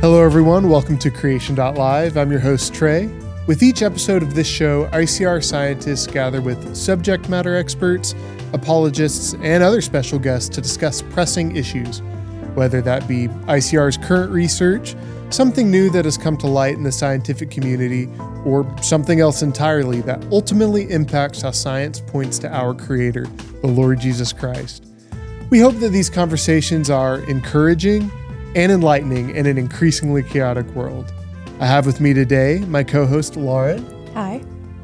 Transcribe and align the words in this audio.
Hello, 0.00 0.24
everyone. 0.24 0.70
Welcome 0.70 0.96
to 1.00 1.10
Creation.live. 1.10 2.16
I'm 2.16 2.30
your 2.30 2.40
host, 2.40 2.72
Trey. 2.72 3.06
With 3.46 3.62
each 3.62 3.82
episode 3.82 4.22
of 4.22 4.34
this 4.34 4.46
show, 4.46 4.86
ICR 4.94 5.44
scientists 5.44 6.06
gather 6.06 6.40
with 6.40 6.74
subject 6.74 7.28
matter 7.28 7.54
experts, 7.54 8.14
apologists, 8.54 9.34
and 9.42 9.62
other 9.62 9.82
special 9.82 10.18
guests 10.18 10.48
to 10.54 10.62
discuss 10.62 11.02
pressing 11.02 11.54
issues, 11.54 12.00
whether 12.54 12.80
that 12.80 13.06
be 13.06 13.28
ICR's 13.28 13.98
current 13.98 14.32
research, 14.32 14.96
something 15.28 15.70
new 15.70 15.90
that 15.90 16.06
has 16.06 16.16
come 16.16 16.38
to 16.38 16.46
light 16.46 16.76
in 16.76 16.82
the 16.82 16.92
scientific 16.92 17.50
community, 17.50 18.08
or 18.46 18.66
something 18.80 19.20
else 19.20 19.42
entirely 19.42 20.00
that 20.00 20.24
ultimately 20.32 20.90
impacts 20.90 21.42
how 21.42 21.50
science 21.50 22.00
points 22.00 22.38
to 22.38 22.50
our 22.50 22.72
Creator, 22.72 23.26
the 23.60 23.68
Lord 23.68 24.00
Jesus 24.00 24.32
Christ. 24.32 24.82
We 25.50 25.58
hope 25.58 25.74
that 25.80 25.90
these 25.90 26.08
conversations 26.08 26.88
are 26.88 27.18
encouraging 27.28 28.10
and 28.54 28.72
enlightening 28.72 29.34
in 29.36 29.46
an 29.46 29.58
increasingly 29.58 30.22
chaotic 30.22 30.66
world. 30.68 31.12
I 31.60 31.66
have 31.66 31.86
with 31.86 32.00
me 32.00 32.12
today 32.14 32.60
my 32.60 32.82
co 32.82 33.06
host, 33.06 33.36
Lauren. 33.36 33.84
Hi. 34.14 34.42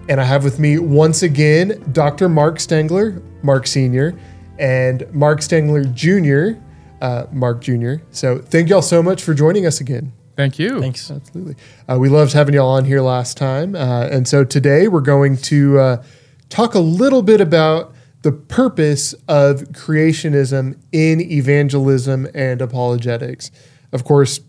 And 0.09 0.20
I 0.20 0.24
have 0.24 0.45
with 0.45 0.59
me 0.59 0.79
once 0.79 1.23
again 1.23 1.83
Dr. 1.93 2.29
Mark 2.29 2.60
Stengler, 2.60 3.23
Mark 3.43 3.66
Sr., 3.66 4.15
and 4.59 5.12
Mark 5.12 5.43
Stengler 5.43 5.84
Jr., 5.84 6.60
uh, 7.01 7.27
Mark 7.33 7.60
Jr. 7.60 7.95
So 8.10 8.38
thank 8.38 8.69
y'all 8.69 8.83
so 8.83 9.02
much 9.02 9.23
for 9.23 9.34
joining 9.34 9.66
us 9.66 9.80
again. 9.80 10.12
Thank 10.37 10.59
you. 10.59 10.80
Thanks. 10.80 11.10
Absolutely. 11.10 11.57
Uh, 11.88 11.98
we 11.98 12.09
loved 12.09 12.35
having 12.35 12.55
y'all 12.55 12.71
on 12.71 12.85
here 12.85 13.01
last 13.01 13.37
time. 13.37 13.74
Uh, 13.74 14.07
and 14.07 14.29
so 14.29 14.45
today 14.45 14.87
we're 14.87 15.01
going 15.01 15.37
to 15.38 15.79
uh, 15.79 16.05
talk 16.51 16.74
a 16.74 16.79
little 16.79 17.23
bit 17.23 17.41
about 17.41 17.95
the 18.27 18.33
purpose 18.33 19.12
of 19.29 19.61
creationism 19.71 20.77
in 20.91 21.21
evangelism 21.21 22.27
and 22.35 22.61
apologetics. 22.61 23.52
Of 23.93 24.02
course, 24.02 24.41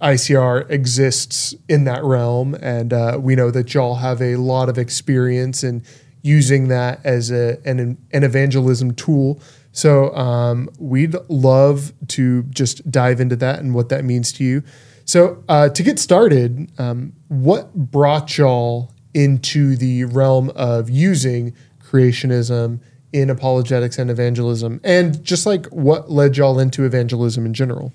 ICR 0.00 0.68
exists 0.68 1.54
in 1.68 1.84
that 1.84 2.02
realm, 2.02 2.56
and 2.56 2.92
uh, 2.92 3.18
we 3.20 3.36
know 3.36 3.52
that 3.52 3.74
y'all 3.74 3.94
have 3.94 4.20
a 4.20 4.34
lot 4.34 4.68
of 4.68 4.76
experience 4.76 5.62
in 5.62 5.84
using 6.22 6.66
that 6.66 6.98
as 7.04 7.30
a, 7.30 7.60
an, 7.64 7.96
an 8.12 8.24
evangelism 8.24 8.92
tool. 8.92 9.40
So 9.70 10.12
um, 10.16 10.68
we'd 10.80 11.14
love 11.28 11.92
to 12.08 12.42
just 12.50 12.90
dive 12.90 13.20
into 13.20 13.36
that 13.36 13.60
and 13.60 13.72
what 13.72 13.88
that 13.90 14.04
means 14.04 14.32
to 14.32 14.42
you. 14.42 14.64
So 15.04 15.44
uh, 15.48 15.68
to 15.68 15.82
get 15.84 16.00
started, 16.00 16.72
um, 16.76 17.12
what 17.28 17.72
brought 17.72 18.36
y'all 18.36 18.92
into 19.14 19.76
the 19.76 20.06
realm 20.06 20.50
of 20.56 20.90
using 20.90 21.54
creationism 21.80 22.80
in 23.12 23.30
apologetics 23.30 23.98
and 23.98 24.10
evangelism, 24.10 24.80
and 24.82 25.22
just 25.22 25.46
like 25.46 25.66
what 25.66 26.10
led 26.10 26.36
y'all 26.36 26.58
into 26.58 26.84
evangelism 26.84 27.46
in 27.46 27.54
general? 27.54 27.92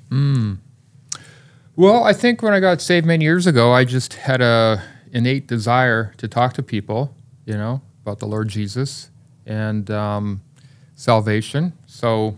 Well, 1.75 2.03
I 2.03 2.13
think 2.13 2.41
when 2.41 2.53
I 2.53 2.59
got 2.59 2.81
saved 2.81 3.05
many 3.05 3.23
years 3.23 3.45
ago, 3.45 3.71
I 3.71 3.85
just 3.85 4.13
had 4.13 4.41
a 4.41 4.83
innate 5.11 5.47
desire 5.47 6.13
to 6.17 6.27
talk 6.27 6.53
to 6.53 6.63
people, 6.63 7.13
you 7.45 7.53
know, 7.53 7.81
about 8.01 8.19
the 8.19 8.25
Lord 8.25 8.47
Jesus 8.47 9.11
and 9.45 9.89
um, 9.91 10.41
salvation. 10.95 11.73
So 11.85 12.37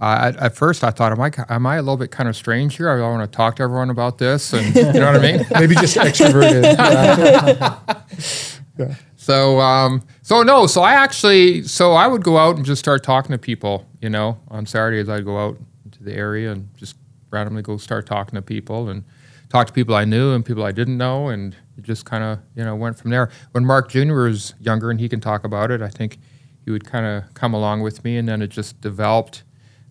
uh, 0.00 0.18
at, 0.22 0.36
at, 0.38 0.56
first, 0.56 0.82
I 0.82 0.90
thought, 0.90 1.12
am 1.12 1.20
I 1.20 1.30
am 1.48 1.66
I 1.66 1.76
a 1.76 1.82
little 1.82 1.96
bit 1.96 2.10
kind 2.10 2.28
of 2.28 2.34
strange 2.34 2.76
here? 2.76 2.88
I 2.88 3.00
want 3.00 3.30
to 3.30 3.36
talk 3.36 3.56
to 3.56 3.62
everyone 3.62 3.90
about 3.90 4.18
this, 4.18 4.52
and 4.52 4.74
you 4.74 4.92
know 4.94 5.12
what 5.12 5.16
I 5.16 5.36
mean? 5.36 5.46
Maybe 5.52 5.74
just 5.74 5.96
extroverted. 5.96 6.62
yeah. 8.78 8.94
So 9.20 9.60
um, 9.60 10.02
so 10.22 10.42
no, 10.42 10.66
so 10.66 10.80
I 10.80 10.94
actually 10.94 11.62
so 11.64 11.92
I 11.92 12.06
would 12.06 12.24
go 12.24 12.38
out 12.38 12.56
and 12.56 12.64
just 12.64 12.78
start 12.78 13.04
talking 13.04 13.32
to 13.32 13.38
people. 13.38 13.86
You 14.00 14.08
know, 14.08 14.40
on 14.48 14.64
Saturdays 14.64 15.10
I'd 15.10 15.26
go 15.26 15.36
out 15.36 15.58
into 15.84 16.02
the 16.02 16.14
area 16.14 16.52
and 16.52 16.74
just 16.74 16.96
randomly 17.30 17.60
go 17.60 17.76
start 17.76 18.06
talking 18.06 18.36
to 18.36 18.42
people 18.42 18.88
and 18.88 19.04
talk 19.50 19.66
to 19.66 19.74
people 19.74 19.94
I 19.94 20.06
knew 20.06 20.32
and 20.32 20.42
people 20.42 20.64
I 20.64 20.72
didn't 20.72 20.96
know, 20.96 21.28
and 21.28 21.54
it 21.76 21.84
just 21.84 22.06
kind 22.06 22.24
of 22.24 22.38
you 22.56 22.64
know 22.64 22.74
went 22.74 22.96
from 22.96 23.10
there. 23.10 23.28
When 23.52 23.66
Mark 23.66 23.90
Jr. 23.90 24.14
was 24.14 24.54
younger 24.58 24.90
and 24.90 24.98
he 24.98 25.06
can 25.06 25.20
talk 25.20 25.44
about 25.44 25.70
it, 25.70 25.82
I 25.82 25.88
think 25.88 26.18
he 26.64 26.70
would 26.70 26.86
kind 26.86 27.04
of 27.04 27.34
come 27.34 27.52
along 27.52 27.82
with 27.82 28.02
me, 28.02 28.16
and 28.16 28.26
then 28.26 28.40
it 28.40 28.48
just 28.48 28.80
developed 28.80 29.42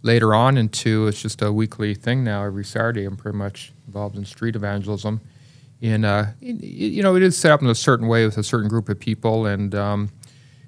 later 0.01 0.33
on 0.33 0.57
into 0.57 1.05
it's 1.05 1.21
just 1.21 1.43
a 1.43 1.53
weekly 1.53 1.93
thing 1.93 2.23
now. 2.23 2.45
Every 2.45 2.65
Saturday, 2.65 3.05
I'm 3.05 3.15
pretty 3.15 3.37
much 3.37 3.73
involved 3.85 4.17
in 4.17 4.25
street 4.25 4.55
evangelism. 4.55 5.21
In, 5.81 6.03
uh, 6.03 6.33
in 6.41 6.59
you 6.61 7.01
know, 7.01 7.15
it 7.15 7.23
is 7.23 7.37
set 7.37 7.51
up 7.51 7.61
in 7.61 7.67
a 7.67 7.75
certain 7.75 8.07
way 8.07 8.25
with 8.25 8.37
a 8.37 8.43
certain 8.43 8.67
group 8.67 8.89
of 8.89 8.99
people, 8.99 9.45
and 9.45 9.73
um, 9.73 10.09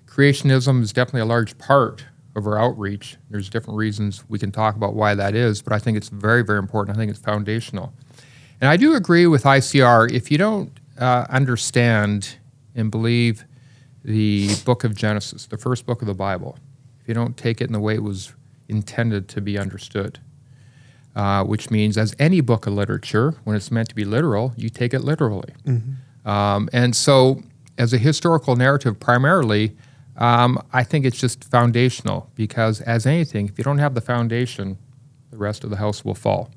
creationism 0.05 0.81
is 0.81 0.93
definitely 0.93 1.21
a 1.21 1.25
large 1.25 1.57
part 1.57 2.05
of 2.35 2.47
our 2.47 2.57
outreach. 2.57 3.17
There's 3.29 3.49
different 3.49 3.77
reasons 3.77 4.23
we 4.29 4.39
can 4.39 4.51
talk 4.51 4.75
about 4.75 4.93
why 4.93 5.15
that 5.15 5.35
is, 5.35 5.61
but 5.61 5.73
I 5.73 5.79
think 5.79 5.97
it's 5.97 6.09
very, 6.09 6.43
very 6.43 6.59
important. 6.59 6.95
I 6.95 6.99
think 6.99 7.11
it's 7.11 7.19
foundational. 7.19 7.93
And 8.61 8.69
I 8.69 8.77
do 8.77 8.95
agree 8.95 9.27
with 9.27 9.43
ICR. 9.43 10.11
If 10.11 10.31
you 10.31 10.37
don't 10.37 10.71
uh, 10.99 11.25
understand 11.29 12.37
and 12.75 12.89
believe 12.89 13.43
the 14.03 14.49
book 14.65 14.83
of 14.83 14.95
Genesis, 14.95 15.47
the 15.47 15.57
first 15.57 15.85
book 15.85 16.01
of 16.01 16.07
the 16.07 16.13
Bible, 16.13 16.57
if 17.01 17.07
you 17.07 17.13
don't 17.13 17.35
take 17.35 17.59
it 17.59 17.65
in 17.65 17.73
the 17.73 17.79
way 17.79 17.95
it 17.95 18.03
was 18.03 18.33
intended 18.69 19.27
to 19.29 19.41
be 19.41 19.57
understood, 19.57 20.19
uh, 21.15 21.43
which 21.43 21.69
means, 21.69 21.97
as 21.97 22.15
any 22.19 22.41
book 22.41 22.67
of 22.67 22.73
literature, 22.73 23.35
when 23.43 23.55
it's 23.55 23.71
meant 23.71 23.89
to 23.89 23.95
be 23.95 24.05
literal, 24.05 24.53
you 24.55 24.69
take 24.69 24.93
it 24.93 25.01
literally. 25.01 25.53
Mm-hmm. 25.65 26.29
Um, 26.29 26.69
and 26.71 26.95
so, 26.95 27.43
as 27.77 27.93
a 27.93 27.97
historical 27.97 28.55
narrative, 28.55 28.99
primarily, 28.99 29.75
um, 30.17 30.61
I 30.71 30.83
think 30.83 31.05
it's 31.05 31.19
just 31.19 31.43
foundational 31.43 32.29
because, 32.35 32.81
as 32.81 33.05
anything, 33.05 33.47
if 33.47 33.57
you 33.57 33.63
don't 33.63 33.79
have 33.79 33.93
the 33.93 34.01
foundation, 34.01 34.77
the 35.31 35.37
rest 35.37 35.63
of 35.63 35.69
the 35.69 35.77
house 35.77 36.05
will 36.05 36.15
fall. 36.15 36.51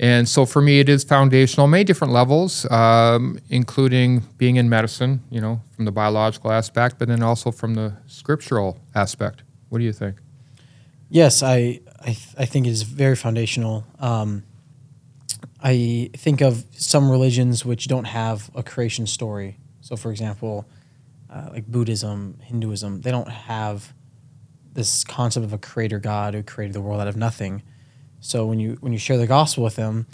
And 0.00 0.28
so, 0.28 0.44
for 0.46 0.60
me, 0.60 0.80
it 0.80 0.88
is 0.88 1.02
foundational, 1.02 1.66
many 1.66 1.84
different 1.84 2.12
levels, 2.12 2.70
um, 2.70 3.38
including 3.48 4.20
being 4.36 4.56
in 4.56 4.68
medicine, 4.68 5.22
you 5.30 5.40
know, 5.40 5.60
from 5.74 5.86
the 5.86 5.92
biological 5.92 6.52
aspect, 6.52 6.98
but 6.98 7.08
then 7.08 7.22
also 7.22 7.50
from 7.50 7.74
the 7.74 7.94
scriptural 8.06 8.78
aspect. 8.94 9.42
What 9.70 9.78
do 9.78 9.84
you 9.84 9.92
think? 9.92 10.16
Yes, 11.10 11.42
I 11.42 11.80
I, 12.00 12.06
th- 12.06 12.34
I 12.38 12.44
think 12.44 12.66
it 12.66 12.70
is 12.70 12.82
very 12.82 13.16
foundational. 13.16 13.84
Um, 13.98 14.44
I 15.60 16.10
think 16.16 16.40
of 16.40 16.64
some 16.72 17.10
religions 17.10 17.64
which 17.64 17.88
don't 17.88 18.04
have 18.04 18.50
a 18.54 18.62
creation 18.62 19.06
story. 19.06 19.58
So, 19.80 19.96
for 19.96 20.10
example, 20.10 20.66
uh, 21.30 21.48
like 21.50 21.66
Buddhism, 21.66 22.38
Hinduism, 22.42 23.00
they 23.00 23.10
don't 23.10 23.28
have 23.28 23.92
this 24.72 25.02
concept 25.02 25.44
of 25.44 25.52
a 25.52 25.58
creator 25.58 25.98
God 25.98 26.34
who 26.34 26.42
created 26.42 26.74
the 26.74 26.80
world 26.80 27.00
out 27.00 27.08
of 27.08 27.16
nothing. 27.16 27.62
So 28.20 28.46
when 28.46 28.58
you 28.58 28.76
when 28.80 28.92
you 28.92 28.98
share 28.98 29.16
the 29.16 29.26
gospel 29.26 29.64
with 29.64 29.76
them, 29.76 30.06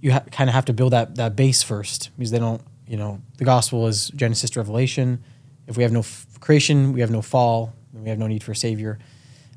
you 0.00 0.12
ha- 0.12 0.24
kind 0.30 0.48
of 0.50 0.54
have 0.54 0.64
to 0.66 0.72
build 0.72 0.92
that 0.92 1.16
that 1.16 1.36
base 1.36 1.62
first 1.62 2.10
because 2.16 2.30
they 2.30 2.38
don't. 2.38 2.62
You 2.86 2.96
know, 2.96 3.20
the 3.36 3.44
gospel 3.44 3.86
is 3.86 4.08
Genesis 4.16 4.48
to 4.50 4.60
Revelation. 4.60 5.22
If 5.66 5.76
we 5.76 5.82
have 5.82 5.92
no 5.92 6.00
f- 6.00 6.26
creation, 6.40 6.94
we 6.94 7.00
have 7.00 7.10
no 7.10 7.20
fall, 7.20 7.74
and 7.92 8.02
we 8.02 8.08
have 8.08 8.18
no 8.18 8.26
need 8.26 8.42
for 8.42 8.52
a 8.52 8.56
savior. 8.56 8.98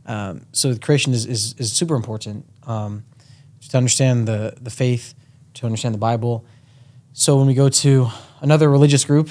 Um, 0.06 0.45
so 0.51 0.73
the 0.73 0.79
creation 0.79 1.13
is, 1.13 1.25
is, 1.25 1.56
is 1.57 1.72
super 1.72 1.95
important 1.95 2.45
um, 2.67 3.03
to 3.69 3.78
understand 3.78 4.28
the, 4.28 4.56
the 4.59 4.69
faith, 4.69 5.13
to 5.56 5.66
understand 5.66 5.94
the 5.94 6.00
Bible. 6.00 6.45
So 7.13 7.38
when 7.38 7.47
we 7.47 7.53
go 7.53 7.69
to 7.69 8.07
another 8.41 8.69
religious 8.69 9.06
group, 9.06 9.29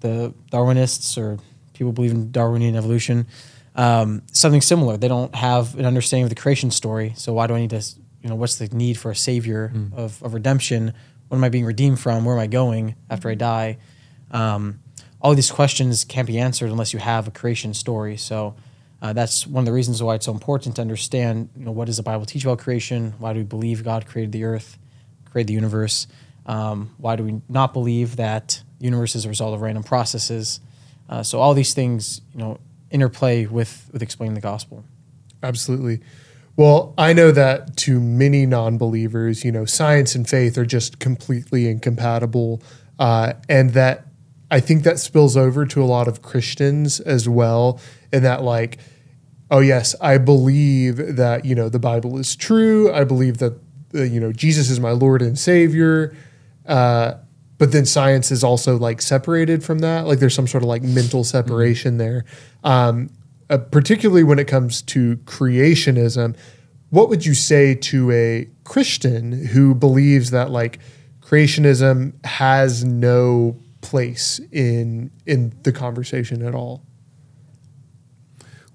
the 0.00 0.32
Darwinists 0.50 1.18
or 1.18 1.38
people 1.74 1.92
believe 1.92 2.12
in 2.12 2.30
Darwinian 2.30 2.76
evolution, 2.76 3.26
um, 3.74 4.22
something 4.32 4.62
similar. 4.62 4.96
They 4.96 5.08
don't 5.08 5.34
have 5.34 5.78
an 5.78 5.84
understanding 5.84 6.24
of 6.24 6.30
the 6.30 6.36
creation 6.36 6.70
story. 6.70 7.12
So 7.16 7.32
why 7.32 7.46
do 7.46 7.54
I 7.54 7.60
need 7.60 7.70
to, 7.70 7.82
you 8.22 8.30
know, 8.30 8.34
what's 8.34 8.56
the 8.56 8.68
need 8.68 8.96
for 8.96 9.10
a 9.10 9.16
savior 9.16 9.72
mm. 9.74 9.92
of, 9.94 10.22
of 10.22 10.34
redemption? 10.34 10.94
What 11.28 11.36
am 11.36 11.44
I 11.44 11.48
being 11.48 11.66
redeemed 11.66 12.00
from? 12.00 12.24
Where 12.24 12.34
am 12.34 12.40
I 12.40 12.46
going 12.46 12.94
after 13.10 13.28
I 13.28 13.34
die? 13.34 13.78
Um, 14.30 14.80
all 15.20 15.34
these 15.34 15.50
questions 15.50 16.04
can't 16.04 16.26
be 16.26 16.38
answered 16.38 16.70
unless 16.70 16.92
you 16.92 17.00
have 17.00 17.28
a 17.28 17.30
creation 17.30 17.74
story. 17.74 18.16
So 18.16 18.54
uh, 19.02 19.12
that's 19.12 19.46
one 19.46 19.62
of 19.62 19.66
the 19.66 19.72
reasons 19.72 20.02
why 20.02 20.14
it's 20.14 20.26
so 20.26 20.32
important 20.32 20.76
to 20.76 20.82
understand, 20.82 21.50
you 21.56 21.64
know, 21.64 21.70
what 21.70 21.86
does 21.86 21.98
the 21.98 22.02
Bible 22.02 22.24
teach 22.24 22.44
about 22.44 22.58
creation? 22.58 23.14
Why 23.18 23.32
do 23.32 23.40
we 23.40 23.44
believe 23.44 23.84
God 23.84 24.06
created 24.06 24.32
the 24.32 24.44
earth, 24.44 24.78
created 25.30 25.48
the 25.48 25.54
universe? 25.54 26.06
Um, 26.46 26.94
why 26.96 27.16
do 27.16 27.24
we 27.24 27.40
not 27.48 27.72
believe 27.72 28.16
that 28.16 28.62
the 28.78 28.84
universe 28.84 29.14
is 29.14 29.24
a 29.24 29.28
result 29.28 29.52
of 29.54 29.60
random 29.60 29.82
processes? 29.82 30.60
Uh, 31.08 31.22
so 31.22 31.40
all 31.40 31.52
these 31.52 31.74
things, 31.74 32.22
you 32.32 32.40
know, 32.40 32.58
interplay 32.90 33.46
with 33.46 33.88
with 33.92 34.02
explaining 34.02 34.34
the 34.34 34.40
gospel. 34.40 34.84
Absolutely. 35.42 36.00
Well, 36.56 36.94
I 36.96 37.12
know 37.12 37.32
that 37.32 37.76
to 37.78 38.00
many 38.00 38.46
non-believers, 38.46 39.44
you 39.44 39.52
know, 39.52 39.66
science 39.66 40.14
and 40.14 40.26
faith 40.26 40.56
are 40.56 40.64
just 40.64 40.98
completely 40.98 41.68
incompatible, 41.68 42.62
uh, 42.98 43.34
and 43.46 43.74
that 43.74 44.06
I 44.50 44.60
think 44.60 44.84
that 44.84 44.98
spills 44.98 45.36
over 45.36 45.66
to 45.66 45.82
a 45.82 45.84
lot 45.84 46.08
of 46.08 46.22
Christians 46.22 47.00
as 47.00 47.28
well 47.28 47.78
and 48.16 48.24
that 48.24 48.42
like 48.42 48.78
oh 49.50 49.60
yes 49.60 49.94
i 50.00 50.18
believe 50.18 51.16
that 51.16 51.44
you 51.44 51.54
know 51.54 51.68
the 51.68 51.78
bible 51.78 52.18
is 52.18 52.34
true 52.34 52.92
i 52.92 53.04
believe 53.04 53.38
that 53.38 53.58
uh, 53.94 54.02
you 54.02 54.20
know 54.20 54.32
jesus 54.32 54.70
is 54.70 54.80
my 54.80 54.90
lord 54.90 55.22
and 55.22 55.38
savior 55.38 56.14
uh, 56.66 57.14
but 57.58 57.70
then 57.70 57.86
science 57.86 58.32
is 58.32 58.42
also 58.42 58.76
like 58.76 59.00
separated 59.00 59.62
from 59.62 59.78
that 59.78 60.06
like 60.06 60.18
there's 60.18 60.34
some 60.34 60.46
sort 60.46 60.62
of 60.62 60.68
like 60.68 60.82
mental 60.82 61.20
mm-hmm. 61.20 61.36
separation 61.36 61.92
mm-hmm. 61.92 61.98
there 61.98 62.24
um, 62.64 63.08
uh, 63.50 63.58
particularly 63.58 64.24
when 64.24 64.38
it 64.38 64.48
comes 64.48 64.82
to 64.82 65.16
creationism 65.18 66.36
what 66.90 67.08
would 67.08 67.26
you 67.26 67.34
say 67.34 67.74
to 67.74 68.10
a 68.10 68.48
Christian 68.64 69.32
who 69.32 69.74
believes 69.74 70.30
that 70.30 70.50
like 70.50 70.78
creationism 71.20 72.24
has 72.24 72.84
no 72.84 73.60
place 73.80 74.40
in 74.52 75.10
in 75.26 75.52
the 75.62 75.72
conversation 75.72 76.42
at 76.42 76.54
all? 76.54 76.84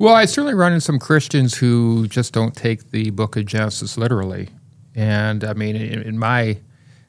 Well, 0.01 0.15
I 0.15 0.25
certainly 0.25 0.55
run 0.55 0.73
into 0.73 0.81
some 0.81 0.97
Christians 0.97 1.55
who 1.55 2.07
just 2.07 2.33
don't 2.33 2.55
take 2.55 2.89
the 2.89 3.11
book 3.11 3.37
of 3.37 3.45
Genesis 3.45 3.99
literally. 3.99 4.49
And 4.95 5.43
I 5.43 5.53
mean, 5.53 5.75
in, 5.75 6.01
in 6.01 6.17
my 6.17 6.57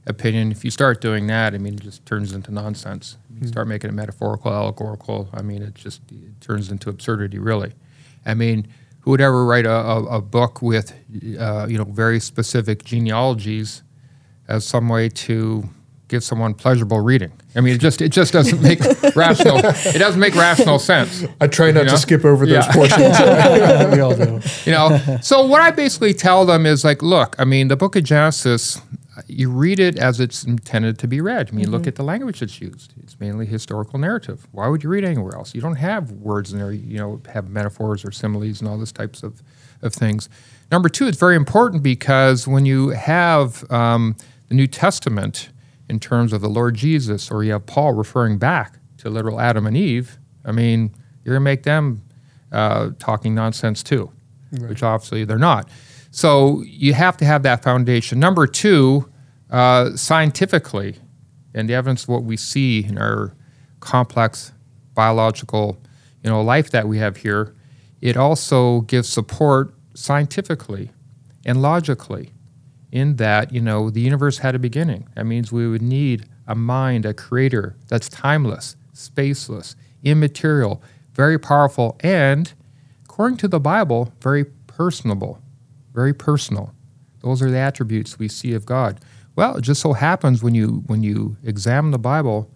opinion, 0.05 0.53
if 0.53 0.62
you 0.62 0.71
start 0.71 1.00
doing 1.00 1.27
that, 1.29 1.55
I 1.55 1.56
mean, 1.56 1.73
it 1.73 1.81
just 1.81 2.05
turns 2.05 2.35
into 2.35 2.53
nonsense. 2.53 3.17
You 3.41 3.49
start 3.49 3.67
making 3.67 3.89
it 3.89 3.94
metaphorical, 3.94 4.53
allegorical. 4.53 5.31
I 5.33 5.41
mean, 5.41 5.62
it 5.62 5.75
just 5.75 6.03
it 6.11 6.39
turns 6.43 6.71
into 6.71 6.91
absurdity, 6.91 7.39
really. 7.39 7.73
I 8.27 8.35
mean, 8.35 8.69
who 9.00 9.12
would 9.12 9.23
ever 9.23 9.47
write 9.47 9.65
a, 9.65 9.73
a, 9.73 10.05
a 10.17 10.21
book 10.21 10.61
with, 10.61 10.93
uh, 11.41 11.67
you 11.71 11.79
know, 11.79 11.85
very 11.85 12.21
specific 12.21 12.85
genealogies 12.85 13.83
as 14.49 14.67
some 14.67 14.91
way 14.91 15.09
to 15.09 15.67
give 16.09 16.23
someone 16.23 16.53
pleasurable 16.53 17.00
reading? 17.00 17.33
I 17.54 17.60
mean, 17.60 17.75
it 17.75 17.78
just 17.81 18.00
it 18.00 18.10
just 18.10 18.32
doesn't 18.32 18.62
make 18.62 18.81
rational. 19.16 19.58
It 19.58 19.99
doesn't 19.99 20.20
make 20.20 20.34
rational 20.34 20.78
sense. 20.78 21.25
I 21.40 21.46
try 21.49 21.70
not 21.70 21.81
You 21.81 21.87
know? 21.87 21.93
to 21.93 21.99
skip 21.99 22.25
over 22.25 22.46
those 22.46 22.66
Yeah. 22.66 22.72
portions. 22.72 23.00
we 23.93 24.00
all 24.00 24.14
do. 24.16 24.40
you 24.64 24.72
know 24.72 25.19
so 25.22 25.44
what 25.46 25.60
i 25.60 25.70
basically 25.70 26.14
tell 26.14 26.44
them 26.46 26.64
is 26.66 26.84
like 26.84 27.02
look 27.02 27.34
i 27.38 27.44
mean 27.44 27.69
the 27.69 27.76
book 27.76 27.94
of 27.96 28.04
genesis 28.04 28.81
you 29.26 29.50
read 29.50 29.78
it 29.78 29.99
as 29.99 30.19
it's 30.20 30.44
intended 30.44 30.99
to 30.99 31.06
be 31.06 31.20
read 31.20 31.49
i 31.52 31.54
mean 31.54 31.70
look 31.70 31.87
at 31.87 31.94
the 31.96 32.02
language 32.02 32.40
that's 32.40 32.60
used 32.60 32.93
it's 33.02 33.19
mainly 33.20 33.44
historical 33.46 33.98
narrative 33.98 34.46
why 34.52 34.66
would 34.69 34.82
you 34.82 34.88
read 34.88 35.05
anywhere 35.05 35.34
else 35.34 35.55
you 35.55 35.60
don't 35.60 35.76
have 35.76 36.10
words 36.12 36.52
in 36.52 36.58
there 36.58 36.72
you 36.72 36.98
know 36.98 37.20
have 37.32 37.48
metaphors 37.50 38.05
or 38.05 38.10
similes 38.10 38.60
and 38.60 38.69
all 38.69 38.78
those 38.78 38.93
types 38.93 39.22
of, 39.22 39.43
of 39.82 39.93
things 39.93 40.28
number 40.70 40.88
two 40.88 41.06
it's 41.06 41.19
very 41.19 41.37
important 41.37 41.82
because 41.82 42.46
when 42.48 42.64
you 42.66 42.88
have 42.90 43.70
um, 43.70 44.16
the 44.48 44.55
new 44.55 44.66
testament 44.66 45.48
in 45.93 46.00
terms 46.00 46.33
of 46.33 46.41
the 46.41 46.49
lord 46.49 46.75
jesus 46.75 47.31
or 47.31 47.44
you 47.44 47.53
have 47.53 47.65
paul 47.67 47.93
referring 47.93 48.39
back 48.39 48.79
to 48.97 49.09
literal 49.09 49.39
adam 49.41 49.67
and 49.67 49.77
eve 49.77 50.19
i 50.44 50.50
mean 50.50 50.93
you're 51.23 51.35
going 51.35 51.41
to 51.41 51.44
make 51.44 51.62
them 51.62 52.03
uh, 52.50 52.91
talking 52.99 53.35
nonsense 53.35 53.83
too 53.83 54.11
which 54.61 54.83
obviously 54.83 55.25
they're 55.25 55.39
not. 55.39 55.69
So 56.11 56.62
you 56.67 56.94
have 56.94 57.17
to 57.19 57.25
have 57.25 57.43
that 57.44 57.62
foundation. 57.62 58.19
Number 58.19 58.47
two, 58.47 59.09
uh, 59.50 59.97
scientifically, 59.97 60.97
and 61.55 61.69
the 61.69 61.75
evidence 61.75 62.05
of 62.05 62.11
what 62.11 62.25
we 62.25 62.37
see 62.37 62.85
in 62.85 62.99
our 62.99 63.35
complex 63.81 64.53
biological, 64.94 65.79
you 66.23 66.31
know, 66.31 66.43
life 66.43 66.71
that 66.71 66.87
we 66.87 66.99
have 66.99 67.17
here, 67.17 67.55
it 68.00 68.17
also 68.17 68.83
gives 68.83 69.09
support 69.09 69.75
scientifically 69.94 70.91
and 71.44 71.62
logically 71.62 72.31
in 72.93 73.17
that, 73.17 73.53
you 73.53 73.61
know, 73.61 73.91
the 73.91 74.03
universe 74.03 74.39
had 74.39 74.55
a 74.55 74.59
beginning. 74.59 75.09
That 75.17 75.25
means 75.25 75.50
we 75.50 75.67
would 75.67 75.83
need 75.83 76.27
a 76.47 76.55
mind, 76.55 77.06
a 77.06 77.15
creator 77.15 77.75
that's 77.89 78.09
timeless, 78.09 78.77
spaceless, 78.94 79.75
immaterial, 80.05 80.83
very 81.15 81.39
powerful, 81.39 81.97
and 82.00 82.53
according 83.05 83.39
to 83.39 83.49
the 83.49 83.61
Bible, 83.61 84.12
very 84.21 84.44
personable, 84.67 85.41
very 85.94 86.12
personal. 86.12 86.75
Those 87.21 87.41
are 87.43 87.50
the 87.50 87.59
attributes 87.59 88.19
we 88.19 88.29
see 88.29 88.53
of 88.53 88.67
God. 88.67 89.00
Well, 89.37 89.56
it 89.56 89.62
just 89.62 89.81
so 89.81 89.94
happens 89.94 90.43
when 90.43 90.55
you 90.55 90.83
when 90.87 91.03
you 91.03 91.37
examine 91.43 91.91
the 91.91 91.99
Bible, 91.99 92.50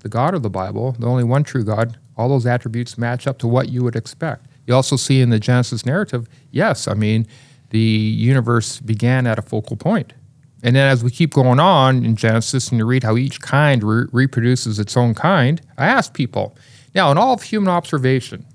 the 0.00 0.08
God 0.08 0.34
of 0.34 0.42
the 0.42 0.50
Bible, 0.50 0.92
the 0.98 1.06
only 1.06 1.24
one 1.24 1.44
true 1.44 1.62
God, 1.62 1.98
all 2.16 2.28
those 2.28 2.46
attributes 2.46 2.98
match 2.98 3.26
up 3.26 3.38
to 3.38 3.46
what 3.46 3.68
you 3.68 3.84
would 3.84 3.94
expect. 3.94 4.46
You 4.66 4.74
also 4.74 4.96
see 4.96 5.20
in 5.20 5.30
the 5.30 5.38
Genesis 5.38 5.84
narrative, 5.84 6.28
yes, 6.50 6.88
I 6.88 6.94
mean, 6.94 7.26
the 7.74 7.80
universe 7.80 8.78
began 8.80 9.26
at 9.26 9.36
a 9.36 9.42
focal 9.42 9.76
point. 9.76 10.12
And 10.62 10.76
then 10.76 10.86
as 10.86 11.02
we 11.02 11.10
keep 11.10 11.34
going 11.34 11.58
on 11.58 12.04
in 12.04 12.14
Genesis 12.14 12.68
and 12.70 12.78
you 12.78 12.86
read 12.86 13.02
how 13.02 13.16
each 13.16 13.40
kind 13.40 13.82
re- 13.82 14.06
reproduces 14.12 14.78
its 14.78 14.96
own 14.96 15.12
kind, 15.12 15.60
I 15.76 15.86
ask 15.86 16.14
people, 16.14 16.56
now 16.94 17.10
in 17.10 17.18
all 17.18 17.34
of 17.34 17.42
human 17.42 17.68
observation, 17.68 18.46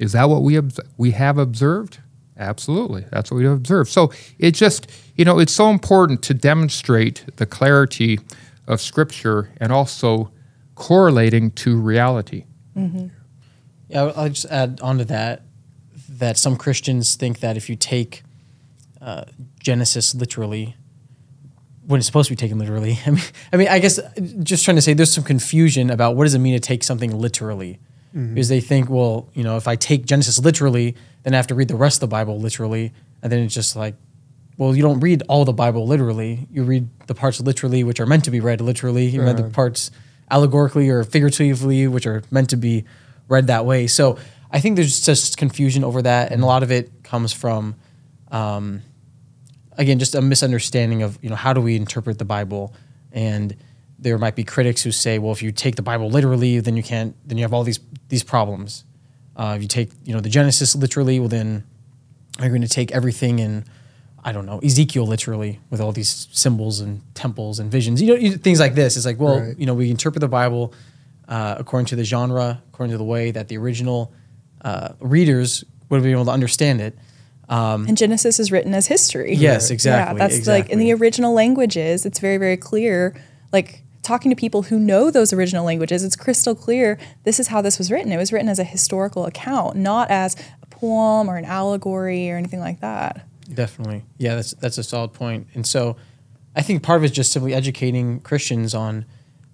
is 0.00 0.10
that 0.12 0.28
what 0.28 0.42
we 0.42 0.56
obs- 0.58 0.80
we 0.96 1.12
have 1.12 1.38
observed? 1.38 2.00
Absolutely, 2.36 3.04
that's 3.12 3.30
what 3.30 3.36
we 3.36 3.44
have 3.44 3.52
observed. 3.52 3.90
So 3.90 4.10
it 4.40 4.52
just 4.52 4.90
you 5.14 5.24
know 5.24 5.38
it's 5.38 5.52
so 5.52 5.70
important 5.70 6.20
to 6.24 6.34
demonstrate 6.34 7.24
the 7.36 7.46
clarity 7.46 8.18
of 8.66 8.80
Scripture 8.80 9.50
and 9.58 9.70
also 9.70 10.32
correlating 10.74 11.52
to 11.52 11.80
reality. 11.80 12.44
Mm-hmm. 12.76 13.06
Yeah, 13.88 14.02
I'll- 14.02 14.14
I'll 14.16 14.28
just 14.30 14.46
add 14.46 14.80
on 14.82 14.98
to 14.98 15.04
that 15.04 15.42
that 16.18 16.36
some 16.36 16.56
Christians 16.56 17.14
think 17.14 17.38
that 17.40 17.56
if 17.56 17.68
you 17.70 17.76
take 17.76 18.22
uh, 19.02 19.24
Genesis 19.60 20.14
literally, 20.14 20.76
when 21.86 21.98
it's 21.98 22.06
supposed 22.06 22.28
to 22.28 22.32
be 22.32 22.36
taken 22.36 22.58
literally, 22.58 22.98
I 23.06 23.10
mean, 23.10 23.22
I 23.52 23.56
mean, 23.56 23.68
I 23.68 23.78
guess 23.78 23.98
uh, 23.98 24.10
just 24.42 24.64
trying 24.64 24.76
to 24.76 24.82
say 24.82 24.94
there's 24.94 25.12
some 25.12 25.24
confusion 25.24 25.90
about 25.90 26.16
what 26.16 26.24
does 26.24 26.34
it 26.34 26.38
mean 26.38 26.54
to 26.54 26.60
take 26.60 26.82
something 26.84 27.10
literally, 27.16 27.78
because 28.14 28.48
they 28.48 28.60
think, 28.60 28.88
well, 28.90 29.28
you 29.34 29.42
know, 29.42 29.56
if 29.56 29.66
I 29.66 29.74
take 29.74 30.04
Genesis 30.06 30.38
literally, 30.38 30.94
then 31.22 31.34
I 31.34 31.36
have 31.38 31.46
to 31.48 31.54
read 31.54 31.68
the 31.68 31.76
rest 31.76 31.96
of 31.96 32.08
the 32.08 32.12
Bible 32.12 32.38
literally, 32.38 32.92
and 33.22 33.32
then 33.32 33.40
it's 33.40 33.54
just 33.54 33.74
like, 33.74 33.94
well, 34.58 34.76
you 34.76 34.82
don't 34.82 35.00
read 35.00 35.22
all 35.28 35.44
the 35.44 35.52
Bible 35.54 35.86
literally. 35.86 36.46
You 36.50 36.62
read 36.62 36.88
the 37.06 37.14
parts 37.14 37.40
literally, 37.40 37.84
which 37.84 38.00
are 38.00 38.06
meant 38.06 38.24
to 38.24 38.30
be 38.30 38.38
read 38.38 38.60
literally. 38.60 39.06
You 39.06 39.22
read 39.22 39.38
the 39.38 39.50
parts 39.50 39.90
allegorically 40.30 40.88
or 40.90 41.02
figuratively, 41.04 41.86
which 41.88 42.06
are 42.06 42.22
meant 42.30 42.50
to 42.50 42.56
be 42.56 42.84
read 43.28 43.46
that 43.46 43.64
way. 43.64 43.86
So 43.86 44.18
I 44.50 44.60
think 44.60 44.76
there's 44.76 45.00
just 45.00 45.38
confusion 45.38 45.82
over 45.82 46.02
that, 46.02 46.32
and 46.32 46.42
a 46.42 46.46
lot 46.46 46.62
of 46.62 46.70
it 46.70 47.02
comes 47.02 47.32
from, 47.32 47.76
um, 48.30 48.82
again, 49.78 49.98
just 49.98 50.14
a 50.14 50.22
misunderstanding 50.22 51.02
of 51.02 51.18
you 51.22 51.30
know 51.30 51.36
how 51.36 51.52
do 51.52 51.60
we 51.60 51.76
interpret 51.76 52.18
the 52.18 52.24
Bible, 52.24 52.74
and 53.12 53.56
there 53.98 54.18
might 54.18 54.34
be 54.34 54.44
critics 54.44 54.82
who 54.82 54.90
say, 54.90 55.18
well, 55.18 55.32
if 55.32 55.42
you 55.42 55.52
take 55.52 55.76
the 55.76 55.82
Bible 55.82 56.10
literally, 56.10 56.58
then 56.58 56.76
you 56.76 56.82
can't, 56.82 57.14
then 57.26 57.38
you 57.38 57.44
have 57.44 57.52
all 57.52 57.64
these 57.64 57.80
these 58.08 58.22
problems. 58.24 58.84
Uh, 59.36 59.54
if 59.56 59.62
you 59.62 59.68
take 59.68 59.90
you 60.04 60.12
know 60.14 60.20
the 60.20 60.28
Genesis 60.28 60.74
literally, 60.74 61.18
well 61.20 61.28
then 61.28 61.64
you're 62.40 62.48
going 62.48 62.62
to 62.62 62.68
take 62.68 62.92
everything 62.92 63.38
in 63.38 63.64
I 64.24 64.32
don't 64.32 64.46
know 64.46 64.58
Ezekiel 64.60 65.06
literally 65.06 65.60
with 65.70 65.80
all 65.80 65.92
these 65.92 66.28
symbols 66.32 66.80
and 66.80 67.02
temples 67.14 67.58
and 67.58 67.70
visions. 67.70 68.00
You 68.02 68.08
know 68.08 68.14
you, 68.14 68.36
things 68.36 68.60
like 68.60 68.74
this. 68.74 68.96
It's 68.96 69.06
like 69.06 69.18
well 69.18 69.40
Right. 69.40 69.58
you 69.58 69.66
know 69.66 69.74
we 69.74 69.90
interpret 69.90 70.20
the 70.20 70.28
Bible 70.28 70.72
uh, 71.28 71.56
according 71.58 71.86
to 71.86 71.96
the 71.96 72.04
genre, 72.04 72.62
according 72.68 72.92
to 72.92 72.98
the 72.98 73.04
way 73.04 73.30
that 73.30 73.48
the 73.48 73.56
original 73.56 74.12
uh, 74.62 74.90
readers 75.00 75.64
would 75.88 75.96
have 75.96 76.04
been 76.04 76.12
able 76.12 76.24
to 76.26 76.30
understand 76.30 76.80
it. 76.80 76.96
Um, 77.52 77.86
And 77.86 77.98
Genesis 77.98 78.40
is 78.40 78.50
written 78.50 78.72
as 78.72 78.86
history. 78.86 79.34
Yes, 79.34 79.70
exactly, 79.70 80.18
Yeah, 80.20 80.28
that's 80.28 80.46
like 80.46 80.70
in 80.70 80.78
the 80.78 80.92
original 80.94 81.34
languages, 81.34 82.06
it's 82.06 82.18
very, 82.18 82.38
very 82.38 82.56
clear. 82.56 83.14
Like 83.52 83.82
talking 84.02 84.30
to 84.30 84.36
people 84.36 84.62
who 84.62 84.78
know 84.78 85.10
those 85.10 85.34
original 85.34 85.64
languages, 85.64 86.02
it's 86.02 86.16
crystal 86.16 86.54
clear 86.54 86.98
this 87.24 87.38
is 87.38 87.48
how 87.48 87.60
this 87.60 87.76
was 87.78 87.90
written. 87.90 88.10
It 88.10 88.16
was 88.16 88.32
written 88.32 88.48
as 88.48 88.58
a 88.58 88.64
historical 88.64 89.26
account, 89.26 89.76
not 89.76 90.10
as 90.10 90.34
a 90.62 90.66
poem 90.66 91.28
or 91.28 91.36
an 91.36 91.44
allegory 91.44 92.30
or 92.30 92.36
anything 92.38 92.60
like 92.60 92.80
that. 92.80 93.26
Definitely. 93.52 94.04
Yeah, 94.16 94.36
that's 94.36 94.52
that's 94.52 94.78
a 94.78 94.82
solid 94.82 95.12
point. 95.12 95.48
And 95.52 95.66
so 95.66 95.96
I 96.56 96.62
think 96.62 96.82
part 96.82 96.96
of 96.96 97.02
it 97.04 97.10
is 97.10 97.12
just 97.12 97.32
simply 97.32 97.52
educating 97.52 98.20
Christians 98.20 98.74
on 98.74 99.04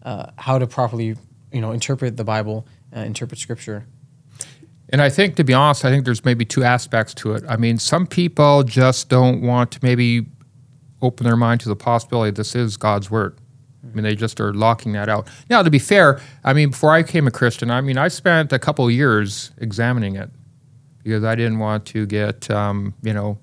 uh, 0.05 0.31
how 0.37 0.59
to 0.59 0.69
properly, 0.69 1.17
you 1.53 1.61
know, 1.61 1.73
interpret 1.73 2.17
the 2.17 2.25
Bible, 2.25 2.65
uh, 2.97 3.01
interpret 3.01 3.41
Scripture. 3.41 3.87
And 4.91 5.03
I 5.03 5.11
think, 5.11 5.37
to 5.37 5.45
be 5.45 5.53
honest, 5.53 5.85
I 5.85 5.91
think 5.91 6.05
there's 6.05 6.25
maybe 6.25 6.45
two 6.45 6.65
aspects 6.65 7.13
to 7.15 7.35
it. 7.35 7.45
I 7.49 7.57
mean, 7.57 7.79
some 7.79 8.07
people 8.07 8.63
just 8.63 9.09
don't 9.09 9.43
want 9.43 9.71
to 9.73 9.81
maybe 9.83 10.27
open 11.03 11.25
their 11.25 11.37
mind 11.37 11.61
to 11.61 11.69
the 11.69 11.77
possibility 11.77 12.31
this 12.31 12.55
is 12.55 12.77
God's 12.77 13.11
word. 13.11 13.39
I 13.85 13.95
mean, 13.95 14.05
they 14.05 14.17
just 14.17 14.41
are 14.41 14.53
locking 14.53 14.93
that 14.93 15.09
out. 15.09 15.29
Now, 15.49 15.63
to 15.63 15.71
be 15.71 15.79
fair, 15.79 16.21
I 16.45 16.53
mean, 16.53 16.71
before 16.71 16.93
I 16.93 17.03
became 17.03 17.27
a 17.27 17.31
Christian, 17.31 17.71
I 17.71 17.81
mean, 17.81 17.97
I 17.97 18.09
spent 18.09 18.53
a 18.53 18.59
couple 18.59 18.91
years 18.91 19.53
examining 19.59 20.17
it 20.17 20.31
because 21.03 21.23
I 21.23 21.35
didn't 21.35 21.59
want 21.59 21.87
to 21.87 22.07
get, 22.07 22.51
um, 22.51 22.95
you 23.03 23.13
know, 23.13 23.39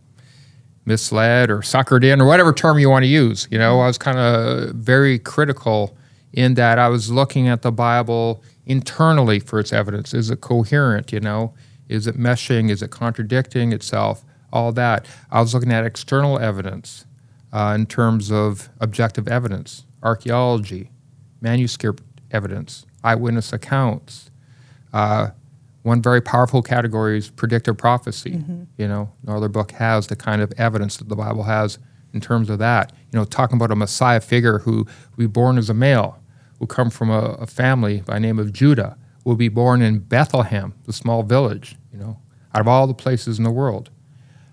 misled 0.85 1.49
or 1.49 1.59
suckered 1.59 2.03
in 2.03 2.21
or 2.21 2.27
whatever 2.27 2.53
term 2.53 2.77
you 2.79 2.89
want 2.89 3.03
to 3.03 3.07
use. 3.07 3.47
You 3.49 3.57
know, 3.57 3.79
I 3.79 3.87
was 3.87 3.97
kind 3.97 4.17
of 4.17 4.75
very 4.75 5.19
critical 5.19 5.97
in 6.33 6.55
that 6.55 6.77
I 6.77 6.89
was 6.89 7.09
looking 7.09 7.47
at 7.47 7.61
the 7.61 7.71
Bible 7.71 8.43
internally 8.65 9.39
for 9.39 9.59
its 9.59 9.71
evidence. 9.71 10.13
Is 10.13 10.29
it 10.29 10.41
coherent? 10.41 11.11
You 11.11 11.19
know, 11.19 11.53
is 11.87 12.07
it 12.07 12.17
meshing? 12.17 12.69
Is 12.69 12.81
it 12.81 12.91
contradicting 12.91 13.71
itself? 13.71 14.23
All 14.51 14.71
that. 14.73 15.05
I 15.31 15.41
was 15.41 15.53
looking 15.53 15.71
at 15.71 15.85
external 15.85 16.39
evidence 16.39 17.05
uh, 17.51 17.73
in 17.75 17.85
terms 17.85 18.31
of 18.31 18.69
objective 18.79 19.27
evidence, 19.27 19.85
archaeology, 20.03 20.91
manuscript 21.41 22.03
evidence, 22.31 22.85
eyewitness 23.03 23.53
accounts. 23.53 24.31
Uh, 24.93 25.29
one 25.83 26.01
very 26.01 26.21
powerful 26.21 26.61
category 26.63 27.17
is 27.17 27.29
predictive 27.29 27.77
prophecy. 27.77 28.31
You 28.77 28.87
know, 28.87 29.11
no 29.23 29.35
other 29.35 29.49
book 29.49 29.71
has 29.73 30.07
the 30.07 30.15
kind 30.15 30.41
of 30.41 30.51
evidence 30.57 30.97
that 30.97 31.09
the 31.09 31.15
Bible 31.15 31.43
has 31.43 31.77
in 32.13 32.21
terms 32.21 32.49
of 32.49 32.57
that. 32.59 32.91
You 33.11 33.19
know, 33.19 33.25
talking 33.25 33.57
about 33.57 33.71
a 33.71 33.75
Messiah 33.75 34.21
figure 34.21 34.59
who 34.59 34.77
will 34.77 35.17
be 35.17 35.27
born 35.27 35.57
as 35.57 35.69
a 35.69 35.73
male, 35.75 36.17
will 36.59 36.67
come 36.67 36.89
from 36.89 37.09
a, 37.09 37.37
a 37.39 37.47
family 37.47 38.01
by 38.01 38.19
name 38.19 38.39
of 38.39 38.53
Judah, 38.53 38.97
will 39.23 39.35
be 39.35 39.49
born 39.49 39.81
in 39.81 39.99
Bethlehem, 39.99 40.73
the 40.85 40.93
small 40.93 41.23
village. 41.23 41.75
You 41.91 41.99
know, 41.99 42.19
out 42.53 42.61
of 42.61 42.67
all 42.67 42.87
the 42.87 42.93
places 42.93 43.37
in 43.37 43.43
the 43.43 43.51
world. 43.51 43.89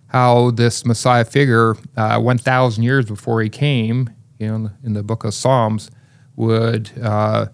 how 0.09 0.51
this 0.51 0.85
Messiah 0.85 1.25
figure, 1.25 1.75
uh, 1.97 2.21
1,000 2.21 2.83
years 2.85 3.07
before 3.07 3.41
he 3.41 3.49
came, 3.49 4.11
you 4.39 4.47
know, 4.49 4.55
in 4.57 4.63
the, 4.65 4.73
in 4.85 4.93
the 4.93 5.03
book 5.03 5.25
of 5.25 5.33
Psalms, 5.33 5.91
would 6.37 6.91
uh, 7.03 7.47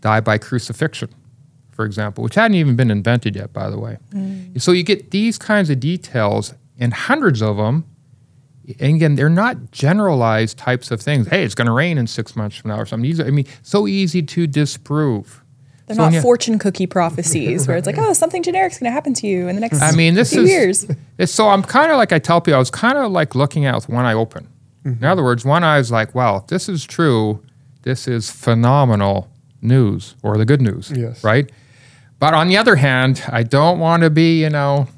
die 0.00 0.20
by 0.20 0.38
crucifixion, 0.38 1.10
for 1.72 1.84
example, 1.84 2.24
which 2.24 2.34
hadn't 2.36 2.54
even 2.54 2.74
been 2.76 2.90
invented 2.90 3.36
yet, 3.36 3.52
by 3.52 3.68
the 3.68 3.78
way. 3.78 3.98
So 4.58 4.72
you 4.72 4.82
get 4.82 5.10
these 5.10 5.36
kinds 5.38 5.68
of 5.70 5.78
details 5.80 6.54
and 6.78 6.94
hundreds 6.94 7.42
of 7.42 7.56
them. 7.58 7.84
And 8.80 8.96
again, 8.96 9.14
they're 9.14 9.28
not 9.28 9.70
generalized 9.70 10.58
types 10.58 10.90
of 10.90 11.00
things. 11.00 11.28
Hey, 11.28 11.44
it's 11.44 11.54
going 11.54 11.66
to 11.66 11.72
rain 11.72 11.98
in 11.98 12.06
six 12.06 12.34
months 12.34 12.56
from 12.56 12.70
now 12.70 12.78
or 12.78 12.86
something. 12.86 13.02
These 13.08 13.20
are, 13.20 13.26
I 13.26 13.30
mean, 13.30 13.46
so 13.62 13.86
easy 13.86 14.22
to 14.22 14.46
disprove. 14.46 15.42
They're 15.86 15.94
So 15.96 16.02
not 16.02 16.12
yeah. 16.14 16.20
fortune 16.22 16.58
cookie 16.58 16.86
prophecies 16.88 17.68
where 17.68 17.76
it's 17.76 17.86
like, 17.86 17.96
oh, 17.98 18.12
something 18.12 18.42
generic's 18.42 18.78
going 18.80 18.90
to 18.90 18.94
happen 18.94 19.14
to 19.14 19.26
you 19.28 19.46
in 19.46 19.54
the 19.54 19.60
next 19.60 19.80
I 19.80 19.92
mean, 19.92 20.14
this 20.14 20.32
few 20.32 20.42
is 20.42 20.50
years. 20.50 20.86
It's, 21.18 21.32
so 21.32 21.48
I'm 21.48 21.62
kind 21.62 21.90
of 21.92 21.96
like 21.96 22.12
I 22.12 22.18
tell 22.18 22.40
people, 22.40 22.56
I 22.56 22.58
was 22.58 22.70
kind 22.70 22.98
of 22.98 23.12
like 23.12 23.34
looking 23.34 23.64
at 23.66 23.72
it 23.72 23.76
with 23.76 23.88
one 23.88 24.04
eye 24.04 24.12
open. 24.14 24.48
Mm-hmm. 24.84 25.04
In 25.04 25.08
other 25.10 25.22
words, 25.22 25.44
one 25.44 25.62
eye 25.64 25.78
is 25.78 25.90
like, 25.92 26.14
well, 26.14 26.38
if 26.38 26.48
this 26.48 26.68
is 26.68 26.84
true, 26.84 27.42
this 27.82 28.06
is 28.08 28.30
phenomenal 28.30 29.30
news 29.62 30.16
or 30.24 30.36
the 30.36 30.44
good 30.44 30.60
news, 30.60 30.92
Yes. 30.94 31.22
right? 31.24 31.50
But 32.18 32.34
on 32.34 32.48
the 32.48 32.56
other 32.56 32.76
hand, 32.76 33.22
I 33.28 33.42
don't 33.44 33.78
want 33.78 34.02
to 34.02 34.10
be, 34.10 34.40
you 34.42 34.50
know, 34.50 34.88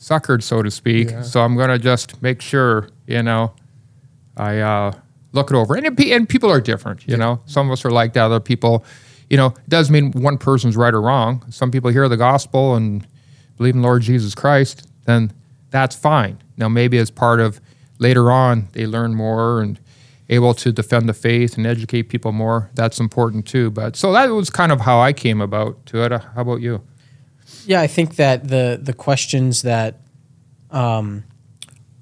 suckered, 0.00 0.42
so 0.42 0.62
to 0.62 0.70
speak. 0.70 1.10
Yeah. 1.10 1.22
So 1.22 1.42
I'm 1.42 1.56
going 1.56 1.68
to 1.68 1.78
just 1.78 2.20
make 2.22 2.40
sure, 2.40 2.88
you 3.06 3.22
know, 3.22 3.52
I 4.36 4.58
uh, 4.58 4.92
look 5.32 5.50
it 5.50 5.56
over. 5.56 5.76
And, 5.76 5.86
it, 5.86 6.10
and 6.10 6.28
people 6.28 6.50
are 6.50 6.60
different, 6.60 7.06
you 7.06 7.16
know. 7.16 7.40
Some 7.46 7.68
of 7.68 7.72
us 7.72 7.84
are 7.84 7.90
like 7.90 8.14
that. 8.14 8.24
Other 8.24 8.40
people, 8.40 8.84
you 9.28 9.36
know, 9.36 9.48
it 9.48 9.68
doesn't 9.68 9.92
mean 9.92 10.10
one 10.12 10.38
person's 10.38 10.76
right 10.76 10.94
or 10.94 11.02
wrong. 11.02 11.44
Some 11.50 11.70
people 11.70 11.90
hear 11.90 12.08
the 12.08 12.16
gospel 12.16 12.74
and 12.74 13.06
believe 13.56 13.74
in 13.74 13.82
Lord 13.82 14.02
Jesus 14.02 14.34
Christ, 14.34 14.88
then 15.04 15.32
that's 15.70 15.94
fine. 15.94 16.38
Now, 16.56 16.68
maybe 16.68 16.96
as 16.98 17.10
part 17.10 17.40
of 17.40 17.60
later 17.98 18.30
on, 18.30 18.68
they 18.72 18.86
learn 18.86 19.14
more 19.14 19.60
and 19.60 19.78
able 20.30 20.54
to 20.54 20.72
defend 20.72 21.08
the 21.08 21.12
faith 21.12 21.58
and 21.58 21.66
educate 21.66 22.04
people 22.04 22.32
more. 22.32 22.70
That's 22.74 22.98
important 22.98 23.46
too. 23.46 23.70
But 23.70 23.96
so 23.96 24.12
that 24.12 24.26
was 24.30 24.48
kind 24.48 24.72
of 24.72 24.80
how 24.80 25.00
I 25.00 25.12
came 25.12 25.40
about 25.40 25.84
to 25.86 26.04
it. 26.04 26.12
How 26.12 26.40
about 26.40 26.62
you? 26.62 26.82
Yeah, 27.66 27.80
I 27.80 27.86
think 27.86 28.16
that 28.16 28.48
the 28.48 28.78
the 28.80 28.92
questions 28.92 29.62
that 29.62 30.00
um, 30.70 31.24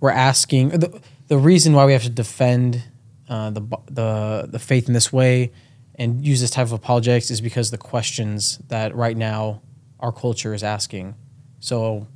we're 0.00 0.10
asking, 0.10 0.70
the, 0.70 1.00
the 1.28 1.38
reason 1.38 1.72
why 1.72 1.86
we 1.86 1.92
have 1.92 2.02
to 2.02 2.10
defend 2.10 2.82
uh, 3.28 3.50
the 3.50 3.60
the 3.90 4.48
the 4.50 4.58
faith 4.58 4.88
in 4.88 4.94
this 4.94 5.12
way 5.12 5.52
and 5.96 6.24
use 6.24 6.40
this 6.40 6.50
type 6.50 6.66
of 6.66 6.72
apologetics 6.72 7.30
is 7.30 7.40
because 7.40 7.70
the 7.70 7.78
questions 7.78 8.58
that 8.68 8.94
right 8.94 9.16
now 9.16 9.60
our 10.00 10.12
culture 10.12 10.54
is 10.54 10.62
asking. 10.62 11.16
So, 11.60 12.06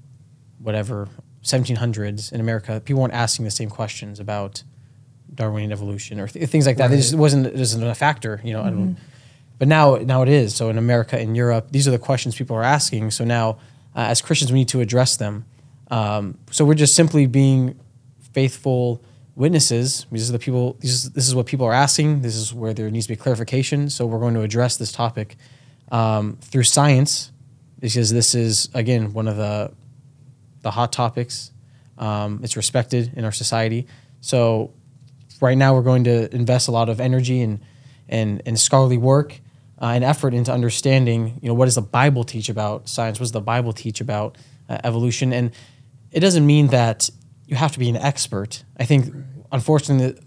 whatever 0.58 1.08
1700s 1.42 2.32
in 2.32 2.40
America, 2.40 2.80
people 2.84 3.02
weren't 3.02 3.12
asking 3.12 3.44
the 3.44 3.50
same 3.50 3.68
questions 3.68 4.20
about 4.20 4.62
Darwinian 5.34 5.72
evolution 5.72 6.20
or 6.20 6.28
th- 6.28 6.48
things 6.48 6.66
like 6.66 6.76
that. 6.76 6.92
It 6.92 6.96
just 6.98 7.14
wasn't 7.16 7.46
it 7.46 7.56
wasn't 7.56 7.84
a 7.84 7.94
factor, 7.94 8.40
you 8.44 8.52
know. 8.52 8.62
I 8.62 8.70
don't, 8.70 8.96
but 9.62 9.68
now, 9.68 9.94
now 9.94 10.22
it 10.22 10.28
is. 10.28 10.56
So 10.56 10.70
in 10.70 10.76
America, 10.76 11.16
in 11.16 11.36
Europe, 11.36 11.68
these 11.70 11.86
are 11.86 11.92
the 11.92 11.98
questions 12.00 12.34
people 12.34 12.56
are 12.56 12.64
asking. 12.64 13.12
So 13.12 13.24
now, 13.24 13.58
uh, 13.94 14.10
as 14.10 14.20
Christians, 14.20 14.50
we 14.50 14.58
need 14.58 14.68
to 14.70 14.80
address 14.80 15.16
them. 15.16 15.44
Um, 15.88 16.36
so 16.50 16.64
we're 16.64 16.74
just 16.74 16.96
simply 16.96 17.26
being 17.26 17.78
faithful 18.32 19.04
witnesses. 19.36 20.04
These 20.10 20.28
are 20.30 20.32
the 20.32 20.40
people. 20.40 20.76
These 20.80 20.94
is, 20.94 21.10
this 21.10 21.28
is 21.28 21.36
what 21.36 21.46
people 21.46 21.64
are 21.64 21.72
asking. 21.72 22.22
This 22.22 22.34
is 22.34 22.52
where 22.52 22.74
there 22.74 22.90
needs 22.90 23.06
to 23.06 23.12
be 23.12 23.16
clarification. 23.16 23.88
So 23.88 24.04
we're 24.04 24.18
going 24.18 24.34
to 24.34 24.40
address 24.40 24.78
this 24.78 24.90
topic 24.90 25.36
um, 25.92 26.38
through 26.40 26.64
science, 26.64 27.30
because 27.78 28.10
this 28.10 28.34
is 28.34 28.68
again 28.74 29.12
one 29.12 29.28
of 29.28 29.36
the 29.36 29.70
the 30.62 30.72
hot 30.72 30.90
topics. 30.90 31.52
Um, 31.98 32.40
it's 32.42 32.56
respected 32.56 33.12
in 33.14 33.24
our 33.24 33.30
society. 33.30 33.86
So 34.22 34.72
right 35.40 35.56
now 35.56 35.72
we're 35.72 35.82
going 35.82 36.02
to 36.02 36.34
invest 36.34 36.66
a 36.66 36.72
lot 36.72 36.88
of 36.88 36.98
energy 36.98 37.42
and 37.42 37.60
and, 38.08 38.42
and 38.44 38.58
scholarly 38.58 38.98
work 38.98 39.40
uh, 39.82 39.86
and 39.86 40.04
effort 40.04 40.32
into 40.32 40.52
understanding 40.52 41.38
you 41.42 41.48
know 41.48 41.54
what 41.54 41.66
does 41.66 41.74
the 41.74 41.82
bible 41.82 42.24
teach 42.24 42.48
about 42.48 42.88
science 42.88 43.18
what 43.18 43.24
does 43.24 43.32
the 43.32 43.40
bible 43.40 43.72
teach 43.72 44.00
about 44.00 44.38
uh, 44.68 44.78
evolution 44.84 45.32
and 45.32 45.50
it 46.10 46.20
doesn't 46.20 46.46
mean 46.46 46.68
that 46.68 47.10
you 47.46 47.56
have 47.56 47.72
to 47.72 47.78
be 47.78 47.88
an 47.88 47.96
expert 47.96 48.64
i 48.78 48.84
think 48.84 49.12
unfortunately 49.50 50.18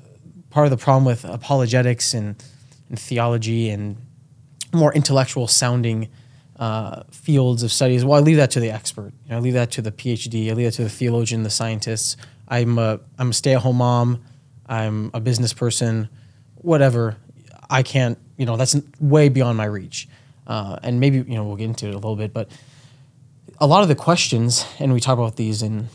part 0.56 0.66
of 0.66 0.72
the 0.72 0.78
problem 0.78 1.04
with 1.04 1.26
apologetics 1.26 2.14
and, 2.14 2.42
and 2.88 2.98
theology 2.98 3.70
and 3.70 3.98
more 4.74 4.94
intellectual 4.94 5.48
sounding 5.48 6.08
uh, 6.58 7.04
fields 7.12 7.62
of 7.62 7.74
studies. 7.74 8.06
Well, 8.06 8.18
I 8.18 8.22
leave 8.22 8.38
that 8.38 8.52
to 8.52 8.62
the 8.62 8.72
expert. 8.72 9.12
You 9.26 9.32
know, 9.32 9.38
I 9.38 9.40
leave 9.42 9.54
that 9.56 9.72
to 9.72 9.82
the 9.82 9.92
PhD. 9.92 10.50
I 10.50 10.54
leave 10.54 10.68
that 10.68 10.76
to 10.76 10.84
the 10.84 10.90
theologian, 10.90 11.44
the 11.44 11.50
scientists. 11.50 12.16
I'm 12.48 12.80
a 12.80 13.02
I'm 13.20 13.32
a 13.32 13.34
stay 13.34 13.54
at 13.54 13.64
home 13.64 13.78
mom. 13.78 14.24
I'm 14.66 15.12
a 15.14 15.20
business 15.20 15.52
person. 15.54 16.08
Whatever. 16.56 17.18
I 17.70 17.84
can't. 17.84 18.18
You 18.38 18.46
know, 18.46 18.58
that's 18.58 18.76
way 19.00 19.30
beyond 19.30 19.58
my 19.58 19.66
reach. 19.66 20.08
Uh, 20.48 20.78
and 20.84 21.00
maybe 21.00 21.18
you 21.18 21.36
know 21.36 21.44
we'll 21.44 21.56
get 21.56 21.66
into 21.66 21.88
it 21.88 21.92
a 21.92 21.98
little 21.98 22.16
bit, 22.16 22.34
but 22.34 22.50
a 23.60 23.68
lot 23.68 23.82
of 23.82 23.88
the 23.88 23.96
questions, 23.96 24.66
and 24.80 24.94
we 24.94 25.00
talked 25.00 25.20
about 25.20 25.38
these 25.38 25.62
in 25.62 25.88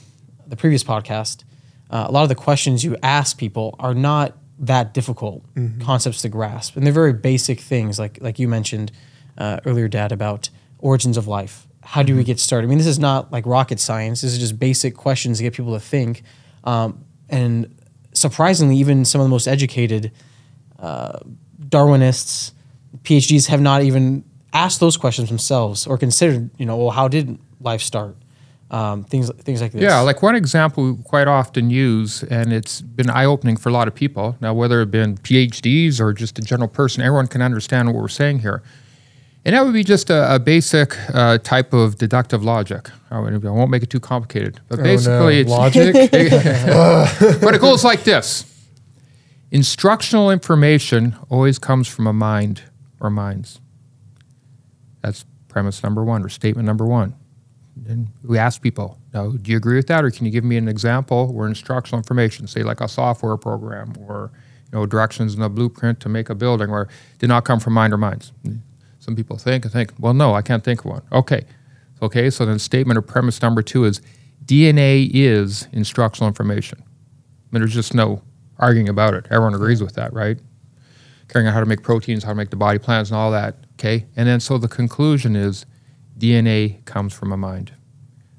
the 0.47 0.57
previous 0.57 0.83
podcast. 0.83 1.45
Uh, 1.91 2.07
a 2.09 2.13
lot 2.13 2.23
of 2.23 2.29
the 2.29 2.35
questions 2.35 2.85
you 2.85 2.97
ask 3.03 3.37
people 3.39 3.75
are 3.79 3.95
not 3.95 4.37
that 4.59 4.95
difficult 4.95 5.45
concepts 5.81 6.23
to 6.23 6.29
grasp, 6.29 6.77
and 6.77 6.85
they're 6.85 6.93
very 6.93 7.13
basic 7.13 7.61
things, 7.61 7.99
like 7.99 8.19
like 8.21 8.39
you 8.39 8.49
mentioned 8.49 8.93
uh, 9.39 9.61
earlier, 9.65 9.89
Dad, 9.89 10.13
about 10.13 10.51
origins 10.79 11.17
of 11.17 11.27
life. 11.27 11.67
How 11.83 12.03
do 12.03 12.15
we 12.17 12.25
get 12.25 12.39
started? 12.39 12.67
I 12.67 12.69
mean, 12.69 12.79
this 12.79 12.87
is 12.87 12.99
not 12.99 13.33
like 13.33 13.47
rocket 13.47 13.81
science. 13.81 14.21
This 14.21 14.33
is 14.33 14.39
just 14.39 14.59
basic 14.59 14.95
questions 14.95 15.39
to 15.39 15.45
get 15.45 15.55
people 15.55 15.73
to 15.75 15.81
think. 15.81 16.23
Um, 16.65 17.05
and 17.29 17.75
surprisingly, 18.13 18.77
even 18.77 19.05
some 19.05 19.21
of 19.21 19.25
the 19.25 19.31
most 19.31 19.47
educated 19.47 20.13
uh, 20.79 21.19
Darwinists, 21.71 22.53
PhDs 23.03 23.47
have 23.47 23.61
not 23.61 23.83
even 23.83 24.25
asked 24.53 24.81
those 24.81 24.97
questions 24.97 25.29
themselves 25.29 25.87
or 25.87 25.97
considered, 25.97 26.51
you 26.59 26.67
know, 26.67 26.77
well, 26.77 26.91
how 26.91 27.09
did 27.09 27.39
life 27.61 27.81
start? 27.81 28.17
Um, 28.73 29.03
things 29.03 29.29
things 29.41 29.61
like 29.61 29.73
this. 29.73 29.83
Yeah, 29.83 29.99
like 30.01 30.23
one 30.23 30.37
example 30.37 30.93
we 30.93 31.03
quite 31.03 31.27
often 31.27 31.71
use, 31.71 32.23
and 32.23 32.53
it's 32.53 32.81
been 32.81 33.11
eye 33.11 33.25
opening 33.25 33.57
for 33.57 33.69
a 33.69 33.73
lot 33.73 33.89
of 33.89 33.97
people. 33.97 34.37
Now, 34.41 34.55
whether 34.55 34.81
it 34.81 34.93
been 34.93 35.17
PhDs 35.17 35.99
or 36.01 36.13
just 36.13 36.39
a 36.39 36.43
general 36.43 36.69
person, 36.69 37.03
everyone 37.03 37.27
can 37.27 37.43
understand 37.43 37.89
what 37.93 37.97
we're 38.01 38.07
saying 38.09 38.41
here. 38.41 38.63
And 39.45 39.55
that 39.57 39.65
would 39.65 39.73
be 39.73 39.83
just 39.83 40.11
a, 40.11 40.35
a 40.35 40.39
basic 40.39 40.97
uh, 41.15 41.39
type 41.39 41.73
of 41.73 41.97
deductive 41.97 42.45
logic. 42.45 42.91
I 43.11 43.19
won't 43.19 43.71
make 43.71 43.83
it 43.83 43.91
too 43.91 43.99
complicated. 43.99 44.61
But 44.69 44.81
Oh, 44.81 44.83
basically, 44.83 45.15
no. 45.17 45.41
it's 45.41 45.51
logic. 45.51 46.11
but 47.41 47.55
it 47.55 47.61
goes 47.61 47.83
like 47.83 48.05
this 48.05 48.45
Instructional 49.51 50.31
information 50.31 51.17
always 51.29 51.59
comes 51.59 51.89
from 51.89 52.07
a 52.07 52.13
mind 52.13 52.63
or 53.01 53.11
minds. 53.11 53.61
That's 55.03 55.25
premise 55.49 55.83
number 55.83 56.05
one 56.05 56.25
or 56.25 56.29
statement 56.29 56.67
number 56.67 56.87
one. 56.87 57.15
And 57.89 58.09
we 58.23 58.39
ask 58.39 58.63
people, 58.63 58.99
now, 59.13 59.31
do 59.31 59.51
you 59.51 59.57
agree 59.57 59.77
with 59.77 59.89
that? 59.89 60.05
Or 60.05 60.11
can 60.11 60.27
you 60.27 60.33
give 60.33 60.45
me 60.45 60.57
an 60.57 60.69
example 60.69 61.33
where 61.33 61.49
instructional 61.49 61.99
information, 61.99 62.47
say 62.47 62.63
like 62.63 62.81
a 62.81 62.89
software 62.89 63.37
program 63.37 63.95
or 64.07 64.31
you 64.73 64.79
know, 64.79 64.87
directions 64.87 65.35
in 65.35 65.43
a 65.43 65.49
blueprint 65.49 65.99
to 66.01 66.09
make 66.09 66.31
a 66.31 66.35
building, 66.35 66.71
or 66.71 66.89
did 67.19 67.29
not 67.29 67.45
come 67.45 67.59
from 67.59 67.73
mind 67.73 67.93
or 67.93 67.97
minds? 67.97 68.33
Some 69.01 69.17
people 69.17 69.37
think 69.37 69.65
and 69.65 69.73
think, 69.73 69.93
well, 69.99 70.15
no, 70.15 70.35
I 70.35 70.43
can't 70.43 70.63
think 70.63 70.81
of 70.81 70.87
one. 70.87 71.03
Okay. 71.11 71.45
Okay, 72.03 72.31
so 72.31 72.47
then 72.47 72.59
statement 72.59 72.97
or 72.97 73.03
premise 73.03 73.43
number 73.43 73.63
two 73.63 73.85
is 73.85 74.01
DNA 74.45 75.11
is 75.13 75.67
instructional 75.73 76.29
information. 76.29 76.79
I 76.81 76.85
mean, 77.51 77.63
there's 77.63 77.75
just 77.75 77.95
no 77.95 78.23
arguing 78.61 78.89
about 78.89 79.15
it. 79.15 79.27
Everyone 79.31 79.55
agrees 79.55 79.83
with 79.83 79.95
that, 79.95 80.13
right? 80.13 80.39
Caring 81.29 81.49
out 81.49 81.55
how 81.55 81.61
to 81.61 81.67
make 81.67 81.83
proteins, 81.83 82.23
how 82.23 82.31
to 82.31 82.37
make 82.37 82.51
the 82.51 82.57
body 82.57 82.79
plans, 82.79 83.11
and 83.11 83.19
all 83.19 83.33
that. 83.33 83.57
Okay, 83.75 84.07
and 84.17 84.29
then 84.29 84.39
so 84.39 84.59
the 84.59 84.69
conclusion 84.69 85.35
is 85.35 85.67
DNA 86.19 86.85
comes 86.85 87.13
from 87.13 87.33
a 87.33 87.37
mind. 87.37 87.73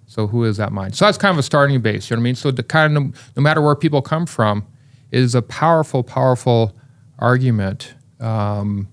So 0.05 0.27
who 0.27 0.43
is 0.43 0.57
that 0.57 0.71
mind? 0.71 0.95
So 0.95 1.05
that's 1.05 1.17
kind 1.17 1.31
of 1.31 1.39
a 1.39 1.43
starting 1.43 1.81
base. 1.81 2.09
You 2.09 2.15
know 2.15 2.19
what 2.19 2.23
I 2.23 2.25
mean? 2.25 2.35
So 2.35 2.51
the 2.51 2.63
kind 2.63 2.97
of 2.97 3.03
no, 3.03 3.11
no 3.35 3.41
matter 3.41 3.61
where 3.61 3.75
people 3.75 4.01
come 4.01 4.25
from, 4.25 4.65
is 5.11 5.35
a 5.35 5.41
powerful, 5.41 6.03
powerful 6.03 6.75
argument 7.19 7.93
um, 8.19 8.87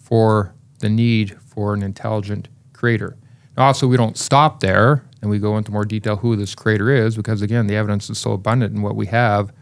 for 0.00 0.54
the 0.80 0.88
need 0.88 1.36
for 1.42 1.74
an 1.74 1.82
intelligent 1.82 2.48
creator. 2.72 3.16
Now, 3.56 3.66
also, 3.66 3.86
we 3.86 3.96
don't 3.96 4.16
stop 4.16 4.60
there 4.60 5.04
and 5.20 5.30
we 5.30 5.38
go 5.38 5.58
into 5.58 5.70
more 5.70 5.84
detail 5.84 6.16
who 6.16 6.36
this 6.36 6.54
creator 6.54 6.90
is 6.90 7.16
because, 7.16 7.42
again, 7.42 7.66
the 7.66 7.76
evidence 7.76 8.08
is 8.08 8.18
so 8.18 8.32
abundant 8.32 8.74
in 8.74 8.82
what 8.82 8.96
we 8.96 9.06
have. 9.06 9.52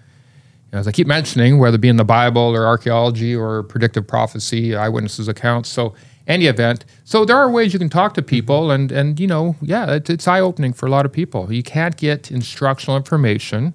As 0.73 0.87
I 0.87 0.93
keep 0.93 1.07
mentioning, 1.07 1.59
whether 1.59 1.77
it 1.77 1.81
be 1.81 1.89
in 1.89 1.97
the 1.97 2.05
Bible 2.05 2.43
or 2.43 2.67
archaeology 2.67 3.35
or 3.35 3.63
predictive 3.63 4.07
prophecy, 4.07 4.77
eyewitnesses' 4.77 5.29
accounts. 5.29 5.69
So, 5.71 5.95
any 6.27 6.45
event. 6.45 6.85
So, 7.05 7.25
there 7.25 7.37
are 7.37 7.51
ways 7.51 7.73
you 7.73 7.79
can 7.79 7.89
talk 7.89 8.13
to 8.15 8.21
mm-hmm. 8.21 8.29
people, 8.29 8.71
and, 8.71 8.93
and 8.93 9.19
you 9.19 9.27
know, 9.27 9.57
yeah, 9.63 9.95
it, 9.95 10.11
it's 10.11 10.29
eye 10.29 10.41
opening 10.41 10.75
for 10.75 10.87
a 10.87 10.91
lot 10.91 11.07
of 11.07 11.13
people. 11.13 11.51
You 11.51 11.63
can't 11.63 11.97
get 11.97 12.31
instructional 12.31 12.99
information 12.99 13.73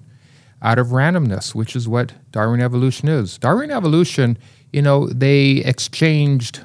out 0.62 0.78
of 0.78 0.88
randomness, 0.88 1.54
which 1.54 1.74
is 1.74 1.88
what 1.88 2.12
Darwin 2.30 2.60
evolution 2.60 3.08
is. 3.08 3.38
Darwin 3.38 3.72
evolution, 3.72 4.38
you 4.72 4.80
know, 4.80 5.08
they 5.08 5.56
exchanged 5.56 6.64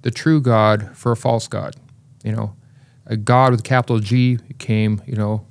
the 0.00 0.10
true 0.10 0.40
God 0.40 0.96
for 0.96 1.12
a 1.12 1.16
false 1.16 1.46
God. 1.46 1.76
You 2.24 2.32
know, 2.32 2.56
a 3.06 3.16
God 3.18 3.50
with 3.50 3.60
a 3.60 3.64
capital 3.64 3.98
G 3.98 4.36
became, 4.36 5.02
you 5.06 5.14
know, 5.14 5.46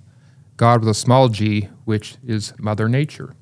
God 0.58 0.81
with 0.81 0.89
a 0.89 0.93
small 0.93 1.27
g, 1.27 1.70
which 1.86 2.17
is 2.24 2.53
Mother 2.60 2.88
Nature. 2.88 3.34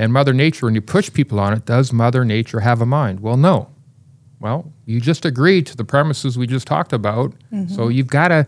And 0.00 0.14
Mother 0.14 0.32
Nature, 0.32 0.64
when 0.64 0.74
you 0.74 0.80
push 0.80 1.12
people 1.12 1.38
on 1.38 1.52
it, 1.52 1.66
does 1.66 1.92
Mother 1.92 2.24
Nature 2.24 2.60
have 2.60 2.80
a 2.80 2.86
mind? 2.86 3.20
Well, 3.20 3.36
no. 3.36 3.68
Well, 4.40 4.72
you 4.86 4.98
just 4.98 5.26
agreed 5.26 5.66
to 5.66 5.76
the 5.76 5.84
premises 5.84 6.38
we 6.38 6.46
just 6.46 6.66
talked 6.66 6.94
about. 6.94 7.34
Mm-hmm. 7.52 7.74
So 7.74 7.88
you've 7.88 8.06
got 8.06 8.28
to 8.28 8.46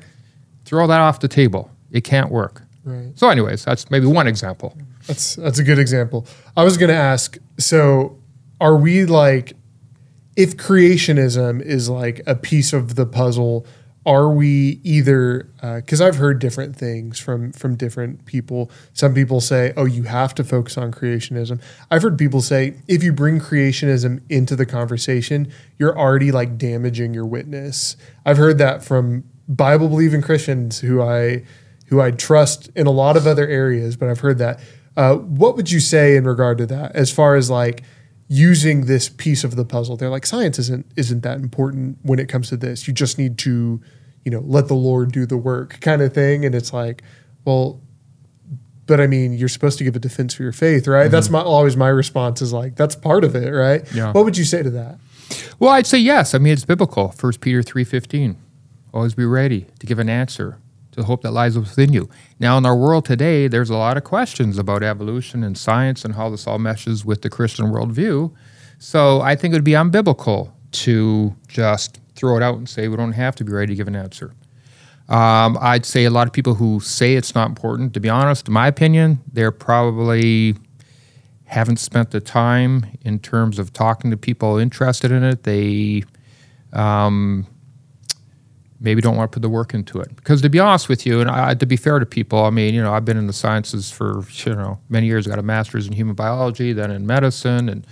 throw 0.65 0.87
that 0.87 1.03
off 1.03 1.21
the 1.21 1.29
table. 1.29 1.71
It 1.91 2.05
can't 2.05 2.31
work. 2.31 2.63
Right. 2.85 3.13
So, 3.17 3.29
anyways, 3.29 3.67
that's 3.67 3.91
maybe 3.91 4.07
one 4.07 4.27
example. 4.27 4.75
That's 5.07 5.37
that's 5.37 5.59
a 5.59 5.63
good 5.63 5.79
example. 5.79 6.27
I 6.57 6.65
was 6.65 6.79
going 6.79 6.89
to 6.89 6.97
ask. 6.97 7.37
So, 7.59 8.19
are 8.59 8.79
we 8.79 9.05
like, 9.05 9.53
if 10.37 10.57
creationism 10.57 11.61
is 11.61 11.91
like 11.91 12.23
a 12.27 12.35
piece 12.35 12.73
of 12.73 12.95
the 12.95 13.05
puzzle, 13.05 13.67
are 14.05 14.29
we 14.29 14.81
either? 14.83 15.49
Because 15.61 16.01
I've 16.01 16.17
heard 16.17 16.39
different 16.39 16.75
things 16.77 17.19
from 17.19 17.53
from 17.53 17.77
different 17.77 18.25
people. 18.27 18.71
Some 18.93 19.15
people 19.15 19.41
say, 19.41 19.73
"Oh, 19.77 19.85
you 19.85 20.05
have 20.05 20.35
to 20.37 20.45
focus 20.45 20.77
on 20.77 20.93
creationism." 20.93 21.61
I've 21.91 22.03
heard 22.03 22.19
people 22.19 22.43
say, 22.43 22.75
if 22.89 23.03
you 23.03 23.13
bring 23.13 23.39
creationism 23.39 24.23
into 24.29 24.57
the 24.57 24.67
conversation, 24.67 25.53
you're 25.79 25.97
already 25.97 26.33
like 26.33 26.59
damaging 26.59 27.15
your 27.15 27.27
witness. 27.27 27.97
I've 28.27 28.39
heard 28.39 28.59
that 28.59 28.83
from 28.83 29.25
Bible 29.49 29.89
believing 29.89 30.23
Christians 30.23 30.81
who 30.81 31.01
I 31.03 31.45
who 31.87 32.01
I 32.01 32.11
trust 32.11 32.71
in 32.75 32.87
a 32.87 32.91
lot 32.91 33.17
of 33.17 33.27
other 33.27 33.47
areas, 33.47 33.97
but 33.97 34.09
I've 34.09 34.21
heard 34.21 34.39
that. 34.39 34.61
Uh, 34.97 35.17
what 35.17 35.57
would 35.57 35.71
you 35.71 35.81
say 35.81 36.17
in 36.17 36.25
regard 36.25 36.59
to 36.59 36.67
that, 36.67 36.97
as 36.97 37.11
far 37.11 37.37
as 37.37 37.51
like 37.51 37.83
using 38.29 38.87
this 38.87 39.09
piece 39.09 39.45
of 39.45 39.57
the 39.57 39.65
puzzle? 39.65 39.97
They're 39.97 40.11
like 40.11 40.27
science 40.27 40.59
isn't 40.59 40.87
isn't 40.97 41.23
that 41.23 41.39
important 41.39 41.99
when 42.03 42.19
it 42.19 42.29
comes 42.29 42.49
to 42.49 42.57
this. 42.57 42.87
You 42.87 42.95
just 42.95 43.19
need 43.19 43.39
to, 43.39 43.81
you 44.25 44.31
know, 44.31 44.41
let 44.41 44.69
the 44.69 44.75
Lord 44.75 45.13
do 45.13 45.27
the 45.27 45.37
work, 45.37 45.81
kind 45.81 46.03
of 46.03 46.13
thing. 46.13 46.45
And 46.45 46.55
it's 46.55 46.73
like, 46.73 47.03
well, 47.45 47.81
but 48.87 49.01
I 49.01 49.07
mean, 49.07 49.33
you're 49.33 49.49
supposed 49.49 49.79
to 49.79 49.85
give 49.85 49.97
a 49.97 49.99
defense 49.99 50.35
for 50.35 50.43
your 50.43 50.53
faith, 50.53 50.87
right? 50.87 51.11
That's 51.11 51.27
mm-hmm. 51.27 51.37
my 51.37 51.43
always 51.43 51.77
my 51.77 51.89
response 51.89 52.43
is 52.43 52.53
like 52.53 52.77
that's 52.77 52.95
part 52.95 53.25
of 53.25 53.35
it, 53.35 53.51
right? 53.51 53.83
Yeah. 53.93 54.13
What 54.13 54.25
would 54.25 54.37
you 54.37 54.45
say 54.45 54.63
to 54.63 54.71
that? 54.71 54.99
Well, 55.59 55.71
I'd 55.71 55.87
say 55.87 55.99
yes. 55.99 56.35
I 56.35 56.39
mean, 56.39 56.53
it's 56.53 56.65
biblical. 56.65 57.11
First 57.13 57.41
Peter 57.41 57.63
three 57.63 57.85
fifteen. 57.85 58.37
Always 58.93 59.15
be 59.15 59.25
ready 59.25 59.67
to 59.79 59.87
give 59.87 59.99
an 59.99 60.11
answer 60.11 60.59
to 60.93 61.03
hope 61.03 61.23
that 61.23 61.33
lies 61.33 61.59
within 61.59 61.93
you. 61.93 62.09
Now, 62.39 62.59
in 62.59 62.67
our 62.67 62.77
world 62.77 63.05
today, 63.05 63.49
there's 63.49 63.71
a 63.71 63.77
lot 63.77 63.97
of 63.97 64.05
questions 64.05 64.59
about 64.59 64.83
evolution 64.83 65.43
and 65.43 65.57
science 65.57 66.05
and 66.05 66.15
how 66.15 66.31
this 66.31 66.47
all 66.47 66.59
meshes 66.59 67.05
with 67.05 67.23
the 67.23 67.31
Christian 67.31 67.67
worldview. 67.67 68.33
So 68.79 69.21
I 69.21 69.37
think 69.37 69.53
it 69.53 69.57
would 69.57 69.65
be 69.65 69.73
unbiblical 69.73 70.53
to 70.73 71.35
just 71.49 72.01
throw 72.15 72.37
it 72.37 72.43
out 72.43 72.57
and 72.57 72.69
say 72.69 72.89
we 72.89 72.97
don't 72.97 73.13
have 73.13 73.35
to 73.37 73.45
be 73.45 73.53
ready 73.53 73.73
to 73.73 73.77
give 73.77 73.89
an 73.89 73.97
answer. 73.97 74.35
Um, 75.09 75.59
I'd 75.61 75.85
say 75.85 76.05
a 76.05 76.11
lot 76.11 76.27
of 76.27 76.33
people 76.33 76.55
who 76.55 76.81
say 76.81 77.15
it's 77.15 77.35
not 77.35 77.49
important, 77.49 77.93
to 77.95 78.01
be 78.01 78.09
honest, 78.09 78.49
in 78.49 78.55
my 78.55 78.67
opinion, 78.67 79.21
they're 79.33 79.51
probably 79.51 80.55
haven't 81.45 81.77
spent 81.77 82.11
the 82.13 82.21
time 82.21 82.87
in 83.03 83.19
terms 83.19 83.59
of 83.59 83.73
talking 83.73 84.11
to 84.11 84.17
people 84.17 84.57
interested 84.57 85.13
in 85.13 85.23
it. 85.23 85.43
They 85.43 86.03
um, 86.73 87.47
maybe 88.83 89.01
don't 89.01 89.17
want 89.17 89.31
to 89.31 89.37
put 89.37 89.43
the 89.43 89.49
work 89.49 89.75
into 89.75 90.01
it. 90.01 90.15
Because 90.17 90.43
to 90.43 90.49
be 90.49 90.59
honest 90.59 90.89
with 90.89 91.07
you, 91.07 91.21
and 91.21 91.31
I, 91.31 91.55
to 91.55 91.67
be 91.67 91.77
fair 91.77 91.99
to 91.99 92.07
people, 92.07 92.45
I 92.45 92.51
mean, 92.51 92.75
you 92.75 92.83
know, 92.83 92.93
I've 92.93 93.05
been 93.05 93.17
in 93.17 93.27
the 93.27 93.33
sciences 93.33 93.91
for 93.91 94.25
you 94.45 94.55
know 94.55 94.79
many 94.89 95.07
years. 95.07 95.27
I 95.27 95.31
got 95.31 95.39
a 95.39 95.43
master's 95.43 95.87
in 95.87 95.93
human 95.93 96.15
biology, 96.15 96.73
then 96.73 96.91
in 96.91 97.07
medicine, 97.07 97.69
and 97.69 97.87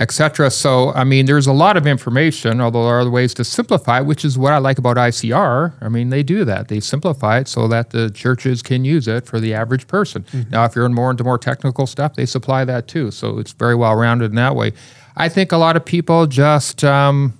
etc. 0.00 0.50
So, 0.50 0.92
I 0.94 1.04
mean, 1.04 1.26
there's 1.26 1.46
a 1.46 1.52
lot 1.52 1.76
of 1.76 1.86
information, 1.86 2.60
although 2.60 2.84
there 2.84 2.94
are 2.94 3.00
other 3.00 3.10
ways 3.10 3.34
to 3.34 3.44
simplify 3.44 4.00
it, 4.00 4.06
which 4.06 4.24
is 4.24 4.38
what 4.38 4.54
I 4.54 4.58
like 4.58 4.78
about 4.78 4.96
ICR. 4.96 5.74
I 5.82 5.88
mean, 5.90 6.08
they 6.08 6.22
do 6.22 6.44
that. 6.46 6.68
They 6.68 6.80
simplify 6.80 7.38
it 7.38 7.48
so 7.48 7.68
that 7.68 7.90
the 7.90 8.10
churches 8.10 8.62
can 8.62 8.84
use 8.86 9.06
it 9.06 9.26
for 9.26 9.38
the 9.38 9.52
average 9.52 9.86
person. 9.86 10.24
Now, 10.50 10.64
if 10.64 10.74
you're 10.74 10.88
more 10.88 11.10
into 11.10 11.22
more 11.22 11.36
technical 11.36 11.86
stuff, 11.86 12.14
they 12.14 12.24
supply 12.24 12.64
that 12.64 12.88
too. 12.88 13.10
So 13.10 13.38
it's 13.38 13.52
very 13.52 13.74
well 13.74 13.94
rounded 13.94 14.30
in 14.30 14.36
that 14.36 14.56
way. 14.56 14.72
I 15.16 15.28
think 15.28 15.52
a 15.52 15.58
lot 15.58 15.76
of 15.76 15.84
people 15.84 16.26
just, 16.26 16.82
um, 16.82 17.38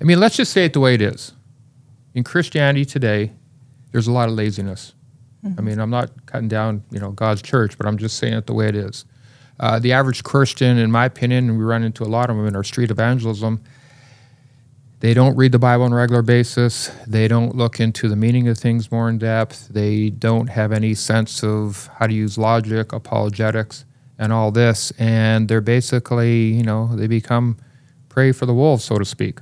I 0.00 0.04
mean, 0.04 0.18
let's 0.18 0.36
just 0.36 0.52
say 0.52 0.64
it 0.64 0.72
the 0.72 0.80
way 0.80 0.94
it 0.94 1.02
is. 1.02 1.32
In 2.14 2.24
Christianity 2.24 2.84
today, 2.84 3.32
there's 3.92 4.06
a 4.06 4.12
lot 4.12 4.28
of 4.28 4.34
laziness. 4.34 4.94
I 5.56 5.60
mean, 5.60 5.78
I'm 5.78 5.90
not 5.90 6.26
cutting 6.26 6.48
down, 6.48 6.82
you 6.90 6.98
know, 6.98 7.12
God's 7.12 7.42
church, 7.42 7.78
but 7.78 7.86
I'm 7.86 7.96
just 7.96 8.16
saying 8.16 8.34
it 8.34 8.46
the 8.46 8.54
way 8.54 8.68
it 8.68 8.74
is. 8.74 9.04
Uh, 9.60 9.78
the 9.78 9.92
average 9.92 10.24
Christian, 10.24 10.78
in 10.78 10.90
my 10.90 11.04
opinion, 11.04 11.48
and 11.48 11.58
we 11.58 11.64
run 11.64 11.82
into 11.82 12.02
a 12.02 12.06
lot 12.06 12.28
of 12.28 12.36
them 12.36 12.46
in 12.46 12.56
our 12.56 12.64
street 12.64 12.90
evangelism, 12.90 13.62
they 15.00 15.14
don't 15.14 15.36
read 15.36 15.52
the 15.52 15.60
Bible 15.60 15.84
on 15.84 15.92
a 15.92 15.96
regular 15.96 16.22
basis. 16.22 16.90
They 17.06 17.28
don't 17.28 17.54
look 17.54 17.78
into 17.78 18.08
the 18.08 18.16
meaning 18.16 18.48
of 18.48 18.58
things 18.58 18.90
more 18.90 19.08
in 19.08 19.18
depth. 19.18 19.68
They 19.68 20.10
don't 20.10 20.48
have 20.48 20.72
any 20.72 20.94
sense 20.94 21.44
of 21.44 21.88
how 21.94 22.08
to 22.08 22.12
use 22.12 22.36
logic, 22.36 22.92
apologetics, 22.92 23.84
and 24.18 24.32
all 24.32 24.50
this. 24.50 24.90
And 24.98 25.46
they're 25.46 25.60
basically, 25.60 26.46
you 26.46 26.64
know, 26.64 26.96
they 26.96 27.06
become 27.06 27.58
prey 28.18 28.32
for 28.32 28.46
the 28.46 28.54
wolves, 28.54 28.82
so 28.82 28.98
to 28.98 29.04
speak. 29.04 29.38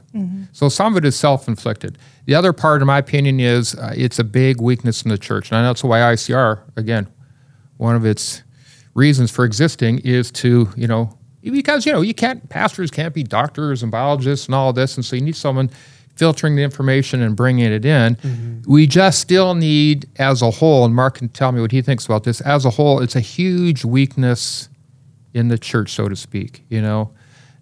So 0.52 0.68
some 0.68 0.92
of 0.92 0.98
it 0.98 1.06
is 1.06 1.16
self 1.16 1.48
inflicted. 1.48 1.96
The 2.26 2.34
other 2.34 2.52
part, 2.52 2.82
in 2.82 2.86
my 2.86 2.98
opinion, 2.98 3.40
is 3.40 3.74
uh, 3.74 3.94
it's 3.96 4.18
a 4.18 4.24
big 4.24 4.60
weakness 4.60 5.02
in 5.02 5.08
the 5.08 5.16
church. 5.16 5.50
And 5.50 5.64
that's 5.64 5.82
why 5.82 6.00
ICR, 6.00 6.60
again, 6.76 7.08
one 7.78 7.96
of 7.96 8.04
its 8.04 8.42
reasons 8.92 9.30
for 9.30 9.46
existing 9.46 10.00
is 10.00 10.30
to, 10.32 10.68
you 10.76 10.86
know, 10.86 11.16
because, 11.40 11.86
you 11.86 11.92
know, 11.92 12.02
you 12.02 12.12
can't, 12.12 12.46
pastors 12.50 12.90
can't 12.90 13.14
be 13.14 13.22
doctors 13.22 13.82
and 13.82 13.90
biologists 13.90 14.44
and 14.44 14.54
all 14.54 14.74
this. 14.74 14.96
And 14.96 15.04
so 15.06 15.16
you 15.16 15.22
need 15.22 15.36
someone 15.36 15.70
filtering 16.16 16.56
the 16.56 16.62
information 16.62 17.22
and 17.22 17.34
bringing 17.34 17.72
it 17.72 17.86
in. 17.86 18.18
We 18.66 18.86
just 18.86 19.20
still 19.20 19.54
need, 19.54 20.06
as 20.16 20.42
a 20.42 20.50
whole, 20.50 20.84
and 20.84 20.94
Mark 20.94 21.16
can 21.18 21.30
tell 21.30 21.50
me 21.50 21.62
what 21.62 21.72
he 21.72 21.80
thinks 21.80 22.04
about 22.04 22.24
this, 22.24 22.42
as 22.42 22.66
a 22.66 22.70
whole, 22.70 23.00
it's 23.00 23.16
a 23.16 23.20
huge 23.20 23.86
weakness 23.86 24.68
in 25.32 25.48
the 25.48 25.56
church, 25.56 25.92
so 25.92 26.08
to 26.10 26.16
speak. 26.16 26.62
You 26.68 26.82
know, 26.82 27.12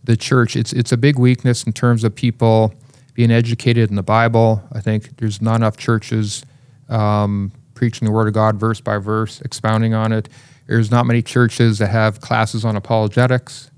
the 0.05 0.17
church, 0.17 0.57
it's, 0.57 0.73
it's 0.73 0.93
a 0.93 0.97
big 0.97 1.19
weakness 1.19 1.65
in 1.65 1.73
terms 1.73 2.05
of 2.05 2.15
people 2.15 2.75
being 3.15 3.31
educated 3.31 3.91
in 3.91 3.97
the 3.97 4.03
Bible. 4.03 4.63
I 4.73 4.81
think 4.81 5.17
there's 5.17 5.41
not 5.41 5.57
enough 5.57 5.77
churches 5.77 6.45
um, 6.89 7.53
preaching 7.75 8.07
the 8.07 8.13
Word 8.13 8.29
of 8.29 8.35
God 8.35 8.57
verse 8.57 8.81
by 8.81 8.99
verse, 8.99 9.41
expounding 9.41 9.95
on 9.95 10.13
it. 10.13 10.29
There's 10.67 10.91
not 10.91 11.07
many 11.07 11.23
churches 11.23 11.79
that 11.79 11.89
have 11.89 12.21
classes 12.21 12.65
on 12.65 12.77
apologetics. 12.77 13.71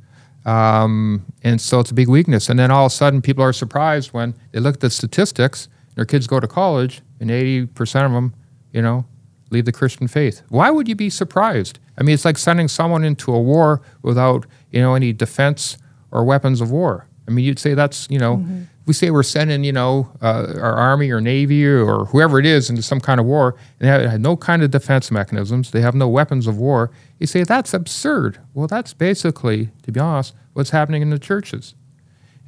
Um, 0.45 1.27
and 1.43 1.61
so 1.61 1.81
it's 1.81 1.91
a 1.91 1.95
big 1.95 2.09
weakness. 2.09 2.49
And 2.49 2.59
then 2.59 2.71
all 2.71 2.87
of 2.87 2.93
a 2.93 2.95
sudden, 2.95 3.21
people 3.21 3.43
are 3.43 3.53
surprised 3.53 4.13
when 4.13 4.35
they 4.53 4.61
look 4.61 4.77
at 4.77 4.81
the 4.81 4.91
statistics. 4.91 5.69
Their 5.97 6.05
kids 6.05 6.27
go 6.27 6.39
to 6.41 6.47
college, 6.47 7.01
and 7.21 7.31
80% 7.31 8.07
of 8.07 8.13
them, 8.13 8.35
you 8.73 8.83
know, 8.83 9.07
leave 9.51 9.65
the 9.65 9.73
Christian 9.73 10.07
faith. 10.09 10.43
Why 10.49 10.71
would 10.71 10.89
you 10.89 10.95
be 10.95 11.11
surprised? 11.11 11.79
I 11.99 12.03
mean, 12.03 12.15
it's 12.15 12.25
like 12.25 12.39
sending 12.39 12.69
someone 12.69 13.03
into 13.03 13.35
a 13.35 13.41
war 13.41 13.83
without, 14.03 14.47
you 14.71 14.81
know, 14.81 14.95
any 14.95 15.13
defense 15.13 15.79
or 16.11 16.25
weapons 16.25 16.61
of 16.61 16.71
war. 16.71 17.07
I 17.29 17.33
mean, 17.33 17.45
you'd 17.45 17.59
say 17.59 17.75
that's, 17.75 18.07
you 18.09 18.19
know, 18.19 18.45
if 18.81 18.87
we 18.87 18.95
say 18.95 19.11
we're 19.11 19.25
sending, 19.25 19.65
you 19.65 19.73
know, 19.73 20.09
uh, 20.23 20.55
our 20.61 20.75
army 20.75 21.11
or 21.11 21.21
navy 21.21 21.67
or 21.67 22.05
whoever 22.05 22.39
it 22.39 22.47
is 22.47 22.71
into 22.71 22.83
some 22.83 23.01
kind 23.01 23.19
of 23.19 23.27
war 23.27 23.57
and 23.81 23.89
they 23.89 24.09
have 24.09 24.21
no 24.21 24.37
kind 24.37 24.63
of 24.63 24.71
defense 24.71 25.11
mechanisms, 25.11 25.73
they 25.73 25.81
have 25.81 25.97
no 25.97 26.09
weapons 26.09 26.47
of 26.47 26.57
war. 26.57 26.93
You 27.19 27.27
say 27.27 27.43
that's 27.43 27.75
absurd. 27.75 28.39
Well, 28.55 28.69
that's 28.69 28.95
basically, 28.95 29.71
to 29.83 29.91
be 29.91 29.99
honest, 29.99 30.35
what's 30.53 30.71
happening 30.71 31.03
in 31.03 31.11
the 31.11 31.19
churches. 31.19 31.75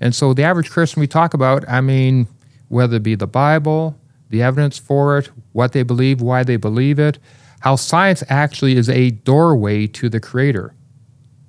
And 0.01 0.15
so 0.15 0.33
the 0.33 0.45
average 0.45 0.71
Christian 0.71 1.01
we 1.01 1.09
talk 1.09 1.35
about, 1.35 1.69
I 1.69 1.81
mean, 1.81 2.29
whether 2.69 2.99
it 2.99 3.03
be 3.03 3.17
the 3.17 3.27
Bible, 3.27 3.99
the 4.31 4.43
evidence 4.43 4.79
for 4.79 5.19
it, 5.19 5.31
what 5.53 5.73
they 5.73 5.83
believe, 5.83 6.21
why 6.21 6.45
they 6.45 6.57
believe 6.57 7.01
it, 7.01 7.19
how 7.61 7.75
science 7.75 8.23
actually 8.29 8.77
is 8.77 8.89
a 8.89 9.11
doorway 9.11 9.89
to 9.89 10.09
the 10.09 10.21
Creator. 10.21 10.73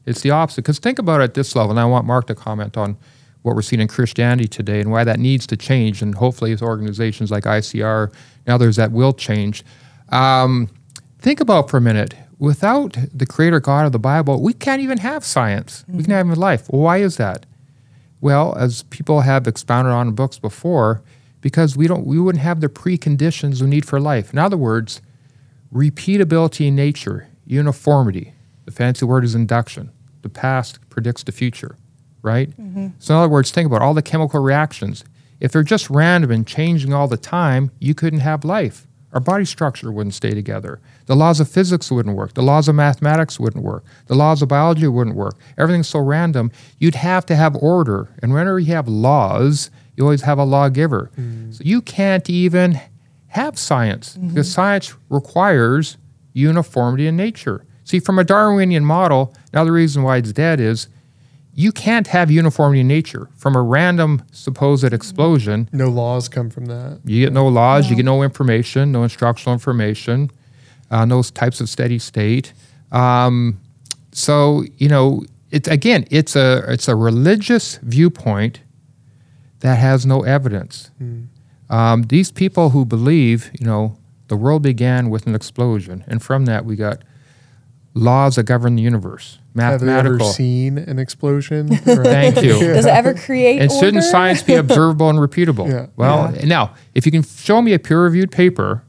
It's 0.10 0.22
the 0.22 0.32
opposite. 0.32 0.63
Because 0.63 0.80
think 0.80 1.00
about 1.00 1.22
it 1.22 1.26
at 1.26 1.34
this 1.36 1.56
level, 1.56 1.72
and 1.72 1.80
I 1.80 1.86
want 1.86 2.06
Mark 2.06 2.28
to 2.28 2.36
comment 2.36 2.76
on 2.78 2.98
what 3.43 3.56
we're 3.56 3.62
seeing 3.62 3.82
in 3.82 3.88
Christianity 3.88 4.48
today 4.48 4.82
and 4.82 4.91
why 4.91 5.04
that 5.04 5.19
needs 5.19 5.48
to 5.48 5.56
change. 5.56 6.02
And 6.02 6.15
hopefully, 6.15 6.52
with 6.52 6.62
organizations 6.62 7.32
like 7.32 7.43
ICR 7.43 8.12
and 8.45 8.54
others 8.54 8.76
that 8.76 8.91
will 8.91 9.13
change. 9.13 9.63
Um, 10.10 10.69
think 11.19 11.39
about 11.39 11.69
for 11.69 11.78
a 11.78 11.82
minute 11.82 12.15
without 12.39 12.98
the 13.13 13.26
Creator 13.26 13.60
God 13.60 13.86
of 13.86 13.91
the 13.91 14.00
Bible, 14.00 14.41
we 14.41 14.54
can't 14.54 14.82
even 14.82 14.98
have 14.98 15.24
science. 15.24 15.86
We 15.88 16.04
can't 16.04 16.28
have 16.28 16.38
life. 16.38 16.69
Well, 16.69 16.82
why 16.82 16.98
is 16.98 17.17
that? 17.17 17.45
Well, 18.22 18.56
as 18.58 18.84
people 18.84 19.22
have 19.22 19.45
expounded 19.45 19.93
on 19.93 20.08
in 20.08 20.15
books 20.15 20.39
before, 20.39 21.04
because 21.41 21.78
we 21.78 21.88
don't, 21.88 22.06
we 22.06 22.19
wouldn't 22.19 22.41
have 22.41 22.62
the 22.62 22.67
preconditions 22.67 23.62
we 23.62 23.67
need 23.67 23.86
for 23.86 24.00
life. 24.00 24.34
In 24.34 24.39
other 24.39 24.58
words, 24.58 25.02
repeatability 25.74 26.67
in 26.67 26.76
nature, 26.76 27.28
uniformity. 27.45 28.34
The 28.65 28.72
fancy 28.72 29.06
word 29.06 29.24
is 29.24 29.36
induction. 29.36 29.91
The 30.22 30.30
past 30.30 30.80
predicts 30.90 31.24
the 31.24 31.32
future, 31.32 31.76
right? 32.22 32.50
Mm-hmm. 32.50 32.88
So, 33.00 33.14
in 33.14 33.20
other 33.20 33.30
words, 33.30 33.52
think 33.52 33.66
about 33.66 33.82
all 33.82 33.94
the 33.94 34.02
chemical 34.02 34.42
reactions. 34.42 35.04
If 35.40 35.52
they're 35.52 35.64
just 35.64 35.90
random 35.90 36.32
and 36.32 36.46
changing 36.46 36.94
all 36.94 37.08
the 37.08 37.18
time, 37.18 37.72
you 37.80 37.96
couldn't 37.96 38.20
have 38.20 38.44
life. 38.44 38.86
Our 39.14 39.20
body 39.20 39.46
structure 39.46 39.92
wouldn't 39.92 40.14
stay 40.14 40.32
together. 40.32 40.80
The 41.08 41.16
laws 41.16 41.40
of 41.40 41.50
physics 41.50 41.90
wouldn't 41.90 42.16
work. 42.16 42.36
The 42.36 42.44
laws 42.44 42.68
of 42.68 42.76
mathematics 42.76 43.40
wouldn't 43.40 43.64
work. 43.64 43.84
The 44.06 44.16
laws 44.16 44.42
of 44.42 44.50
biology 44.50 44.88
wouldn't 44.88 45.16
work. 45.16 45.36
Everything's 45.58 45.88
so 45.88 46.00
random. 46.00 46.52
You'd 46.78 46.96
have 46.96 47.26
to 47.28 47.36
have 47.36 47.56
order. 47.56 48.10
And 48.22 48.34
whenever 48.34 48.60
you 48.60 48.74
have 48.74 48.88
laws, 48.88 49.72
you 49.96 50.04
always 50.04 50.22
have 50.22 50.38
a 50.38 50.44
lawgiver. 50.44 51.10
Mm. 51.18 51.56
So 51.56 51.64
you 51.64 51.82
can't 51.82 52.30
even 52.30 52.80
have 53.28 53.58
science 53.58 54.16
mm-hmm. 54.16 54.30
because 54.30 54.52
science 54.52 54.94
requires 55.10 55.98
uniformity 56.34 57.08
in 57.08 57.18
nature. 57.18 57.66
See, 57.89 57.99
from 57.99 58.19
a 58.19 58.23
Darwinian 58.23 58.86
model, 58.86 59.34
now 59.52 59.63
the 59.63 59.71
reason 59.71 60.04
why 60.04 60.17
it's 60.17 60.32
dead 60.32 60.60
is 60.60 60.88
you 61.56 61.71
can't 61.71 62.06
have 62.06 62.30
uniformity 62.30 62.82
in 62.82 62.88
nature. 62.88 63.30
From 63.36 63.56
a 63.56 63.63
random 63.63 64.21
supposed 64.32 64.93
explosion, 64.93 65.67
No 65.73 65.89
laws 65.89 66.30
come 66.30 66.52
from 66.52 66.67
that. 66.67 66.99
you 67.04 67.25
get 67.25 67.34
no 67.34 67.47
laws, 67.47 67.89
you 67.89 67.95
get 67.95 68.06
no 68.06 68.21
information, 68.21 68.91
no 68.91 69.02
instructional 69.02 69.54
information, 69.54 70.30
uh, 70.91 71.04
no 71.06 71.23
types 71.23 71.62
of 71.62 71.67
steady 71.67 71.97
state. 71.97 72.54
Um, 72.91 73.60
so 74.12 74.63
you 74.78 74.88
know, 74.88 75.25
it's 75.49 75.67
again, 75.67 76.06
it's 76.12 76.36
a 76.36 76.63
it's 76.71 76.88
a 76.88 76.95
religious 76.95 77.78
viewpoint 77.82 78.60
that 79.62 79.80
has 79.80 80.06
no 80.06 80.21
evidence. 80.21 80.91
Um, 81.71 82.04
these 82.04 82.32
people 82.32 82.69
who 82.69 82.86
believe, 82.86 83.49
you 83.60 83.65
know, 83.65 83.97
the 84.28 84.38
world 84.38 84.62
began 84.62 85.10
with 85.10 85.25
an 85.25 85.34
explosion, 85.34 86.04
and 86.08 86.21
from 86.21 86.45
that 86.45 86.65
we 86.65 86.75
got 86.75 87.02
laws 88.00 88.36
that 88.38 88.44
govern 88.44 88.76
the 88.76 88.82
universe, 88.82 89.40
Mathematical. 89.54 89.96
Have 89.96 90.06
you 90.06 90.16
ever 90.16 90.34
seen 90.34 90.78
an 90.78 91.00
explosion? 91.00 91.68
Thank 91.76 92.42
you. 92.42 92.60
Does 92.60 92.86
it 92.86 92.90
ever 92.90 93.14
create 93.14 93.62
And 93.62 93.72
shouldn't 93.72 94.04
science 94.04 94.42
be 94.42 94.56
observable 94.56 95.10
and 95.10 95.20
repeatable? 95.20 95.70
Yeah. 95.70 95.88
Well, 95.96 96.32
now, 96.44 96.76
if 96.96 97.06
you 97.06 97.12
can 97.12 97.24
show 97.24 97.62
me 97.62 97.74
a 97.74 97.80
peer 97.80 98.04
reviewed 98.04 98.32
paper, 98.32 98.84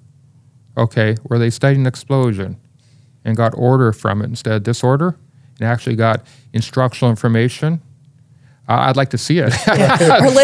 okay, 0.76 1.16
where 1.24 1.38
they 1.38 1.50
studied 1.50 1.78
an 1.78 1.86
explosion 1.86 2.56
and 3.24 3.36
got 3.36 3.52
order 3.56 3.92
from 3.92 4.22
it 4.22 4.26
instead 4.26 4.54
of 4.54 4.62
disorder 4.62 5.16
and 5.58 5.68
actually 5.68 5.96
got 5.96 6.24
instructional 6.52 7.10
information, 7.10 7.82
I'd 8.70 8.96
like 8.96 9.10
to 9.10 9.18
see 9.18 9.38
it. 9.38 9.52
Our 9.68 9.74
as 9.76 9.98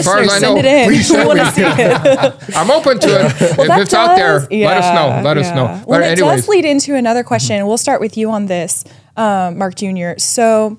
far 0.05 0.19
as 0.19 0.27
listeners, 0.27 0.31
I 0.33 0.39
send 0.39 0.55
know. 0.55 0.59
it 0.59 0.65
in. 0.65 0.89
we 0.89 0.97
want 1.27 1.39
to 1.39 1.51
see 1.53 1.63
it. 1.63 2.57
I'm 2.57 2.71
open 2.71 2.99
to 3.01 3.09
it. 3.09 3.27
if 3.27 3.57
that 3.69 3.81
it's 3.81 3.95
out 3.95 4.17
there, 4.17 4.41
does- 4.41 4.51
let 4.51 4.77
us 4.79 4.95
know. 4.95 5.23
Let 5.23 5.39
us 5.39 5.47
yeah. 5.47 5.55
know. 5.55 5.65
Well, 5.65 5.85
But 6.01 6.03
it 6.03 6.19
anyways, 6.19 6.41
does 6.43 6.49
lead 6.49 6.65
into 6.65 6.95
another 6.95 7.23
question. 7.23 7.67
We'll 7.67 7.79
start 7.79 8.01
with 8.01 8.17
you 8.17 8.31
on 8.31 8.47
this, 8.47 8.85
um, 9.17 9.59
Mark 9.59 9.75
Jr. 9.77 10.13
So 10.19 10.77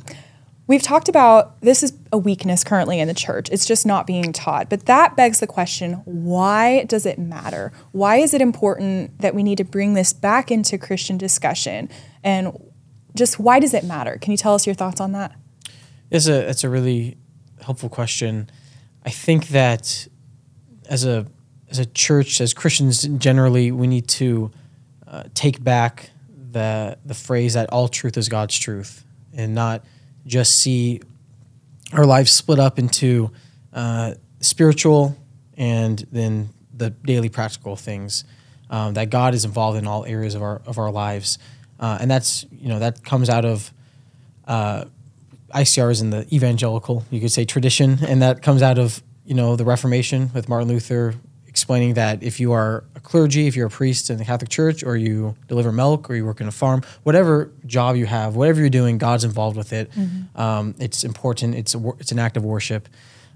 we've 0.68 0.82
talked 0.84 1.08
about 1.10 1.60
this 1.62 1.82
is 1.84 1.94
a 2.12 2.18
weakness 2.18 2.64
currently 2.64 3.00
in 3.00 3.08
the 3.08 3.14
church. 3.14 3.50
It's 3.52 3.66
just 3.66 3.86
not 3.86 4.06
being 4.06 4.34
taught. 4.34 4.70
But 4.70 4.86
that 4.86 5.16
begs 5.16 5.40
the 5.40 5.48
question 5.48 5.94
why 6.06 6.84
does 6.84 7.06
it 7.06 7.18
matter? 7.18 7.72
Why 7.94 8.18
is 8.18 8.34
it 8.34 8.42
important 8.42 9.20
that 9.20 9.34
we 9.34 9.44
need 9.44 9.58
to 9.60 9.64
bring 9.64 9.94
this 9.94 10.12
back 10.14 10.52
into 10.52 10.78
Christian 10.78 11.18
discussion? 11.18 11.90
And 12.24 12.52
just 13.16 13.40
why 13.40 13.60
does 13.60 13.74
it 13.74 13.84
matter? 13.84 14.18
Can 14.22 14.32
you 14.32 14.38
tell 14.38 14.54
us 14.54 14.66
your 14.68 14.76
thoughts 14.76 15.00
on 15.02 15.14
that? 15.14 15.34
It's 16.12 16.28
a 16.28 16.48
it's 16.50 16.64
a 16.64 16.70
really 16.70 17.18
helpful 17.68 17.90
question. 17.90 18.50
I 19.06 19.10
think 19.10 19.50
that 19.50 20.08
as 20.90 21.06
a 21.06 21.28
as 21.70 21.80
a 21.80 21.86
church, 21.86 22.40
as 22.40 22.54
Christians 22.54 23.02
generally, 23.18 23.74
we 23.74 23.88
need 23.88 24.08
to 24.22 24.52
uh, 25.06 25.24
take 25.34 25.62
back 25.62 26.12
the 26.52 26.98
the 27.06 27.14
phrase 27.14 27.56
that 27.56 27.70
all 27.70 27.90
truth 27.90 28.16
is 28.18 28.30
God's 28.30 28.58
truth, 28.58 29.04
and 29.34 29.54
not 29.54 29.86
just 30.26 30.56
see 30.56 31.02
our 31.92 32.06
lives 32.06 32.32
split 32.32 32.58
up 32.58 32.80
into 32.80 33.32
uh, 33.74 34.14
spiritual 34.40 35.18
and 35.58 36.08
then 36.12 36.50
the 36.74 36.90
daily 36.90 37.30
practical 37.30 37.76
things. 37.76 38.24
Um, 38.70 38.94
that 38.94 39.10
God 39.10 39.34
is 39.34 39.44
involved 39.44 39.78
in 39.78 39.88
all 39.88 40.06
areas 40.06 40.36
of 40.36 40.42
our 40.42 40.62
of 40.66 40.78
our 40.78 40.92
lives, 40.92 41.38
uh, 41.82 41.98
and 42.00 42.10
that's 42.10 42.46
you 42.50 42.70
know 42.70 42.80
that 42.80 43.04
comes 43.04 43.30
out 43.30 43.44
of 43.44 43.74
uh, 44.48 44.86
ICR 45.54 45.92
is 45.92 46.02
in 46.02 46.10
the 46.10 46.28
evangelical, 46.34 47.04
you 47.10 47.20
could 47.20 47.32
say, 47.32 47.46
tradition, 47.46 48.00
and 48.06 48.22
that 48.22 48.42
comes 48.42 48.62
out 48.62 48.78
of 48.78 49.02
you 49.26 49.34
know 49.34 49.56
the 49.56 49.66
Reformation 49.66 50.32
with 50.34 50.48
Martin 50.50 50.68
Luther 50.68 51.14
explaining 51.58 51.96
that 51.96 52.22
if 52.22 52.40
you 52.40 52.52
are 52.52 52.84
a 52.96 53.00
clergy, 53.00 53.48
if 53.48 53.56
you're 53.56 53.66
a 53.66 53.70
priest 53.70 54.12
in 54.12 54.20
the 54.20 54.26
Catholic 54.26 54.48
Church, 54.50 54.84
or 54.84 54.96
you 54.96 55.36
deliver 55.48 55.72
milk, 55.72 56.08
or 56.08 56.16
you 56.16 56.24
work 56.24 56.40
in 56.40 56.48
a 56.48 56.52
farm, 56.52 56.84
whatever 57.02 57.52
job 57.66 57.96
you 57.96 58.06
have, 58.06 58.36
whatever 58.36 58.60
you're 58.60 58.70
doing, 58.70 59.00
God's 59.00 59.24
involved 59.24 59.58
with 59.58 59.74
it. 59.74 59.90
Um, 60.36 60.76
it's 60.78 61.04
important. 61.04 61.56
It's 61.56 61.74
a, 61.74 61.90
it's 62.00 62.12
an 62.12 62.20
act 62.20 62.38
of 62.38 62.46
worship. 62.46 62.88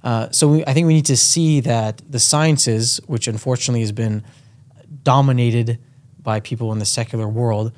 Uh, 0.03 0.29
so 0.29 0.47
we, 0.47 0.65
I 0.65 0.73
think 0.73 0.85
we 0.85 0.93
need 0.93 1.07
to 1.07 1.17
see 1.17 1.61
that 1.61 2.01
the 2.07 2.19
sciences, 2.19 3.01
which 3.07 3.27
unfortunately 3.27 3.81
has 3.81 3.91
been 3.91 4.23
dominated 5.03 5.79
by 6.21 6.41
people 6.41 6.71
in 6.71 6.77
the 6.77 6.85
secular 6.85 7.27
world, 7.27 7.71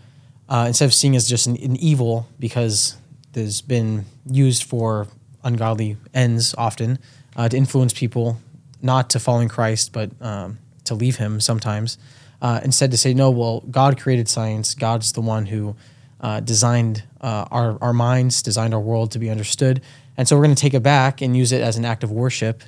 uh, 0.49 0.65
instead 0.67 0.85
of 0.85 0.93
seeing 0.93 1.15
as 1.15 1.27
just 1.27 1.47
an, 1.47 1.55
an 1.57 1.77
evil 1.77 2.27
because 2.37 2.97
there's 3.33 3.61
been 3.61 4.05
used 4.25 4.63
for 4.63 5.07
ungodly 5.43 5.97
ends 6.13 6.55
often 6.57 6.99
uh, 7.35 7.49
to 7.49 7.57
influence 7.57 7.93
people 7.93 8.39
not 8.81 9.09
to 9.09 9.19
following 9.19 9.49
Christ 9.49 9.91
but 9.91 10.11
um, 10.21 10.57
to 10.85 10.95
leave 10.95 11.17
Him 11.17 11.39
sometimes. 11.39 11.97
Uh, 12.41 12.59
instead, 12.63 12.91
to 12.91 12.97
say 12.97 13.13
no. 13.13 13.31
Well, 13.31 13.61
God 13.71 13.97
created 13.99 14.27
science. 14.27 14.75
God's 14.75 15.13
the 15.13 15.21
one 15.21 15.45
who 15.45 15.77
uh, 16.19 16.41
designed 16.41 17.03
uh, 17.21 17.45
our 17.49 17.77
our 17.81 17.93
minds, 17.93 18.41
designed 18.41 18.73
our 18.73 18.81
world 18.81 19.11
to 19.11 19.19
be 19.19 19.29
understood, 19.29 19.81
and 20.17 20.27
so 20.27 20.35
we're 20.35 20.43
going 20.43 20.55
to 20.55 20.61
take 20.61 20.73
it 20.73 20.83
back 20.83 21.21
and 21.21 21.37
use 21.37 21.53
it 21.53 21.61
as 21.61 21.77
an 21.77 21.85
act 21.85 22.03
of 22.03 22.11
worship 22.11 22.61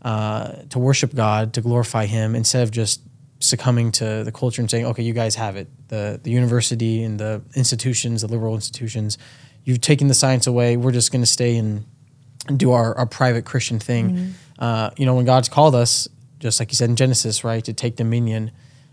uh, 0.00 0.52
to 0.70 0.78
worship 0.78 1.14
God, 1.14 1.52
to 1.54 1.60
glorify 1.60 2.06
Him, 2.06 2.34
instead 2.34 2.62
of 2.62 2.70
just 2.70 3.02
succumbing 3.40 3.92
to 3.92 4.24
the 4.24 4.32
culture 4.32 4.62
and 4.62 4.70
saying, 4.70 4.86
"Okay, 4.86 5.02
you 5.02 5.12
guys 5.12 5.34
have 5.34 5.56
it." 5.56 5.68
The 5.88 6.18
the 6.22 6.30
university 6.30 7.02
and 7.02 7.20
the 7.20 7.42
institutions, 7.54 8.22
the 8.22 8.28
liberal 8.28 8.54
institutions, 8.54 9.18
you've 9.68 9.82
taken 9.82 10.08
the 10.08 10.14
science 10.14 10.46
away. 10.46 10.78
We're 10.78 10.92
just 10.92 11.12
going 11.12 11.20
to 11.20 11.26
stay 11.26 11.58
and, 11.58 11.84
and 12.48 12.58
do 12.58 12.72
our, 12.72 12.96
our 12.96 13.04
private 13.04 13.44
Christian 13.44 13.78
thing. 13.78 14.32
Uh, 14.58 14.90
you 14.96 15.04
know, 15.04 15.14
when 15.14 15.26
God's 15.26 15.50
called 15.50 15.74
us, 15.74 16.08
just 16.38 16.58
like 16.58 16.70
He 16.70 16.74
said 16.74 16.88
in 16.88 16.96
Genesis, 16.96 17.44
right, 17.44 17.62
to 17.64 17.74
take 17.74 17.94
dominion 17.94 18.50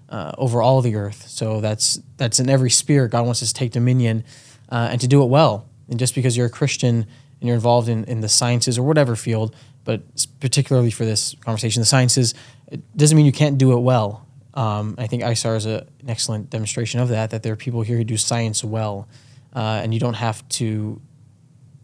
uh, 0.09 0.33
over 0.37 0.61
all 0.61 0.81
the 0.81 0.97
earth. 0.97 1.29
So 1.29 1.61
that's 1.61 2.01
that's 2.17 2.41
in 2.41 2.49
every 2.49 2.69
sphere. 2.69 3.07
God 3.07 3.23
wants 3.25 3.41
us 3.41 3.53
to 3.53 3.53
take 3.53 3.71
dominion 3.71 4.25
uh, 4.67 4.89
and 4.91 4.99
to 4.99 5.07
do 5.07 5.23
it 5.23 5.27
well. 5.27 5.65
And 5.89 5.97
just 5.97 6.13
because 6.13 6.35
you're 6.35 6.47
a 6.47 6.51
Christian 6.51 7.07
and 7.39 7.47
you're 7.47 7.55
involved 7.55 7.87
in, 7.87 8.03
in 8.03 8.19
the 8.19 8.29
sciences 8.29 8.77
or 8.77 8.83
whatever 8.83 9.15
field, 9.15 9.55
but 9.85 10.01
particularly 10.41 10.91
for 10.91 11.05
this 11.05 11.35
conversation, 11.39 11.79
the 11.79 11.85
sciences, 11.85 12.33
it 12.67 12.81
doesn't 12.97 13.15
mean 13.15 13.25
you 13.25 13.31
can't 13.31 13.57
do 13.57 13.71
it 13.71 13.79
well. 13.79 14.27
Um, 14.55 14.95
I 14.97 15.07
think 15.07 15.23
ICR 15.23 15.55
is 15.55 15.65
a, 15.65 15.87
an 16.01 16.09
excellent 16.09 16.49
demonstration 16.49 16.99
of 16.99 17.07
that. 17.09 17.29
That 17.29 17.43
there 17.43 17.53
are 17.53 17.57
people 17.57 17.81
here 17.81 17.95
who 17.95 18.03
do 18.03 18.17
science 18.17 18.61
well, 18.61 19.07
uh, 19.55 19.81
and 19.81 19.93
you 19.93 19.99
don't 19.99 20.15
have 20.15 20.47
to 20.49 21.01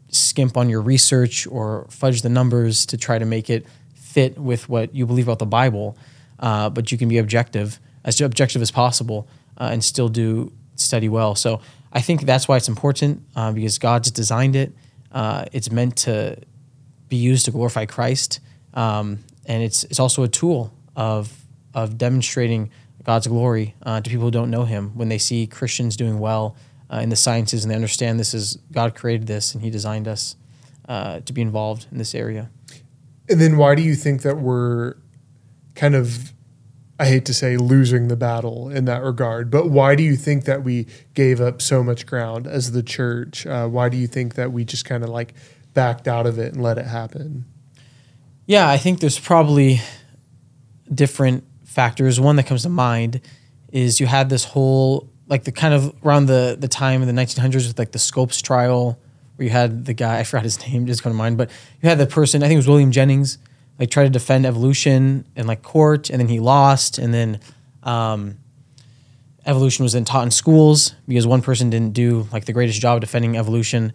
skimp 0.10 0.58
on 0.58 0.70
your 0.70 0.82
research 0.82 1.48
or 1.48 1.88
fudge 1.90 2.22
the 2.22 2.30
numbers 2.30 2.86
to 2.86 2.98
try 2.98 3.18
to 3.18 3.26
make 3.26 3.50
it 3.50 3.66
fit 3.96 4.38
with 4.38 4.68
what 4.68 4.94
you 4.94 5.06
believe 5.06 5.28
about 5.28 5.40
the 5.40 5.46
Bible. 5.46 5.98
Uh, 6.40 6.70
but 6.70 6.92
you 6.92 6.98
can 6.98 7.08
be 7.08 7.18
objective, 7.18 7.80
as 8.04 8.20
objective 8.20 8.62
as 8.62 8.72
possible, 8.72 9.28
uh, 9.58 9.70
and 9.72 9.84
still 9.84 10.10
do 10.10 10.52
study 10.76 11.08
well. 11.08 11.34
So 11.36 11.62
I 11.94 12.02
think 12.02 12.22
that's 12.22 12.48
why 12.48 12.58
it's 12.58 12.68
important 12.68 13.24
uh, 13.36 13.52
because 13.52 13.78
God's 13.78 14.12
designed 14.12 14.56
it. 14.56 14.74
Uh, 15.12 15.46
it's 15.52 15.72
meant 15.72 15.98
to 15.98 16.38
be 17.10 17.18
used 17.18 17.46
to 17.46 17.52
glorify 17.52 17.86
Christ, 17.86 18.40
um, 18.74 19.20
and 19.46 19.62
it's 19.62 19.84
it's 19.86 20.00
also 20.00 20.24
a 20.24 20.30
tool 20.30 20.74
of 20.96 21.46
of 21.74 21.98
demonstrating 21.98 22.72
God's 23.04 23.28
glory 23.28 23.76
uh, 23.84 24.00
to 24.02 24.10
people 24.10 24.26
who 24.26 24.32
don't 24.32 24.50
know 24.50 24.64
Him 24.64 24.92
when 24.96 25.10
they 25.10 25.18
see 25.18 25.48
Christians 25.48 25.98
doing 25.98 26.20
well 26.20 26.56
uh, 26.92 26.98
in 26.98 27.10
the 27.10 27.16
sciences 27.16 27.64
and 27.64 27.72
they 27.72 27.76
understand 27.76 28.20
this 28.20 28.34
is 28.34 28.58
God 28.72 28.96
created 28.96 29.28
this 29.28 29.54
and 29.54 29.64
He 29.64 29.70
designed 29.70 30.08
us 30.08 30.36
uh, 30.90 31.22
to 31.22 31.34
be 31.34 31.42
involved 31.42 31.88
in 31.92 31.98
this 31.98 32.14
area. 32.14 32.50
And 33.30 33.40
then 33.40 33.58
why 33.58 33.76
do 33.76 33.82
you 33.82 33.96
think 33.96 34.24
that 34.24 34.38
we're 34.38 34.96
kind 35.76 35.96
of, 35.96 36.34
I 37.00 37.06
hate 37.06 37.26
to 37.26 37.34
say, 37.34 37.56
losing 37.56 38.10
the 38.10 38.18
battle 38.18 38.70
in 38.70 38.86
that 38.86 39.02
regard, 39.04 39.50
but 39.50 39.70
why 39.70 39.96
do 39.96 40.04
you 40.04 40.16
think 40.16 40.44
that 40.46 40.64
we 40.64 40.88
gave 41.14 41.40
up 41.40 41.62
so 41.62 41.84
much 41.84 42.06
ground 42.06 42.46
as 42.46 42.74
the 42.74 42.84
church? 42.84 43.48
Uh, 43.48 43.68
why 43.68 43.88
do 43.88 43.96
you 43.96 44.08
think 44.08 44.36
that 44.36 44.52
we 44.52 44.66
just 44.66 44.84
kind 44.84 45.04
of 45.04 45.10
like 45.10 45.34
backed 45.74 46.08
out 46.08 46.28
of 46.28 46.38
it 46.38 46.54
and 46.54 46.62
let 46.62 46.78
it 46.78 46.88
happen? 46.88 47.46
Yeah, 48.46 48.68
I 48.70 48.78
think 48.78 49.00
there's 49.00 49.20
probably 49.20 49.80
different 50.94 51.46
factors. 51.64 52.20
One 52.20 52.36
that 52.36 52.48
comes 52.48 52.64
to 52.64 52.70
mind 52.70 53.22
is 53.72 54.02
you 54.02 54.08
had 54.08 54.30
this 54.30 54.44
whole 54.44 55.11
like 55.32 55.46
the 55.46 55.52
kind 55.52 55.74
of 55.74 55.96
around 56.06 56.28
the 56.28 56.56
the 56.60 56.68
time 56.68 57.02
in 57.02 57.14
the 57.14 57.20
1900s 57.20 57.68
with 57.68 57.80
like 57.80 57.94
the 57.94 58.00
Scopes 58.00 58.42
trial 58.42 59.00
where 59.38 59.46
you 59.46 59.50
had 59.50 59.86
the 59.86 59.94
guy 59.94 60.20
I 60.20 60.24
forgot 60.24 60.44
his 60.44 60.60
name 60.68 60.86
just 60.86 61.02
come 61.02 61.12
to 61.12 61.18
mind, 61.18 61.38
but 61.38 61.50
you 61.82 61.90
had 61.90 61.98
the 61.98 62.06
person 62.06 62.44
I 62.44 62.48
think 62.48 62.56
it 62.56 62.60
was 62.60 62.68
William 62.68 62.92
Jennings 62.92 63.40
like 63.80 63.90
try 63.90 64.04
to 64.04 64.10
defend 64.10 64.46
evolution 64.46 65.26
in 65.36 65.48
like 65.48 65.64
court 65.64 66.12
and 66.12 66.20
then 66.20 66.28
he 66.28 66.40
lost 66.40 67.00
and 67.00 67.12
then 67.12 67.40
um, 67.82 68.38
evolution 69.46 69.84
was 69.84 69.94
then 69.94 70.06
taught 70.06 70.24
in 70.24 70.32
schools 70.32 70.94
because 71.08 71.26
one 71.26 71.42
person 71.42 71.70
didn't 71.70 71.94
do 71.94 72.28
like 72.32 72.46
the 72.46 72.54
greatest 72.54 72.80
job 72.80 73.02
defending 73.02 73.38
evolution. 73.38 73.94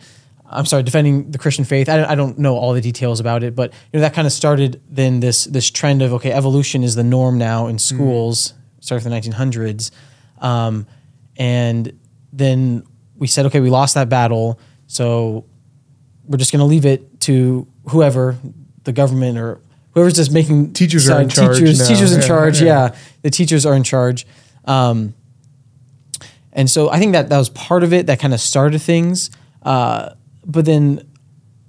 I'm 0.49 0.66
sorry, 0.66 0.83
defending 0.83 1.31
the 1.31 1.38
Christian 1.38 1.64
faith. 1.64 1.88
I 1.88 1.96
don't, 1.96 2.07
I 2.07 2.14
don't 2.14 2.38
know 2.38 2.57
all 2.57 2.72
the 2.72 2.81
details 2.81 3.20
about 3.20 3.42
it, 3.42 3.55
but 3.55 3.72
you 3.92 3.99
know 3.99 4.01
that 4.01 4.14
kind 4.14 4.27
of 4.27 4.33
started 4.33 4.81
then 4.88 5.20
this 5.20 5.44
this 5.44 5.70
trend 5.70 6.03
of 6.03 6.12
okay, 6.14 6.33
evolution 6.33 6.83
is 6.83 6.94
the 6.94 7.05
norm 7.05 7.38
now 7.38 7.66
in 7.66 7.79
schools. 7.79 8.55
Started 8.81 9.03
from 9.03 9.11
the 9.11 9.18
1900s, 9.18 9.90
um, 10.38 10.87
and 11.38 11.99
then 12.33 12.85
we 13.16 13.27
said 13.27 13.46
okay, 13.46 13.61
we 13.61 13.70
lost 13.70 13.94
that 13.94 14.09
battle, 14.09 14.59
so 14.87 15.44
we're 16.27 16.38
just 16.38 16.53
going 16.53 16.61
to 16.61 16.66
leave 16.66 16.85
it 16.87 17.20
to 17.20 17.66
whoever 17.90 18.37
the 18.85 18.92
government 18.92 19.38
or 19.38 19.61
whoever's 19.94 20.14
just 20.14 20.33
making 20.33 20.72
Teachers 20.72 21.09
are 21.09 21.20
in 21.22 21.29
charge 21.29 21.59
Teachers, 21.59 21.79
now. 21.81 21.87
teachers 21.88 22.12
in 22.12 22.20
Yeah, 22.20 22.27
charge. 22.27 22.61
yeah. 22.61 22.66
Yeah. 22.88 22.96
the 23.22 23.31
teachers 23.31 23.64
are 23.66 23.75
in 23.75 23.83
charge. 23.85 24.27
Um, 24.64 25.14
And 26.53 26.70
so 26.70 26.88
I 26.90 26.99
think 26.99 27.12
that 27.12 27.29
that 27.29 27.38
was 27.38 27.49
part 27.51 27.83
of 27.85 27.92
it 27.92 28.07
that 28.07 28.18
kind 28.18 28.33
of 28.35 28.40
started 28.40 28.81
things. 28.81 29.31
Uh, 29.62 30.11
but 30.44 30.64
then 30.64 31.01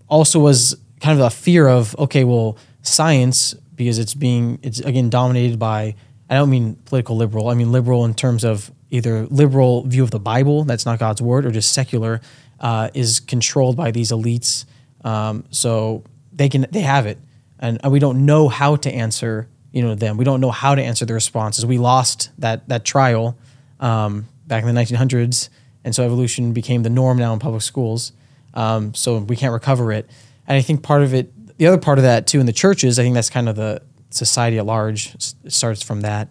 also 0.10 0.39
was 0.39 0.75
kind 1.01 1.19
of 1.19 1.25
a 1.25 1.30
fear 1.30 1.67
of 1.67 1.95
okay, 1.99 2.23
well, 2.23 2.58
science 2.82 3.53
because 3.75 3.99
it's 3.99 4.13
being 4.13 4.60
it's 4.63 4.80
again 4.80 5.10
dominated 5.10 5.60
by 5.60 5.95
I 6.30 6.36
don't 6.36 6.49
mean 6.49 6.75
political 6.86 7.15
liberal. 7.17 7.49
I 7.49 7.53
mean 7.53 7.71
liberal 7.71 8.06
in 8.06 8.13
terms 8.13 8.43
of 8.45 8.71
either 8.89 9.26
liberal 9.28 9.84
view 9.84 10.04
of 10.04 10.12
the 10.12 10.19
Bible 10.19 10.63
that's 10.63 10.86
not 10.86 11.00
God's 11.00 11.21
word 11.21 11.45
or 11.45 11.52
just 11.52 11.71
secular 11.71 12.21
uh, 12.60 12.89
is 12.93 13.19
controlled 13.19 13.76
by 13.76 13.91
these 13.91 14.12
elites. 14.12 14.65
Um, 15.04 15.45
so 15.52 16.04
they 16.34 16.50
can 16.50 16.67
they 16.71 16.82
have 16.82 17.06
it, 17.06 17.17
and 17.60 17.80
we 17.89 18.00
don't 18.00 18.26
know 18.26 18.47
how 18.47 18.76
to 18.78 18.91
answer 18.91 19.47
you 19.71 19.82
know 19.82 19.95
them. 19.95 20.17
We 20.17 20.26
don't 20.26 20.41
know 20.41 20.52
how 20.52 20.76
to 20.76 20.82
answer 20.82 21.06
the 21.06 21.13
responses. 21.13 21.65
We 21.65 21.78
lost 21.78 22.32
that 22.39 22.67
that 22.69 22.84
trial 22.86 23.38
um, 23.80 24.28
back 24.47 24.63
in 24.63 24.73
the 24.73 24.82
1900s, 24.82 25.50
and 25.84 25.93
so 25.93 26.04
evolution 26.04 26.54
became 26.54 26.84
the 26.84 26.89
norm 26.89 27.17
now 27.17 27.34
in 27.34 27.39
public 27.39 27.62
schools. 27.62 28.12
Um, 28.54 28.93
so 28.95 29.19
we 29.19 29.36
can't 29.36 29.54
recover 29.54 29.91
it. 29.91 30.10
And 30.47 30.58
I 30.58 30.62
think 30.62 30.82
part 30.82 31.04
of 31.04 31.13
it, 31.13 31.58
the 31.58 31.67
other 31.67 31.78
part 31.78 32.00
of 32.00 32.04
that 32.04 32.26
too, 32.26 32.39
in 32.39 32.45
the 32.47 32.54
churches, 32.54 32.97
I 32.97 33.04
think 33.04 33.13
that's 33.13 33.30
kind 33.30 33.47
of 33.47 33.56
the 33.56 33.84
society 34.10 34.58
at 34.58 34.65
large 34.65 35.15
starts 35.47 35.84
from 35.84 36.02
that. 36.02 36.30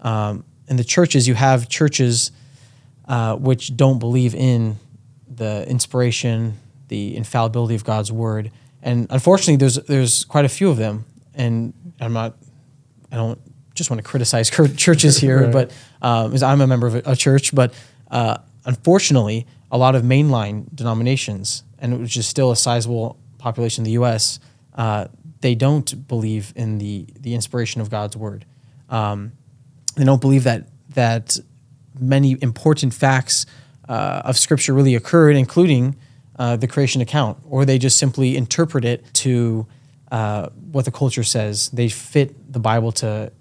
Um, 0.00 0.44
in 0.68 0.76
the 0.76 0.84
churches, 0.84 1.28
you 1.28 1.34
have 1.34 1.68
churches 1.68 2.32
uh, 3.06 3.36
which 3.36 3.76
don't 3.76 3.98
believe 3.98 4.34
in 4.34 4.76
the 5.28 5.68
inspiration, 5.68 6.58
the 6.88 7.16
infallibility 7.16 7.74
of 7.74 7.84
God's 7.84 8.10
word, 8.10 8.50
and 8.86 9.08
unfortunately, 9.10 9.56
there's 9.56 9.74
there's 9.74 10.24
quite 10.24 10.44
a 10.44 10.48
few 10.48 10.70
of 10.70 10.76
them. 10.76 11.04
And 11.34 11.74
I'm 12.00 12.12
not, 12.12 12.36
I 13.10 13.16
don't 13.16 13.38
just 13.74 13.90
want 13.90 13.98
to 13.98 14.08
criticize 14.08 14.48
churches 14.76 15.18
here, 15.26 15.44
right. 15.44 15.52
but 15.52 15.72
um, 16.00 16.32
I'm 16.42 16.60
a 16.60 16.66
member 16.66 16.86
of 16.86 16.94
a, 16.94 17.16
church, 17.16 17.54
but 17.54 17.74
uh, 18.10 18.38
unfortunately, 18.64 19.46
a 19.70 19.76
lot 19.76 19.96
of 19.96 20.02
mainline 20.02 20.72
denominations, 20.74 21.64
and 21.80 22.00
which 22.00 22.16
is 22.16 22.26
still 22.28 22.52
a 22.52 22.56
sizable 22.56 23.18
population 23.38 23.82
in 23.82 23.84
the 23.84 23.92
U.S., 23.92 24.38
uh, 24.74 25.08
they 25.40 25.56
don't 25.56 26.06
believe 26.06 26.52
in 26.54 26.78
the 26.78 27.06
the 27.18 27.34
inspiration 27.34 27.80
of 27.80 27.90
God's 27.90 28.16
word. 28.16 28.44
Um, 28.88 29.32
they 29.96 30.04
don't 30.04 30.20
believe 30.20 30.44
that 30.44 30.68
that 30.90 31.38
many 31.98 32.36
important 32.40 32.94
facts 32.94 33.46
uh, 33.88 34.22
of 34.24 34.36
Scripture 34.36 34.72
really 34.74 34.94
occurred, 34.94 35.36
including 35.36 35.96
uh, 36.38 36.56
the 36.56 36.66
creation 36.66 37.00
account, 37.00 37.38
or 37.48 37.64
they 37.64 37.78
just 37.78 37.98
simply 37.98 38.36
interpret 38.36 38.84
it 38.84 39.04
to 39.14 39.66
uh, 40.10 40.48
what 40.72 40.84
the 40.84 40.90
culture 40.90 41.24
says. 41.24 41.70
They 41.70 41.88
fit 41.88 42.52
the 42.52 42.58
Bible 42.58 42.92
to 42.92 43.32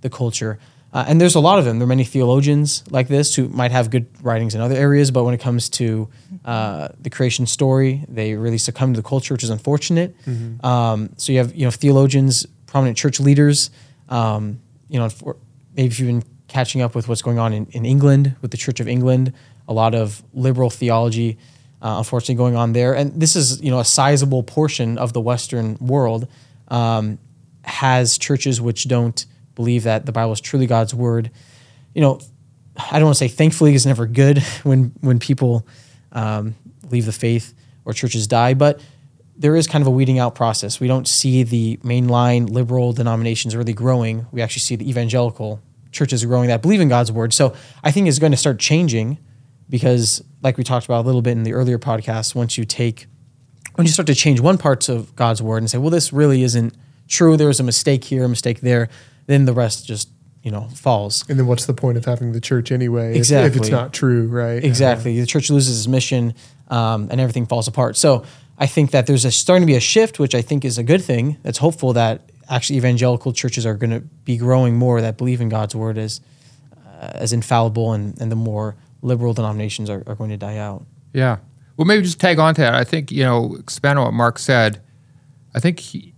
the 0.00 0.10
culture. 0.10 0.58
Uh, 0.92 1.04
and 1.08 1.20
there's 1.20 1.34
a 1.34 1.40
lot 1.40 1.58
of 1.58 1.64
them. 1.64 1.78
There 1.78 1.84
are 1.84 1.88
many 1.88 2.04
theologians 2.04 2.82
like 2.90 3.08
this 3.08 3.34
who 3.34 3.48
might 3.48 3.70
have 3.70 3.90
good 3.90 4.06
writings 4.22 4.54
in 4.54 4.60
other 4.60 4.76
areas, 4.76 5.10
but 5.10 5.24
when 5.24 5.34
it 5.34 5.40
comes 5.40 5.68
to 5.70 6.08
uh, 6.44 6.88
the 7.00 7.10
creation 7.10 7.44
story, 7.46 8.04
they 8.08 8.34
really 8.34 8.56
succumb 8.56 8.94
to 8.94 9.02
the 9.02 9.06
culture, 9.06 9.34
which 9.34 9.42
is 9.42 9.50
unfortunate. 9.50 10.16
Mm-hmm. 10.24 10.64
Um, 10.64 11.10
so 11.16 11.32
you 11.32 11.38
have 11.38 11.54
you 11.54 11.64
know 11.66 11.70
theologians, 11.70 12.46
prominent 12.66 12.96
church 12.96 13.20
leaders. 13.20 13.70
Um, 14.08 14.60
you 14.88 14.98
know, 14.98 15.08
for, 15.08 15.36
maybe 15.76 15.88
if 15.88 16.00
you've 16.00 16.08
been 16.08 16.24
catching 16.48 16.80
up 16.80 16.94
with 16.94 17.08
what's 17.08 17.22
going 17.22 17.38
on 17.38 17.52
in, 17.52 17.66
in 17.66 17.84
England 17.84 18.34
with 18.40 18.50
the 18.50 18.56
Church 18.56 18.80
of 18.80 18.88
England, 18.88 19.32
a 19.68 19.72
lot 19.72 19.94
of 19.94 20.22
liberal 20.32 20.70
theology, 20.70 21.38
uh, 21.82 21.96
unfortunately, 21.98 22.34
going 22.34 22.56
on 22.56 22.72
there. 22.72 22.94
And 22.94 23.20
this 23.20 23.36
is 23.36 23.60
you 23.60 23.70
know 23.70 23.80
a 23.80 23.84
sizable 23.84 24.42
portion 24.42 24.98
of 24.98 25.12
the 25.12 25.20
Western 25.20 25.76
world 25.80 26.28
um, 26.68 27.18
has 27.62 28.18
churches 28.18 28.60
which 28.60 28.88
don't 28.88 29.26
believe 29.54 29.84
that 29.84 30.06
the 30.06 30.12
Bible 30.12 30.32
is 30.32 30.40
truly 30.40 30.66
God's 30.66 30.94
word. 30.94 31.30
You 31.94 32.02
know, 32.02 32.20
I 32.76 32.98
don't 32.98 33.06
want 33.06 33.16
to 33.16 33.18
say 33.18 33.28
thankfully 33.28 33.74
is 33.74 33.86
never 33.86 34.06
good 34.06 34.38
when 34.62 34.92
when 35.00 35.18
people 35.18 35.66
um, 36.12 36.54
leave 36.90 37.06
the 37.06 37.12
faith 37.12 37.54
or 37.84 37.92
churches 37.92 38.26
die, 38.26 38.54
but 38.54 38.80
there 39.38 39.56
is 39.56 39.66
kind 39.66 39.82
of 39.82 39.88
a 39.88 39.90
weeding 39.90 40.18
out 40.18 40.34
process. 40.34 40.80
We 40.80 40.88
don't 40.88 41.06
see 41.06 41.42
the 41.42 41.76
mainline 41.78 42.48
liberal 42.48 42.92
denominations 42.92 43.54
really 43.54 43.72
growing. 43.72 44.26
We 44.32 44.42
actually 44.42 44.60
see 44.60 44.76
the 44.76 44.88
evangelical 44.88 45.60
churches 45.92 46.24
growing 46.24 46.48
that 46.48 46.62
believe 46.62 46.80
in 46.80 46.88
God's 46.88 47.12
word. 47.12 47.32
So 47.32 47.54
I 47.84 47.90
think 47.90 48.08
it's 48.08 48.18
going 48.18 48.32
to 48.32 48.38
start 48.38 48.58
changing 48.58 49.18
because, 49.68 50.22
like 50.42 50.56
we 50.56 50.64
talked 50.64 50.86
about 50.86 51.04
a 51.04 51.06
little 51.06 51.22
bit 51.22 51.32
in 51.32 51.42
the 51.42 51.52
earlier 51.52 51.78
podcast, 51.78 52.34
once 52.34 52.56
you 52.56 52.64
take 52.64 53.06
when 53.74 53.86
you 53.86 53.92
start 53.92 54.06
to 54.06 54.14
change 54.14 54.40
one 54.40 54.56
part 54.56 54.88
of 54.88 55.14
God's 55.16 55.42
word 55.42 55.58
and 55.58 55.70
say, 55.70 55.76
well, 55.76 55.90
this 55.90 56.10
really 56.10 56.42
isn't 56.42 56.74
true. 57.08 57.36
There 57.36 57.48
was 57.48 57.60
a 57.60 57.62
mistake 57.62 58.04
here, 58.04 58.24
a 58.24 58.28
mistake 58.28 58.60
there 58.60 58.88
then 59.26 59.44
the 59.44 59.52
rest 59.52 59.86
just 59.86 60.08
you 60.42 60.50
know 60.50 60.68
falls. 60.74 61.28
And 61.28 61.38
then 61.38 61.46
what's 61.46 61.66
the 61.66 61.74
point 61.74 61.98
of 61.98 62.04
having 62.04 62.32
the 62.32 62.40
church 62.40 62.72
anyway? 62.72 63.16
Exactly. 63.16 63.46
If, 63.48 63.56
if 63.56 63.62
it's 63.62 63.70
not 63.70 63.92
true, 63.92 64.28
right? 64.28 64.62
Exactly. 64.64 65.20
The 65.20 65.26
church 65.26 65.50
loses 65.50 65.78
its 65.78 65.88
mission, 65.88 66.34
um, 66.68 67.08
and 67.10 67.20
everything 67.20 67.46
falls 67.46 67.68
apart. 67.68 67.96
So 67.96 68.24
I 68.58 68.66
think 68.66 68.90
that 68.90 69.06
there's 69.06 69.24
a, 69.24 69.30
starting 69.30 69.62
to 69.62 69.70
be 69.70 69.76
a 69.76 69.80
shift, 69.80 70.18
which 70.18 70.34
I 70.34 70.42
think 70.42 70.64
is 70.64 70.78
a 70.78 70.82
good 70.82 71.02
thing. 71.02 71.36
That's 71.42 71.58
hopeful 71.58 71.92
that 71.92 72.30
actually 72.48 72.78
evangelical 72.78 73.32
churches 73.32 73.66
are 73.66 73.74
going 73.74 73.90
to 73.90 74.00
be 74.00 74.36
growing 74.36 74.76
more 74.76 75.00
that 75.00 75.18
believe 75.18 75.40
in 75.40 75.48
God's 75.48 75.74
word 75.74 75.98
as 75.98 76.20
uh, 76.86 77.10
as 77.14 77.32
infallible, 77.32 77.92
and, 77.92 78.18
and 78.20 78.32
the 78.32 78.36
more 78.36 78.76
liberal 79.02 79.34
denominations 79.34 79.90
are, 79.90 80.02
are 80.06 80.14
going 80.14 80.30
to 80.30 80.36
die 80.36 80.56
out. 80.56 80.86
Yeah. 81.12 81.38
Well, 81.76 81.84
maybe 81.84 82.02
just 82.02 82.18
tag 82.18 82.38
on 82.38 82.54
to 82.54 82.62
that. 82.62 82.74
I 82.74 82.84
think 82.84 83.10
you 83.12 83.22
know, 83.22 83.56
expand 83.56 83.98
on 83.98 84.06
what 84.06 84.14
Mark 84.14 84.38
said. 84.38 84.80
I 85.54 85.60
think 85.60 85.80
he, 85.80 86.14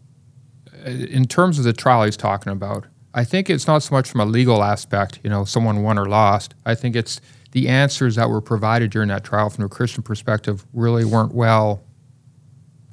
in 0.87 1.25
terms 1.27 1.59
of 1.59 1.65
the 1.65 1.73
trial 1.73 2.05
he's 2.05 2.17
talking 2.17 2.53
about, 2.53 2.87
I 3.15 3.25
think 3.25 3.51
it's 3.51 3.67
not 3.67 3.83
so 3.83 3.95
much 3.95 4.09
from 4.09 4.21
a 4.21 4.25
legal 4.25 4.63
aspect, 4.63 5.19
you 5.25 5.31
know, 5.31 5.45
someone 5.45 5.83
won 5.83 5.99
or 5.99 6.07
lost. 6.07 6.55
I 6.65 6.75
think 6.75 6.95
it's 6.95 7.21
the 7.53 7.69
answers 7.69 8.17
that 8.17 8.29
were 8.29 8.41
provided 8.41 8.91
during 8.91 9.09
that 9.09 9.25
trial 9.25 9.51
from 9.51 9.65
a 9.65 9.69
Christian 9.69 10.03
perspective 10.03 10.67
really 10.73 11.05
weren't 11.05 11.35
well 11.35 11.83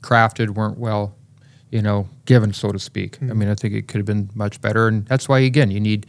crafted, 0.06 0.52
weren't 0.52 0.78
well, 0.78 1.16
you 1.72 1.82
know, 1.82 2.08
given, 2.26 2.54
so 2.54 2.72
to 2.72 2.80
speak. 2.80 3.14
Mm-hmm. 3.14 3.32
I 3.32 3.34
mean, 3.34 3.50
I 3.50 3.56
think 3.56 3.74
it 3.74 3.88
could 3.88 3.98
have 3.98 4.06
been 4.06 4.30
much 4.36 4.62
better. 4.62 4.88
And 4.88 5.06
that's 5.08 5.28
why, 5.28 5.40
again, 5.40 5.72
you 5.72 5.80
need, 5.80 6.06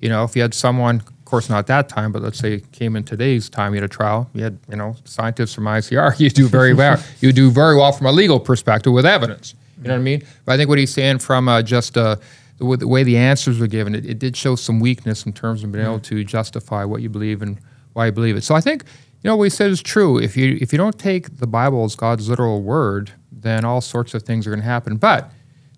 you 0.00 0.08
know, 0.08 0.24
if 0.24 0.36
you 0.36 0.42
had 0.42 0.54
someone, 0.54 0.96
of 1.00 1.24
course, 1.24 1.48
not 1.50 1.66
that 1.66 1.88
time, 1.88 2.12
but 2.12 2.22
let's 2.22 2.38
say 2.38 2.62
came 2.72 2.96
in 2.96 3.04
today's 3.04 3.50
time, 3.50 3.74
you 3.74 3.80
had 3.80 3.90
a 3.90 3.92
trial, 3.92 4.30
you 4.34 4.44
had, 4.44 4.58
you 4.70 4.76
know, 4.76 4.96
scientists 5.04 5.52
from 5.52 5.64
ICR, 5.64 6.18
you 6.20 6.30
do 6.30 6.48
very 6.48 6.74
well. 6.74 7.02
you 7.20 7.32
do 7.32 7.50
very 7.50 7.76
well 7.76 7.92
from 7.92 8.06
a 8.06 8.12
legal 8.12 8.40
perspective 8.40 8.92
with 8.92 9.04
evidence. 9.04 9.54
You 9.82 9.88
know 9.88 9.94
what 9.94 10.00
I 10.00 10.02
mean? 10.02 10.22
But 10.44 10.52
I 10.52 10.56
think 10.58 10.68
what 10.68 10.78
he's 10.78 10.92
saying 10.92 11.20
from 11.20 11.48
uh, 11.48 11.62
just 11.62 11.96
a, 11.96 12.20
the, 12.58 12.76
the 12.76 12.88
way 12.88 13.02
the 13.02 13.16
answers 13.16 13.58
were 13.58 13.66
given, 13.66 13.94
it, 13.94 14.04
it, 14.04 14.18
did 14.18 14.36
show 14.36 14.54
some 14.54 14.78
weakness 14.78 15.24
in 15.24 15.32
terms 15.32 15.64
of 15.64 15.72
being 15.72 15.86
able 15.86 16.00
to 16.00 16.22
justify 16.22 16.84
what 16.84 17.00
you 17.00 17.08
believe 17.08 17.40
and 17.40 17.58
why 17.94 18.06
you 18.06 18.12
believe 18.12 18.36
it. 18.36 18.44
So 18.44 18.54
I 18.54 18.60
think 18.60 18.84
you 19.22 19.28
know 19.28 19.36
what 19.36 19.44
he 19.44 19.50
said 19.50 19.70
is 19.70 19.82
true. 19.82 20.18
If 20.18 20.36
you 20.36 20.58
if 20.60 20.72
you 20.72 20.78
don't 20.78 20.98
take 20.98 21.38
the 21.38 21.46
Bible 21.46 21.84
as 21.84 21.94
God's 21.94 22.28
literal 22.28 22.62
word, 22.62 23.12
then 23.42 23.64
all 23.64 23.80
sorts 23.80 24.14
of 24.14 24.22
things 24.22 24.46
are 24.46 24.50
going 24.50 24.60
to 24.60 24.66
happen. 24.66 24.96
But 24.96 25.30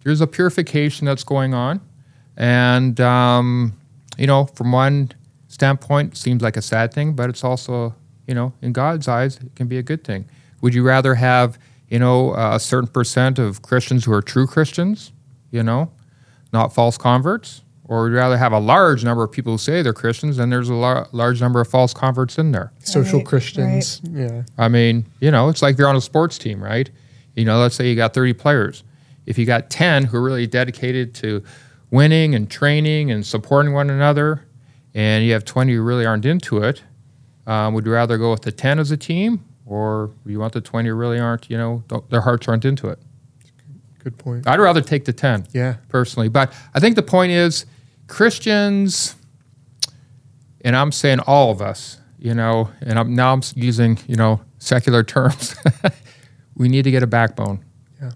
there's 0.04 0.20
a 0.20 0.26
purification 0.26 1.06
that's 1.06 1.24
going 1.24 1.54
on, 1.54 1.80
and 2.36 3.00
um, 3.00 3.72
you 4.18 4.26
know, 4.26 4.46
from 4.46 4.72
one 4.72 5.12
standpoint, 5.48 6.12
it 6.12 6.16
seems 6.16 6.42
like 6.42 6.56
a 6.56 6.62
sad 6.62 6.92
thing, 6.92 7.14
but 7.14 7.28
it's 7.30 7.44
also 7.44 7.94
you 8.26 8.34
know, 8.34 8.52
in 8.62 8.72
God's 8.72 9.08
eyes, 9.08 9.36
it 9.36 9.54
can 9.56 9.66
be 9.66 9.78
a 9.78 9.82
good 9.82 10.04
thing. 10.04 10.24
Would 10.60 10.74
you 10.74 10.82
rather 10.82 11.14
have 11.14 11.58
you 11.88 11.98
know 11.98 12.34
a 12.34 12.58
certain 12.60 12.88
percent 12.88 13.38
of 13.38 13.62
Christians 13.62 14.04
who 14.04 14.12
are 14.12 14.22
true 14.22 14.46
Christians, 14.46 15.12
you 15.50 15.62
know, 15.62 15.90
not 16.52 16.72
false 16.72 16.96
converts? 16.96 17.62
Or 17.84 18.04
would 18.04 18.12
you 18.12 18.16
rather 18.16 18.38
have 18.38 18.52
a 18.52 18.58
large 18.58 19.04
number 19.04 19.22
of 19.22 19.32
people 19.32 19.52
who 19.52 19.58
say 19.58 19.82
they're 19.82 19.92
Christians 19.92 20.38
and 20.38 20.50
there's 20.50 20.70
a 20.70 20.74
lar- 20.74 21.08
large 21.12 21.42
number 21.42 21.60
of 21.60 21.68
false 21.68 21.92
converts 21.92 22.38
in 22.38 22.52
there? 22.52 22.72
Social 22.78 23.18
right, 23.18 23.26
Christians. 23.26 24.00
Right. 24.08 24.30
Yeah. 24.30 24.42
I 24.56 24.68
mean, 24.68 25.04
you 25.20 25.30
know, 25.30 25.48
it's 25.48 25.60
like 25.60 25.76
you're 25.76 25.88
on 25.88 25.96
a 25.96 26.00
sports 26.00 26.38
team, 26.38 26.62
right? 26.62 26.88
You 27.34 27.44
know, 27.44 27.58
let's 27.58 27.74
say 27.74 27.88
you 27.88 27.96
got 27.96 28.14
30 28.14 28.34
players. 28.34 28.84
If 29.26 29.38
you 29.38 29.46
got 29.46 29.70
10 29.70 30.04
who 30.04 30.16
are 30.18 30.22
really 30.22 30.46
dedicated 30.46 31.14
to 31.16 31.42
winning 31.90 32.34
and 32.34 32.50
training 32.50 33.10
and 33.10 33.24
supporting 33.24 33.72
one 33.72 33.90
another, 33.90 34.46
and 34.94 35.24
you 35.24 35.32
have 35.32 35.44
20 35.44 35.72
who 35.72 35.82
really 35.82 36.04
aren't 36.04 36.24
into 36.24 36.58
it, 36.58 36.82
um, 37.46 37.74
would 37.74 37.86
you 37.86 37.92
rather 37.92 38.18
go 38.18 38.30
with 38.30 38.42
the 38.42 38.52
10 38.52 38.78
as 38.78 38.90
a 38.90 38.96
team, 38.96 39.44
or 39.66 40.10
you 40.26 40.38
want 40.38 40.52
the 40.52 40.60
20 40.60 40.88
who 40.88 40.94
really 40.94 41.18
aren't, 41.18 41.50
you 41.50 41.56
know, 41.56 41.82
their 42.10 42.20
hearts 42.20 42.48
aren't 42.48 42.64
into 42.64 42.88
it? 42.88 42.98
Good 43.98 44.18
point. 44.18 44.48
I'd 44.48 44.60
rather 44.60 44.80
take 44.80 45.04
the 45.04 45.12
10. 45.12 45.46
Yeah. 45.52 45.76
Personally. 45.88 46.28
But 46.28 46.52
I 46.74 46.80
think 46.80 46.96
the 46.96 47.02
point 47.02 47.32
is 47.32 47.66
Christians, 48.08 49.14
and 50.62 50.76
I'm 50.76 50.90
saying 50.92 51.20
all 51.20 51.50
of 51.50 51.62
us, 51.62 51.98
you 52.18 52.34
know, 52.34 52.70
and 52.80 52.98
I'm, 52.98 53.14
now 53.14 53.32
I'm 53.32 53.42
using, 53.54 53.98
you 54.06 54.16
know, 54.16 54.40
secular 54.58 55.02
terms. 55.02 55.56
we 56.56 56.68
need 56.68 56.82
to 56.84 56.90
get 56.90 57.02
a 57.02 57.06
backbone. 57.06 57.64
Yeah. 58.00 58.12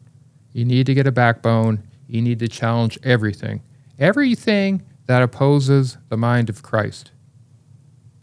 You 0.53 0.65
need 0.65 0.87
to 0.87 0.95
get 0.95 1.07
a 1.07 1.13
backbone. 1.13 1.83
You 2.07 2.23
need 2.23 2.39
to 2.41 2.49
challenge 2.49 2.99
everything. 3.03 3.63
Everything 3.99 4.83
that 5.07 5.23
opposes 5.23 5.99
the 6.09 6.17
mind 6.17 6.49
of 6.51 6.63
Christ. 6.63 7.13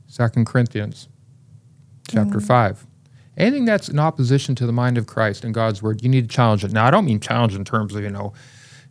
Second 0.07 0.45
Corinthians 0.45 1.07
chapter 2.09 2.39
mm. 2.39 2.47
5. 2.47 2.85
Anything 3.35 3.65
that's 3.65 3.89
in 3.89 3.97
opposition 3.97 4.53
to 4.55 4.65
the 4.65 4.71
mind 4.71 4.97
of 4.97 5.07
Christ 5.07 5.43
and 5.43 5.53
God's 5.53 5.81
word, 5.81 6.03
you 6.03 6.09
need 6.09 6.29
to 6.29 6.35
challenge 6.35 6.63
it. 6.63 6.71
Now, 6.71 6.85
I 6.85 6.91
don't 6.91 7.05
mean 7.05 7.19
challenge 7.19 7.55
in 7.55 7.65
terms 7.65 7.95
of, 7.95 8.03
you 8.03 8.11
know, 8.11 8.33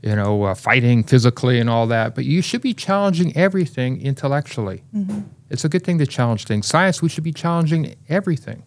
you 0.02 0.16
know, 0.16 0.42
uh, 0.42 0.54
fighting 0.54 1.04
physically 1.04 1.60
and 1.60 1.70
all 1.70 1.86
that. 1.86 2.16
But 2.16 2.24
you 2.24 2.42
should 2.42 2.60
be 2.60 2.74
challenging 2.74 3.36
everything 3.36 4.00
intellectually. 4.00 4.82
It's 5.48 5.64
a 5.64 5.68
good 5.68 5.84
thing 5.84 5.98
to 5.98 6.06
challenge 6.06 6.44
things. 6.44 6.66
Science, 6.66 7.00
we 7.00 7.08
should 7.08 7.22
be 7.22 7.32
challenging 7.32 7.94
everything, 8.08 8.64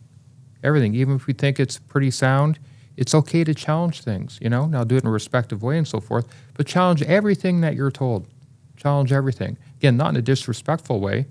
everything. 0.65 0.95
Even 0.95 1.15
if 1.15 1.27
we 1.27 1.33
think 1.33 1.59
it's 1.59 1.77
pretty 1.77 2.11
sound, 2.11 2.59
it's 2.97 3.13
okay 3.13 3.43
to 3.43 3.53
challenge 3.53 4.01
things. 4.01 4.39
You 4.41 4.49
know, 4.49 4.65
now 4.65 4.83
do 4.83 4.95
it 4.95 5.03
in 5.03 5.07
a 5.07 5.11
respectful 5.11 5.57
way 5.59 5.77
and 5.77 5.87
so 5.87 5.99
forth. 5.99 6.27
But 6.55 6.67
challenge 6.67 7.01
everything 7.03 7.61
that 7.61 7.75
you're 7.75 7.91
told. 7.91 8.27
Challenge 8.77 9.11
everything. 9.11 9.57
Again, 9.77 9.97
not 9.97 10.09
in 10.09 10.15
a 10.17 10.21
disrespectful 10.21 10.99
way. 10.99 11.27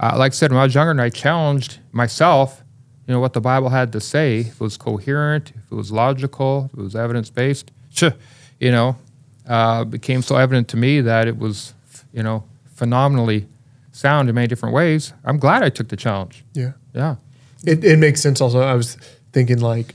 Uh, 0.00 0.16
like 0.18 0.32
I 0.32 0.34
said, 0.34 0.50
when 0.50 0.60
I 0.60 0.64
was 0.64 0.74
younger, 0.74 0.90
and 0.90 1.00
I 1.00 1.10
challenged 1.10 1.78
myself, 1.92 2.62
you 3.06 3.14
know, 3.14 3.20
what 3.20 3.32
the 3.34 3.40
Bible 3.40 3.68
had 3.68 3.92
to 3.92 4.00
say. 4.00 4.40
If 4.40 4.54
it 4.54 4.60
was 4.60 4.76
coherent, 4.76 5.50
if 5.50 5.70
it 5.70 5.74
was 5.74 5.92
logical, 5.92 6.70
if 6.72 6.78
it 6.78 6.82
was 6.82 6.96
evidence 6.96 7.30
based, 7.30 7.70
you 8.00 8.70
know, 8.70 8.96
uh, 9.46 9.84
became 9.84 10.22
so 10.22 10.36
evident 10.36 10.68
to 10.68 10.76
me 10.76 11.00
that 11.00 11.28
it 11.28 11.36
was, 11.38 11.74
you 12.12 12.22
know, 12.22 12.44
phenomenally 12.74 13.46
sound 13.92 14.28
in 14.28 14.34
many 14.34 14.46
different 14.46 14.74
ways. 14.74 15.12
I'm 15.24 15.38
glad 15.38 15.62
I 15.62 15.68
took 15.68 15.88
the 15.88 15.96
challenge. 15.96 16.44
Yeah. 16.54 16.72
Yeah. 16.94 17.16
It, 17.66 17.84
it 17.84 17.98
makes 17.98 18.20
sense 18.20 18.40
also. 18.40 18.60
I 18.60 18.74
was 18.74 18.96
thinking 19.32 19.60
like 19.60 19.94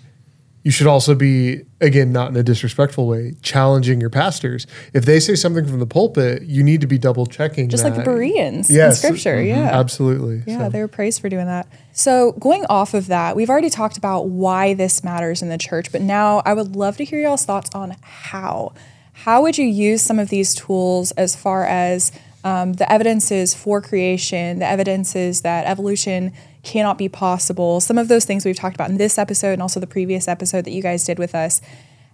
you 0.64 0.72
should 0.72 0.88
also 0.88 1.16
be 1.16 1.62
again 1.80 2.12
not 2.12 2.30
in 2.30 2.36
a 2.36 2.44
disrespectful 2.44 3.08
way 3.08 3.34
challenging 3.42 4.02
your 4.02 4.10
pastors. 4.10 4.68
If 4.94 5.06
they 5.06 5.20
say 5.20 5.36
something 5.36 5.66
from 5.66 5.80
the 5.80 5.86
pulpit, 5.86 6.44
you 6.44 6.62
need 6.64 6.82
to 6.82 6.88
be 6.88 6.98
double 6.98 7.26
checking. 7.26 7.70
Just 7.70 7.84
like 7.84 7.94
the 7.94 8.00
that. 8.00 8.06
Bereans 8.06 8.70
Yes. 8.70 9.02
in 9.04 9.16
scripture. 9.16 9.38
Mhm. 9.38 9.48
Yeah. 9.48 9.80
Absolutely. 9.80 10.44
Yeah, 10.46 10.66
So- 10.66 10.70
they 10.70 10.80
were 10.82 10.88
praised 10.90 11.22
for 11.22 11.30
doing 11.30 11.46
that. 11.46 11.68
So, 11.94 12.34
going 12.34 12.66
off 12.70 12.94
of 12.94 13.08
that, 13.08 13.36
we've 13.36 13.50
already 13.50 13.70
talked 13.70 13.98
about 13.98 14.28
why 14.30 14.74
this 14.74 15.04
matters 15.04 15.42
in 15.42 15.50
the 15.50 15.58
church, 15.58 15.92
but 15.92 16.02
now 16.02 16.42
I 16.46 16.54
would 16.54 16.76
love 16.76 16.98
to 16.98 17.06
hear 17.06 17.20
y'all's 17.22 17.46
thoughts 17.46 17.70
on 17.74 17.96
how. 18.02 18.74
How 19.14 19.42
would 19.42 19.58
you 19.58 19.66
use 19.66 20.02
some 20.04 20.20
of 20.20 20.30
these 20.30 20.54
tools 20.54 21.12
as 21.12 21.36
far 21.36 21.66
as 21.66 22.12
um, 22.44 22.74
the 22.74 22.90
evidences 22.92 23.54
for 23.56 23.82
creation, 23.82 24.60
the 24.60 24.68
evidences 24.68 25.42
that 25.42 25.66
evolution 25.66 26.32
cannot 26.64 26.98
be 26.98 27.10
possible, 27.10 27.80
some 27.80 27.98
of 27.98 28.08
those 28.08 28.26
things 28.26 28.46
we've 28.46 28.56
talked 28.56 28.76
about 28.76 28.90
in 28.90 28.98
this 28.98 29.18
episode 29.18 29.54
and 29.54 29.62
also 29.62 29.80
the 29.80 29.88
previous 29.88 30.28
episode 30.28 30.66
that 30.66 30.72
you 30.72 30.82
guys 30.82 31.04
did 31.04 31.20
with 31.20 31.34
us? 31.36 31.62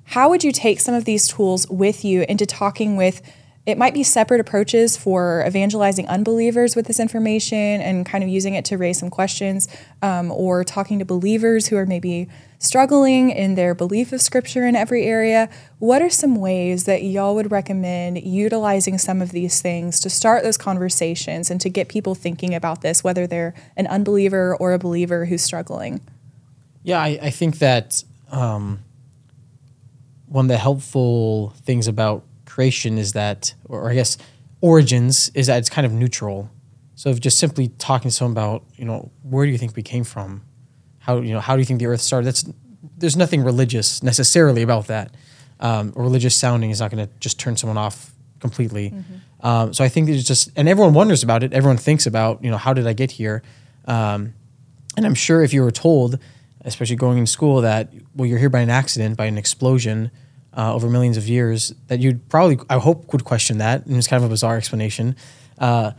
How 0.06 0.29
would 0.29 0.43
you 0.43 0.51
take 0.51 0.79
some 0.79 0.95
of 0.95 1.06
these 1.06 1.27
tools 1.27 1.67
with 1.69 2.03
you 2.03 2.25
into 2.27 2.45
talking 2.45 2.95
with? 2.95 3.21
It 3.65 3.78
might 3.78 3.93
be 3.93 4.04
separate 4.04 4.41
approaches 4.41 4.97
for 4.97 5.41
evangelizing 5.47 6.06
unbelievers 6.10 6.76
with 6.76 6.86
this 6.86 6.99
information 6.99 7.58
and 7.58 8.06
kind 8.06 8.21
of 8.21 8.30
using 8.30 8.56
it 8.56 8.65
to 8.65 8.78
raise 8.78 8.99
some 8.99 9.10
questions, 9.10 9.69
um, 10.02 10.32
or 10.32 10.65
talking 10.65 10.99
to 10.99 11.06
believers 11.06 11.67
who 11.67 11.78
are 11.78 11.86
maybe 11.86 12.28
struggling 12.60 13.30
in 13.30 13.56
their 13.56 13.73
belief 13.73 14.12
of 14.12 14.21
Scripture 14.21 14.67
in 14.67 14.76
every 14.76 15.06
area. 15.06 15.49
What 15.80 16.02
are 16.02 16.10
some 16.10 16.36
ways 16.36 16.84
that 16.86 17.04
y'all 17.04 17.36
would 17.36 17.52
recommend 17.52 18.21
utilizing 18.21 18.97
some 18.97 19.21
of 19.21 19.32
these 19.32 19.62
things 19.62 20.02
to 20.02 20.10
start 20.10 20.43
those 20.43 20.58
conversations 20.58 21.49
and 21.49 21.62
to 21.62 21.69
get 21.69 21.88
people 21.88 22.15
thinking 22.15 22.54
about 22.54 22.82
this, 22.82 23.02
whether 23.02 23.26
they're 23.26 23.54
an 23.78 23.88
unbeliever 23.88 24.58
or 24.58 24.73
a 24.73 24.80
believer 24.80 25.26
who's 25.26 25.41
struggling? 25.41 26.02
Yeah, 26.84 26.99
I, 27.02 27.19
I 27.21 27.30
think 27.30 27.60
that 27.60 28.04
um, 28.30 28.80
one 30.28 30.45
of 30.45 30.49
the 30.49 30.58
helpful 30.58 31.54
things 31.63 31.88
about 31.88 32.23
creation 32.53 32.99
is 32.99 33.13
that, 33.13 33.53
or 33.65 33.89
I 33.89 33.95
guess 33.95 34.17
origins, 34.61 35.29
is 35.33 35.47
that 35.47 35.57
it's 35.57 35.69
kind 35.69 35.85
of 35.85 35.91
neutral. 35.91 36.49
So 36.95 37.09
if 37.09 37.19
just 37.19 37.39
simply 37.39 37.69
talking 37.79 38.09
to 38.11 38.15
someone 38.15 38.33
about, 38.33 38.63
you 38.75 38.85
know, 38.85 39.11
where 39.23 39.45
do 39.45 39.51
you 39.51 39.57
think 39.57 39.75
we 39.75 39.81
came 39.81 40.03
from? 40.03 40.43
How 40.99 41.19
you 41.19 41.33
know 41.33 41.39
how 41.39 41.55
do 41.55 41.61
you 41.61 41.65
think 41.65 41.79
the 41.79 41.87
earth 41.87 42.01
started? 42.01 42.27
That's 42.27 42.45
there's 42.97 43.17
nothing 43.17 43.43
religious 43.43 44.03
necessarily 44.03 44.61
about 44.61 44.87
that. 44.87 45.15
Um, 45.59 45.93
religious 45.95 46.35
sounding 46.35 46.69
is 46.69 46.79
not 46.79 46.91
going 46.91 47.07
to 47.07 47.11
just 47.19 47.39
turn 47.39 47.57
someone 47.57 47.77
off 47.77 48.13
completely. 48.39 48.93
Um, 49.39 49.73
so 49.73 49.83
I 49.83 49.89
think 49.89 50.09
it's 50.09 50.23
just, 50.23 50.51
and 50.55 50.67
everyone 50.69 50.93
wonders 50.93 51.23
about 51.23 51.43
it. 51.43 51.53
Everyone 51.53 51.77
thinks 51.77 52.05
about, 52.05 52.43
you 52.43 52.51
know, 52.51 52.57
how 52.57 52.73
did 52.73 52.85
I 52.87 52.93
get 52.93 53.11
here? 53.11 53.41
Um, 53.85 54.33
and 54.95 55.05
I'm 55.05 55.15
sure 55.15 55.43
if 55.43 55.53
you 55.53 55.63
were 55.63 55.71
told, 55.71 56.19
especially 56.65 56.97
going 56.97 57.17
in 57.17 57.25
school, 57.25 57.61
that 57.61 57.93
well, 58.15 58.27
you're 58.27 58.39
here 58.39 58.49
by 58.49 58.59
an 58.59 58.69
accident, 58.69 59.17
by 59.17 59.25
an 59.25 59.37
explosion 59.37 60.11
uh, 60.55 60.73
over 60.73 60.89
millions 60.89 61.17
of 61.17 61.27
years, 61.27 61.73
that 61.87 61.99
you'd 61.99 62.29
probably, 62.29 62.59
I 62.69 62.77
hope, 62.77 63.11
would 63.11 63.23
question 63.23 63.57
that. 63.57 63.85
And 63.85 63.97
it's 63.97 64.07
kind 64.07 64.23
of 64.23 64.29
a 64.29 64.33
bizarre 64.33 64.57
explanation. 64.57 65.15
Uh, 65.57 65.91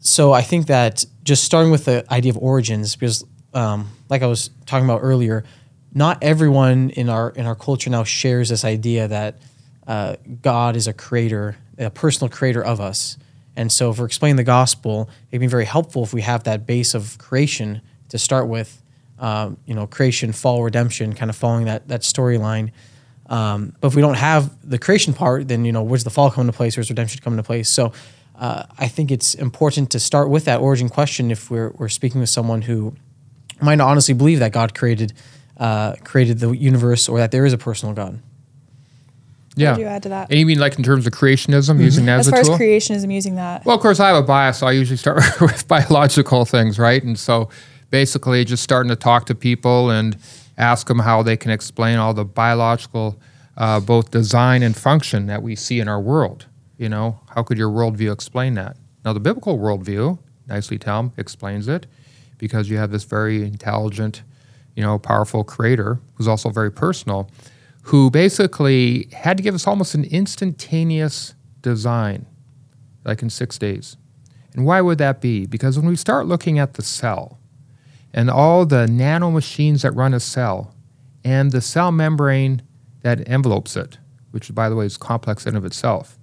so 0.00 0.32
I 0.32 0.42
think 0.42 0.66
that 0.68 1.04
just 1.24 1.44
starting 1.44 1.70
with 1.70 1.84
the 1.84 2.04
idea 2.12 2.30
of 2.30 2.38
origins, 2.38 2.94
because 2.94 3.24
um, 3.54 3.88
like 4.08 4.22
I 4.22 4.26
was 4.26 4.50
talking 4.66 4.84
about 4.84 5.00
earlier, 5.02 5.44
not 5.92 6.22
everyone 6.22 6.90
in 6.90 7.08
our 7.08 7.30
in 7.30 7.46
our 7.46 7.54
culture 7.54 7.90
now 7.90 8.04
shares 8.04 8.50
this 8.50 8.64
idea 8.64 9.08
that 9.08 9.38
uh, 9.86 10.16
God 10.42 10.76
is 10.76 10.86
a 10.86 10.92
creator, 10.92 11.56
a 11.78 11.90
personal 11.90 12.28
creator 12.28 12.62
of 12.62 12.80
us. 12.80 13.16
And 13.56 13.72
so, 13.72 13.90
we're 13.90 14.04
explaining 14.04 14.36
the 14.36 14.44
gospel, 14.44 15.10
it'd 15.30 15.40
be 15.40 15.48
very 15.48 15.64
helpful 15.64 16.04
if 16.04 16.14
we 16.14 16.20
have 16.22 16.44
that 16.44 16.64
base 16.66 16.94
of 16.94 17.18
creation 17.18 17.82
to 18.10 18.18
start 18.18 18.46
with. 18.48 18.82
Um, 19.18 19.56
you 19.66 19.74
know, 19.74 19.88
creation, 19.88 20.30
fall, 20.30 20.62
redemption, 20.62 21.12
kind 21.12 21.28
of 21.28 21.34
following 21.34 21.64
that 21.64 21.88
that 21.88 22.02
storyline. 22.02 22.70
Um, 23.28 23.74
but 23.80 23.88
if 23.88 23.94
we 23.94 24.02
don't 24.02 24.14
have 24.16 24.50
the 24.68 24.78
creation 24.78 25.12
part, 25.12 25.48
then 25.48 25.64
you 25.64 25.72
know, 25.72 25.82
where's 25.82 26.04
the 26.04 26.10
fall 26.10 26.30
come 26.30 26.42
into 26.42 26.56
place? 26.56 26.76
Where's 26.76 26.88
redemption 26.88 27.20
come 27.22 27.34
into 27.34 27.42
place? 27.42 27.68
So, 27.68 27.92
uh, 28.36 28.64
I 28.78 28.88
think 28.88 29.10
it's 29.10 29.34
important 29.34 29.90
to 29.90 30.00
start 30.00 30.30
with 30.30 30.44
that 30.44 30.60
origin 30.60 30.88
question 30.88 31.30
if 31.30 31.50
we're 31.50 31.70
we're 31.70 31.88
speaking 31.88 32.20
with 32.20 32.30
someone 32.30 32.62
who 32.62 32.94
might 33.60 33.74
not 33.74 33.88
honestly 33.88 34.14
believe 34.14 34.38
that 34.38 34.52
God 34.52 34.74
created 34.74 35.12
uh, 35.58 35.94
created 36.04 36.38
the 36.38 36.52
universe 36.52 37.08
or 37.08 37.18
that 37.18 37.32
there 37.32 37.44
is 37.44 37.52
a 37.52 37.58
personal 37.58 37.94
God. 37.94 38.20
Yeah. 39.56 39.72
would 39.72 39.80
you 39.80 39.86
add 39.86 40.04
to 40.04 40.08
that? 40.10 40.30
And 40.30 40.38
you 40.38 40.46
mean 40.46 40.60
like 40.60 40.78
in 40.78 40.84
terms 40.84 41.04
of 41.06 41.12
creationism, 41.12 41.80
using 41.82 42.06
that 42.06 42.20
As 42.20 42.28
as, 42.28 42.30
far 42.30 42.38
a 42.38 42.40
as 42.42 42.48
tool? 42.48 42.58
creationism, 42.58 43.12
using 43.12 43.34
that. 43.34 43.64
Well, 43.64 43.74
of 43.74 43.82
course, 43.82 43.98
I 43.98 44.08
have 44.08 44.16
a 44.16 44.26
bias. 44.26 44.58
So 44.58 44.68
I 44.68 44.72
usually 44.72 44.96
start 44.96 45.22
with 45.40 45.66
biological 45.66 46.44
things, 46.44 46.78
right? 46.78 47.02
And 47.02 47.18
so 47.18 47.48
basically, 47.90 48.44
just 48.44 48.62
starting 48.62 48.88
to 48.90 48.96
talk 48.96 49.26
to 49.26 49.34
people 49.34 49.90
and 49.90 50.16
ask 50.58 50.88
them 50.88 50.98
how 50.98 51.22
they 51.22 51.36
can 51.36 51.50
explain 51.50 51.98
all 51.98 52.12
the 52.12 52.24
biological, 52.24 53.18
uh, 53.56 53.80
both 53.80 54.10
design 54.10 54.62
and 54.62 54.76
function 54.76 55.26
that 55.26 55.42
we 55.42 55.56
see 55.56 55.80
in 55.80 55.88
our 55.88 56.00
world. 56.00 56.46
You 56.76 56.88
know, 56.88 57.20
how 57.30 57.42
could 57.42 57.56
your 57.56 57.70
worldview 57.70 58.12
explain 58.12 58.54
that? 58.54 58.76
Now, 59.04 59.12
the 59.12 59.20
biblical 59.20 59.58
worldview, 59.58 60.18
nicely 60.46 60.78
Tom 60.78 61.12
explains 61.16 61.68
it, 61.68 61.86
because 62.36 62.68
you 62.68 62.76
have 62.76 62.90
this 62.90 63.04
very 63.04 63.42
intelligent, 63.42 64.22
you 64.74 64.82
know, 64.82 64.98
powerful 64.98 65.44
creator 65.44 66.00
who's 66.14 66.28
also 66.28 66.50
very 66.50 66.70
personal, 66.70 67.30
who 67.82 68.10
basically 68.10 69.08
had 69.12 69.36
to 69.36 69.42
give 69.42 69.54
us 69.54 69.66
almost 69.66 69.94
an 69.94 70.04
instantaneous 70.04 71.34
design 71.62 72.26
like 73.04 73.22
in 73.22 73.30
six 73.30 73.58
days. 73.58 73.96
And 74.54 74.66
why 74.66 74.80
would 74.80 74.98
that 74.98 75.20
be? 75.20 75.46
Because 75.46 75.78
when 75.78 75.88
we 75.88 75.96
start 75.96 76.26
looking 76.26 76.58
at 76.58 76.74
the 76.74 76.82
cell 76.82 77.37
and 78.18 78.28
all 78.28 78.66
the 78.66 78.84
nanomachines 78.86 79.82
that 79.82 79.92
run 79.92 80.12
a 80.12 80.18
cell 80.18 80.74
and 81.22 81.52
the 81.52 81.60
cell 81.60 81.92
membrane 81.92 82.60
that 83.02 83.22
envelopes 83.28 83.76
it, 83.76 83.98
which 84.32 84.52
by 84.52 84.68
the 84.68 84.74
way 84.74 84.84
is 84.86 84.96
complex 84.96 85.46
in 85.46 85.54
of 85.54 85.64
itself, 85.64 86.18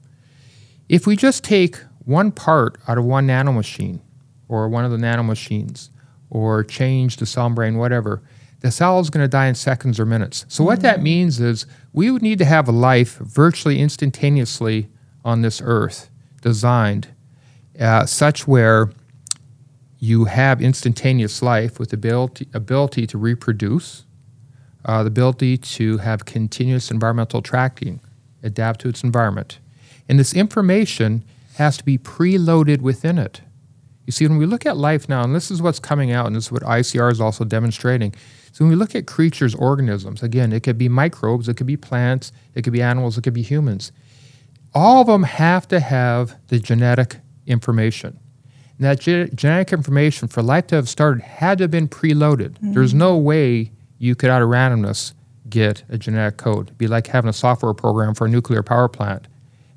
if 0.90 1.08
we 1.08 1.16
just 1.16 1.42
take 1.42 1.78
one 2.00 2.34
part 2.34 2.78
out 2.90 2.98
of 2.98 3.06
one 3.06 3.26
nanomachine 3.26 4.02
or 4.50 4.68
one 4.68 4.84
of 4.84 4.92
the 4.92 4.98
nanomachines 4.98 5.88
or 6.30 6.66
change 6.66 7.16
the 7.16 7.26
cell 7.26 7.48
membrane, 7.48 7.78
whatever, 7.78 8.22
the 8.60 8.72
cell 8.72 9.00
is 9.00 9.10
going 9.10 9.24
to 9.24 9.30
die 9.30 9.48
in 9.48 9.56
seconds 9.56 9.98
or 9.98 10.06
minutes. 10.06 10.46
So, 10.50 10.66
what 10.66 10.82
that 10.82 11.02
means 11.02 11.40
is 11.40 11.66
we 11.94 12.12
would 12.12 12.22
need 12.22 12.40
to 12.40 12.46
have 12.46 12.68
a 12.68 12.74
life 12.74 13.16
virtually 13.20 13.80
instantaneously 13.80 14.90
on 15.24 15.44
this 15.44 15.62
earth 15.64 16.10
designed 16.42 17.08
uh, 17.80 18.06
such 18.06 18.46
where 18.46 18.90
you 20.06 20.26
have 20.26 20.62
instantaneous 20.62 21.42
life 21.42 21.80
with 21.80 21.90
the 21.90 21.96
ability, 21.96 22.48
ability 22.54 23.08
to 23.08 23.18
reproduce, 23.18 24.06
uh, 24.86 25.02
the 25.04 25.08
ability 25.08 25.58
to 25.58 25.98
have 25.98 26.26
continuous 26.26 26.92
environmental 26.92 27.42
tracking, 27.42 28.00
adapt 28.44 28.82
to 28.82 28.88
its 28.88 29.04
environment. 29.04 29.60
And 30.08 30.20
this 30.20 30.34
information 30.34 31.26
has 31.56 31.78
to 31.78 31.84
be 31.84 31.98
preloaded 31.98 32.82
within 32.82 33.18
it. 33.18 33.42
You 34.06 34.12
see, 34.12 34.28
when 34.28 34.38
we 34.38 34.46
look 34.46 34.68
at 34.68 34.78
life 34.78 35.10
now, 35.10 35.24
and 35.24 35.34
this 35.34 35.50
is 35.50 35.62
what's 35.62 35.80
coming 35.80 36.12
out, 36.12 36.28
and 36.28 36.36
this 36.36 36.46
is 36.46 36.52
what 36.52 36.62
ICR 36.62 37.12
is 37.12 37.20
also 37.20 37.44
demonstrating. 37.44 38.14
So 38.52 38.64
when 38.64 38.70
we 38.70 38.76
look 38.76 38.94
at 38.94 39.08
creatures, 39.08 39.56
organisms, 39.56 40.22
again, 40.22 40.54
it 40.54 40.62
could 40.62 40.78
be 40.78 40.88
microbes, 40.88 41.50
it 41.50 41.58
could 41.58 41.66
be 41.66 41.78
plants, 41.78 42.32
it 42.54 42.62
could 42.62 42.74
be 42.74 42.84
animals, 42.84 43.18
it 43.18 43.24
could 43.24 43.34
be 43.34 43.42
humans. 43.42 43.92
All 44.76 45.02
of 45.02 45.08
them 45.08 45.24
have 45.24 45.68
to 45.70 45.80
have 45.80 46.36
the 46.50 46.60
genetic 46.60 47.18
information. 47.48 48.20
And 48.78 48.86
that 48.86 49.00
ge- 49.00 49.34
genetic 49.36 49.74
information 49.74 50.28
for 50.28 50.42
life 50.42 50.68
to 50.68 50.76
have 50.76 50.90
started 50.90 51.24
had 51.24 51.60
to 51.60 51.64
have 51.64 51.72
been 51.72 51.88
preloaded. 51.88 52.52
Mm-hmm. 52.52 52.74
There's 52.74 52.94
no 52.94 53.18
way 53.18 53.72
you 53.98 54.16
could, 54.16 54.30
out 54.30 54.42
of 54.42 54.50
randomness, 54.50 55.14
get 55.50 55.84
a 55.90 55.98
genetic 55.98 56.38
code. 56.38 56.68
It'd 56.68 56.78
be 56.78 56.88
like 56.88 57.08
having 57.08 57.30
a 57.30 57.34
software 57.34 57.74
program 57.74 58.14
for 58.14 58.26
a 58.26 58.30
nuclear 58.30 58.64
power 58.64 58.88
plant, 58.90 59.28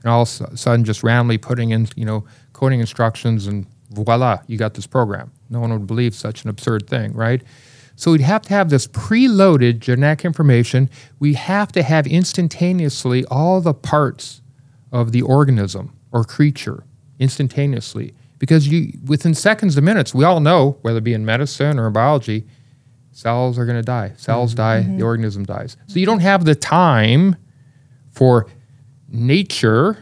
and 0.02 0.10
all 0.10 0.22
of 0.22 0.40
a 0.40 0.56
sudden 0.56 0.84
just 0.84 1.02
randomly 1.02 1.38
putting 1.38 1.70
in, 1.70 1.88
you 1.94 2.04
know, 2.04 2.24
coding 2.52 2.80
instructions, 2.80 3.46
and 3.46 3.66
voila, 3.90 4.38
you 4.46 4.58
got 4.58 4.74
this 4.74 4.86
program. 4.86 5.30
No 5.50 5.60
one 5.60 5.72
would 5.72 5.86
believe 5.86 6.14
such 6.14 6.42
an 6.42 6.50
absurd 6.50 6.88
thing, 6.88 7.12
right? 7.12 7.42
So 7.96 8.12
we'd 8.12 8.20
have 8.20 8.42
to 8.42 8.54
have 8.54 8.70
this 8.70 8.86
preloaded 8.86 9.80
genetic 9.80 10.24
information. 10.24 10.88
We 11.18 11.34
have 11.34 11.72
to 11.72 11.82
have 11.82 12.06
instantaneously 12.06 13.24
all 13.26 13.60
the 13.60 13.74
parts 13.74 14.40
of 14.92 15.12
the 15.12 15.22
organism 15.22 15.96
or 16.12 16.24
creature 16.24 16.84
instantaneously 17.18 18.14
because 18.38 18.68
you 18.68 18.92
within 19.04 19.34
seconds 19.34 19.74
to 19.74 19.82
minutes 19.82 20.14
we 20.14 20.24
all 20.24 20.40
know 20.40 20.78
whether 20.82 20.98
it 20.98 21.04
be 21.04 21.14
in 21.14 21.24
medicine 21.24 21.78
or 21.78 21.86
in 21.86 21.92
biology 21.92 22.46
cells 23.12 23.58
are 23.58 23.64
going 23.64 23.76
to 23.76 23.82
die 23.82 24.12
cells 24.16 24.50
mm-hmm. 24.50 24.56
die 24.56 24.80
the 24.80 24.88
mm-hmm. 24.88 25.02
organism 25.02 25.44
dies 25.44 25.76
so 25.86 25.98
you 25.98 26.06
don't 26.06 26.20
have 26.20 26.44
the 26.44 26.54
time 26.54 27.36
for 28.10 28.46
nature 29.08 29.98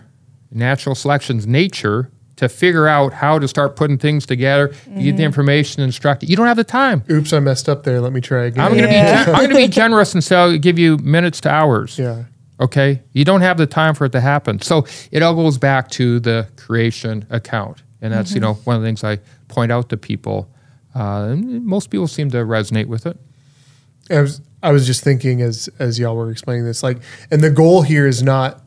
natural 0.51 0.95
selection's 0.95 1.47
nature 1.47 2.11
to 2.37 2.51
figure 2.51 2.87
out 2.87 3.15
how 3.15 3.39
to 3.39 3.49
start 3.49 3.77
putting 3.77 3.97
things 3.97 4.27
together 4.27 4.75
you 4.89 4.95
get 4.95 4.95
the 4.95 5.11
mm-hmm. 5.11 5.23
information 5.23 5.83
instruct 5.83 6.23
it. 6.23 6.29
you 6.29 6.37
don't 6.37 6.47
have 6.47 6.57
the 6.57 6.65
time 6.65 7.03
Oops, 7.11 7.33
I 7.33 7.41
messed 7.41 7.69
up 7.69 7.85
there. 7.85 8.01
Let 8.01 8.13
me 8.13 8.21
try 8.21 8.45
again. 8.45 8.65
i'm 8.65 8.73
going 8.73 8.83
to 8.83 8.89
be 8.89 8.95
gen- 8.95 9.29
i'm 9.29 9.35
going 9.37 9.51
to 9.51 9.57
be 9.57 9.69
generous 9.69 10.13
and 10.13 10.23
say 10.23 10.37
i'll 10.37 10.59
give 10.59 10.79
you 10.79 10.99
minutes 10.99 11.41
to 11.43 11.51
hours 11.51 11.99
yeah. 11.99 12.25
Okay. 12.61 13.03
You 13.13 13.25
don't 13.25 13.43
have 13.43 13.59
the 13.59 13.67
time 13.67 13.95
for 13.95 14.07
it 14.07 14.13
to 14.13 14.21
happen. 14.21 14.61
So 14.61 14.87
it 15.11 15.23
all 15.23 15.35
goes 15.35 15.59
back 15.59 15.91
to 15.93 16.21
the 16.21 16.49
creation 16.57 17.27
account. 17.31 17.83
And 18.03 18.13
that's, 18.13 18.35
you 18.35 18.41
know, 18.41 18.55
one 18.55 18.77
of 18.77 18.83
the 18.83 18.89
things 18.89 19.03
I 19.03 19.19
point 19.49 19.73
out 19.73 19.89
to 19.89 19.97
people. 19.97 20.51
Uh, 20.95 21.29
and 21.31 21.65
most 21.65 21.91
people 21.91 22.07
seem 22.07 22.31
to 22.31 22.39
resonate 22.39 22.87
with 22.87 23.07
it. 23.07 23.19
I 24.11 24.21
was 24.21 24.41
I 24.63 24.73
was 24.73 24.87
just 24.87 25.03
thinking 25.03 25.43
as 25.43 25.69
as 25.79 25.99
y'all 25.99 26.17
were 26.17 26.31
explaining 26.31 26.65
this, 26.65 26.83
like, 26.83 26.99
and 27.31 27.43
the 27.43 27.51
goal 27.51 27.83
here 27.83 28.07
is 28.07 28.23
not 28.23 28.67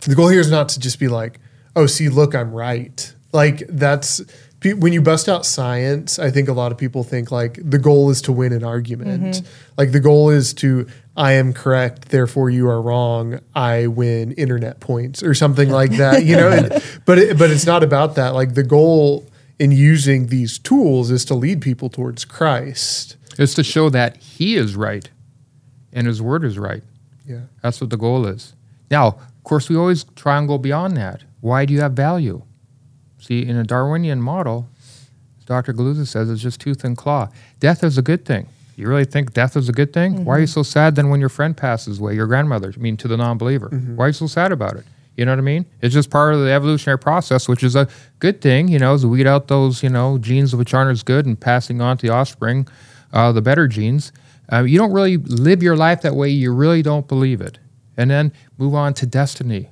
the 0.00 0.14
goal 0.14 0.28
here 0.28 0.40
is 0.40 0.50
not 0.50 0.68
to 0.70 0.80
just 0.80 0.98
be 0.98 1.08
like, 1.08 1.38
oh, 1.76 1.86
see, 1.86 2.08
look, 2.08 2.34
I'm 2.34 2.52
right. 2.52 3.14
Like 3.32 3.64
that's 3.68 4.20
when 4.64 4.92
you 4.92 5.02
bust 5.02 5.28
out 5.28 5.44
science. 5.44 6.18
I 6.18 6.30
think 6.30 6.48
a 6.48 6.52
lot 6.52 6.72
of 6.72 6.78
people 6.78 7.02
think 7.04 7.30
like 7.30 7.58
the 7.62 7.78
goal 7.78 8.10
is 8.10 8.22
to 8.22 8.32
win 8.32 8.52
an 8.52 8.64
argument. 8.64 9.22
Mm-hmm. 9.36 9.46
Like 9.76 9.92
the 9.92 10.00
goal 10.00 10.30
is 10.30 10.54
to 10.54 10.86
I 11.16 11.32
am 11.32 11.52
correct, 11.52 12.08
therefore 12.08 12.50
you 12.50 12.68
are 12.68 12.80
wrong. 12.80 13.40
I 13.54 13.86
win 13.88 14.32
internet 14.32 14.80
points 14.80 15.22
or 15.22 15.34
something 15.34 15.68
like 15.68 15.92
that. 15.92 16.24
You 16.24 16.36
know, 16.36 16.50
and- 16.50 16.82
but 17.04 17.18
it, 17.18 17.38
but 17.38 17.50
it's 17.50 17.66
not 17.66 17.82
about 17.82 18.14
that. 18.16 18.30
Like 18.34 18.54
the 18.54 18.62
goal 18.62 19.26
in 19.58 19.70
using 19.70 20.28
these 20.28 20.58
tools 20.58 21.10
is 21.10 21.24
to 21.26 21.34
lead 21.34 21.60
people 21.60 21.88
towards 21.88 22.24
Christ. 22.24 23.16
It's 23.38 23.54
to 23.54 23.62
show 23.64 23.90
that 23.90 24.16
he 24.16 24.56
is 24.56 24.76
right 24.76 25.08
and 25.92 26.06
his 26.06 26.20
word 26.22 26.44
is 26.44 26.58
right. 26.58 26.82
Yeah. 27.26 27.42
That's 27.62 27.80
what 27.80 27.90
the 27.90 27.96
goal 27.96 28.26
is. 28.26 28.54
Now, 28.90 29.08
of 29.08 29.44
course, 29.44 29.68
we 29.68 29.76
always 29.76 30.04
try 30.16 30.38
and 30.38 30.48
go 30.48 30.58
beyond 30.58 30.96
that. 30.96 31.22
Why 31.40 31.64
do 31.64 31.74
you 31.74 31.80
have 31.80 31.92
value? 31.92 32.42
See, 33.22 33.46
in 33.46 33.56
a 33.56 33.64
Darwinian 33.64 34.20
model, 34.20 34.68
as 35.38 35.44
Dr. 35.46 35.72
Guliuzza 35.72 36.06
says, 36.06 36.28
it's 36.28 36.42
just 36.42 36.60
tooth 36.60 36.84
and 36.84 36.96
claw. 36.96 37.28
Death 37.60 37.84
is 37.84 37.96
a 37.96 38.02
good 38.02 38.24
thing. 38.24 38.48
You 38.76 38.88
really 38.88 39.04
think 39.04 39.32
death 39.32 39.56
is 39.56 39.68
a 39.68 39.72
good 39.72 39.92
thing? 39.92 40.24
Why 40.24 40.36
are 40.36 40.40
you 40.40 40.46
so 40.46 40.62
sad 40.62 40.96
then 40.96 41.08
when 41.08 41.20
your 41.20 41.28
friend 41.28 41.56
passes 41.56 42.00
away, 42.00 42.14
your 42.14 42.26
grandmother, 42.26 42.72
I 42.74 42.80
mean, 42.80 42.96
to 42.96 43.06
the 43.08 43.16
non 43.16 43.38
believer? 43.38 43.68
Why 43.68 44.06
are 44.06 44.08
you 44.08 44.12
so 44.14 44.26
sad 44.26 44.50
about 44.50 44.76
it? 44.76 44.84
You 45.16 45.24
know 45.24 45.32
what 45.32 45.38
I 45.38 45.42
mean? 45.42 45.66
It's 45.82 45.94
just 45.94 46.10
part 46.10 46.34
of 46.34 46.40
the 46.40 46.50
evolutionary 46.50 46.98
process, 46.98 47.46
which 47.48 47.62
is 47.62 47.76
a 47.76 47.86
good 48.18 48.40
thing, 48.40 48.68
you 48.68 48.78
know, 48.78 48.94
is 48.94 49.04
weed 49.06 49.26
out 49.26 49.48
those, 49.48 49.82
you 49.82 49.90
know, 49.90 50.16
genes 50.18 50.56
which 50.56 50.72
aren't 50.74 50.90
as 50.90 51.02
good 51.02 51.26
and 51.26 51.38
passing 51.38 51.80
on 51.80 51.98
to 51.98 52.06
the 52.06 52.12
offspring 52.12 52.66
uh, 53.12 53.32
the 53.32 53.42
better 53.42 53.68
genes. 53.68 54.12
Uh, 54.52 54.62
you 54.62 54.78
don't 54.78 54.92
really 54.92 55.18
live 55.18 55.62
your 55.62 55.76
life 55.76 56.02
that 56.02 56.14
way. 56.14 56.28
You 56.28 56.52
really 56.52 56.82
don't 56.82 57.06
believe 57.06 57.40
it. 57.40 57.58
And 57.96 58.10
then 58.10 58.32
move 58.58 58.74
on 58.74 58.94
to 58.94 59.06
destiny. 59.06 59.70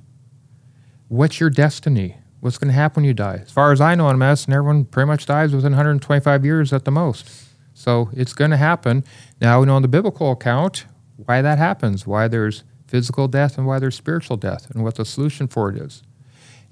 What's 1.09 1.41
your 1.41 1.51
destiny? 1.51 2.17
What's 2.41 2.59
going 2.59 2.69
to 2.69 2.75
happen 2.75 3.03
when 3.03 3.09
you 3.09 3.15
die? 3.15 3.41
As 3.43 3.51
far 3.51 3.71
as 3.73 3.81
I 3.81 3.95
know 3.95 4.09
in 4.09 4.19
medicine, 4.19 4.53
everyone 4.53 4.87
pretty 4.87 5.07
much 5.07 5.27
dies 5.27 5.55
within 5.55 5.73
125 5.73 6.45
years 6.45 6.73
at 6.73 6.85
the 6.85 6.91
most. 6.91 7.29
So 7.75 8.11
it's 8.13 8.33
going 8.33 8.51
to 8.51 8.57
happen. 8.57 9.05
Now 9.41 9.61
we 9.61 9.67
know 9.67 9.77
in 9.77 9.83
the 9.83 9.89
biblical 9.89 10.33
account 10.33 10.87
why 11.17 11.43
that 11.43 11.59
happens, 11.59 12.07
why 12.07 12.29
there's 12.29 12.65
physical 12.87 13.29
death 13.29 13.57
and 13.57 13.67
why 13.67 13.79
there's 13.79 13.95
spiritual 13.95 14.37
death, 14.37 14.71
and 14.71 14.83
what 14.83 14.97
the 14.97 15.05
solution 15.05 15.47
for 15.47 15.71
it 15.71 15.77
is. 15.77 16.03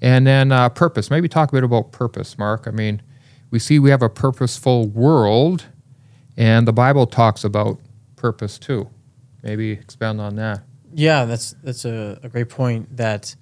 And 0.01 0.27
then 0.27 0.51
uh, 0.51 0.69
purpose. 0.69 1.09
Maybe 1.09 1.27
talk 1.27 1.49
a 1.49 1.51
bit 1.53 1.63
about 1.63 1.91
purpose, 1.91 2.37
Mark. 2.37 2.67
I 2.67 2.71
mean, 2.71 3.01
we 3.51 3.59
see 3.59 3.79
we 3.79 3.89
have 3.89 4.01
a 4.01 4.09
purposeful 4.09 4.87
world, 4.87 5.65
and 6.37 6.67
the 6.67 6.73
Bible 6.73 7.05
talks 7.05 7.43
about 7.43 7.79
purpose 8.15 8.57
too. 8.59 8.89
Maybe 9.43 9.71
expand 9.71 10.19
on 10.21 10.35
that. 10.35 10.61
Yeah, 10.93 11.25
that's 11.25 11.55
that's 11.63 11.85
a, 11.85 12.19
a 12.23 12.29
great 12.29 12.49
point. 12.49 12.97
That 12.97 13.35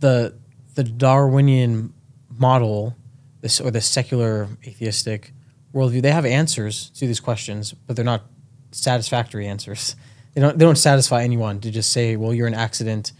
the 0.00 0.34
the 0.74 0.84
Darwinian 0.84 1.92
model, 2.38 2.96
this 3.40 3.60
or 3.60 3.70
the 3.70 3.80
secular 3.80 4.48
atheistic 4.66 5.32
worldview, 5.74 6.02
they 6.02 6.10
have 6.10 6.24
answers 6.24 6.90
to 6.90 7.06
these 7.06 7.20
questions, 7.20 7.72
but 7.72 7.96
they're 7.96 8.04
not 8.04 8.22
satisfactory 8.70 9.46
answers. 9.46 9.96
They 10.34 10.40
don't 10.40 10.58
they 10.58 10.64
don't 10.64 10.76
satisfy 10.76 11.22
anyone 11.22 11.60
to 11.60 11.70
just 11.70 11.92
say, 11.92 12.16
well, 12.16 12.32
you're 12.32 12.46
an 12.46 12.54
accident. 12.54 13.12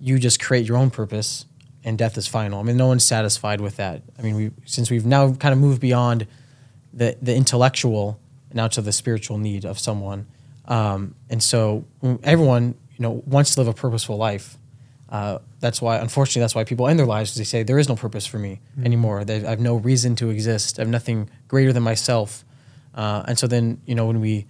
You 0.00 0.18
just 0.18 0.40
create 0.40 0.66
your 0.66 0.78
own 0.78 0.90
purpose, 0.90 1.44
and 1.84 1.98
death 1.98 2.16
is 2.16 2.26
final. 2.26 2.58
I 2.58 2.62
mean, 2.62 2.76
no 2.76 2.86
one's 2.86 3.04
satisfied 3.04 3.60
with 3.60 3.76
that. 3.76 4.02
I 4.18 4.22
mean, 4.22 4.34
we 4.36 4.50
since 4.64 4.90
we've 4.90 5.06
now 5.06 5.34
kind 5.34 5.52
of 5.52 5.58
moved 5.58 5.80
beyond 5.80 6.26
the 6.92 7.16
the 7.20 7.34
intellectual 7.34 8.18
and 8.50 8.56
now 8.56 8.68
to 8.68 8.80
the 8.80 8.92
spiritual 8.92 9.38
need 9.38 9.64
of 9.64 9.78
someone. 9.78 10.26
Um, 10.66 11.14
and 11.28 11.42
so 11.42 11.84
everyone, 12.22 12.74
you 12.96 13.02
know, 13.02 13.22
wants 13.26 13.54
to 13.54 13.60
live 13.60 13.68
a 13.68 13.72
purposeful 13.72 14.16
life. 14.16 14.56
Uh, 15.08 15.38
that's 15.62 15.80
why, 15.80 15.96
unfortunately, 15.98 16.40
that's 16.40 16.56
why 16.56 16.64
people 16.64 16.88
end 16.88 16.98
their 16.98 17.06
lives 17.06 17.30
because 17.30 17.38
they 17.38 17.44
say 17.44 17.62
there 17.62 17.78
is 17.78 17.88
no 17.88 17.94
purpose 17.94 18.26
for 18.26 18.38
me 18.38 18.60
anymore. 18.84 19.24
They, 19.24 19.46
I 19.46 19.50
have 19.50 19.60
no 19.60 19.76
reason 19.76 20.16
to 20.16 20.28
exist. 20.28 20.78
I 20.78 20.82
have 20.82 20.88
nothing 20.88 21.30
greater 21.46 21.72
than 21.72 21.84
myself. 21.84 22.44
Uh, 22.94 23.22
and 23.28 23.38
so 23.38 23.46
then, 23.46 23.80
you 23.86 23.94
know, 23.94 24.06
when 24.06 24.20
we, 24.20 24.44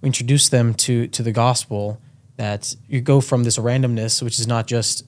we 0.00 0.06
introduce 0.06 0.48
them 0.48 0.72
to 0.74 1.08
to 1.08 1.22
the 1.24 1.32
gospel, 1.32 2.00
that 2.36 2.76
you 2.88 3.00
go 3.00 3.20
from 3.20 3.42
this 3.42 3.58
randomness, 3.58 4.22
which 4.22 4.38
is 4.38 4.46
not 4.46 4.68
just 4.68 5.04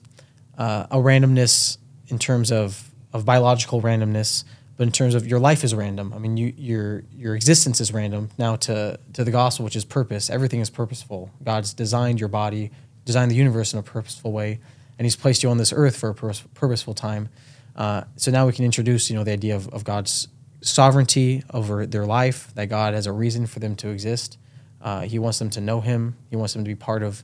uh, 0.59 0.87
a 0.91 0.97
randomness 0.97 1.79
in 2.09 2.19
terms 2.19 2.51
of 2.51 2.91
of 3.13 3.25
biological 3.25 3.81
randomness, 3.81 4.43
but 4.77 4.89
in 4.89 4.93
terms 4.93 5.15
of 5.15 5.25
your 5.25 5.39
life 5.39 5.63
is 5.63 5.73
random. 5.73 6.13
I 6.13 6.19
mean, 6.19 6.37
you 6.37 6.53
your 6.57 7.05
your 7.17 7.37
existence 7.37 7.81
is 7.81 7.93
random. 7.95 8.31
Now 8.39 8.57
to 8.57 8.99
to 9.13 9.23
the 9.23 9.31
gospel, 9.31 9.65
which 9.65 9.77
is 9.77 9.85
purpose. 9.85 10.31
Everything 10.31 10.59
is 10.59 10.69
purposeful. 10.69 11.31
God's 11.45 11.73
designed 11.75 12.19
your 12.19 12.29
body, 12.29 12.73
designed 13.05 13.31
the 13.31 13.37
universe 13.37 13.73
in 13.73 13.79
a 13.79 13.85
purposeful 13.85 14.33
way, 14.33 14.59
and 14.99 15.07
He's 15.07 15.17
placed 15.17 15.43
you 15.43 15.51
on 15.51 15.59
this 15.59 15.73
earth 15.73 15.97
for 15.97 16.11
a 16.11 16.15
pur- 16.15 16.33
purposeful 16.55 16.95
time. 16.95 17.29
Uh, 17.77 18.03
so 18.17 18.31
now 18.31 18.47
we 18.47 18.53
can 18.53 18.65
introduce, 18.65 19.09
you 19.09 19.17
know, 19.17 19.25
the 19.25 19.33
idea 19.33 19.55
of, 19.55 19.69
of 19.69 19.85
God's 19.85 20.29
sovereignty 20.61 21.45
over 21.55 21.87
their 21.87 22.05
life. 22.05 22.53
That 22.55 22.67
God 22.67 22.95
has 22.95 23.07
a 23.07 23.13
reason 23.13 23.47
for 23.47 23.61
them 23.61 23.77
to 23.77 23.89
exist. 23.89 24.37
Uh, 24.81 25.03
he 25.03 25.19
wants 25.19 25.39
them 25.39 25.51
to 25.51 25.61
know 25.61 25.81
Him. 25.81 26.17
He 26.31 26.37
wants 26.37 26.53
them 26.53 26.65
to 26.65 26.69
be 26.69 26.75
part 26.75 27.03
of, 27.03 27.23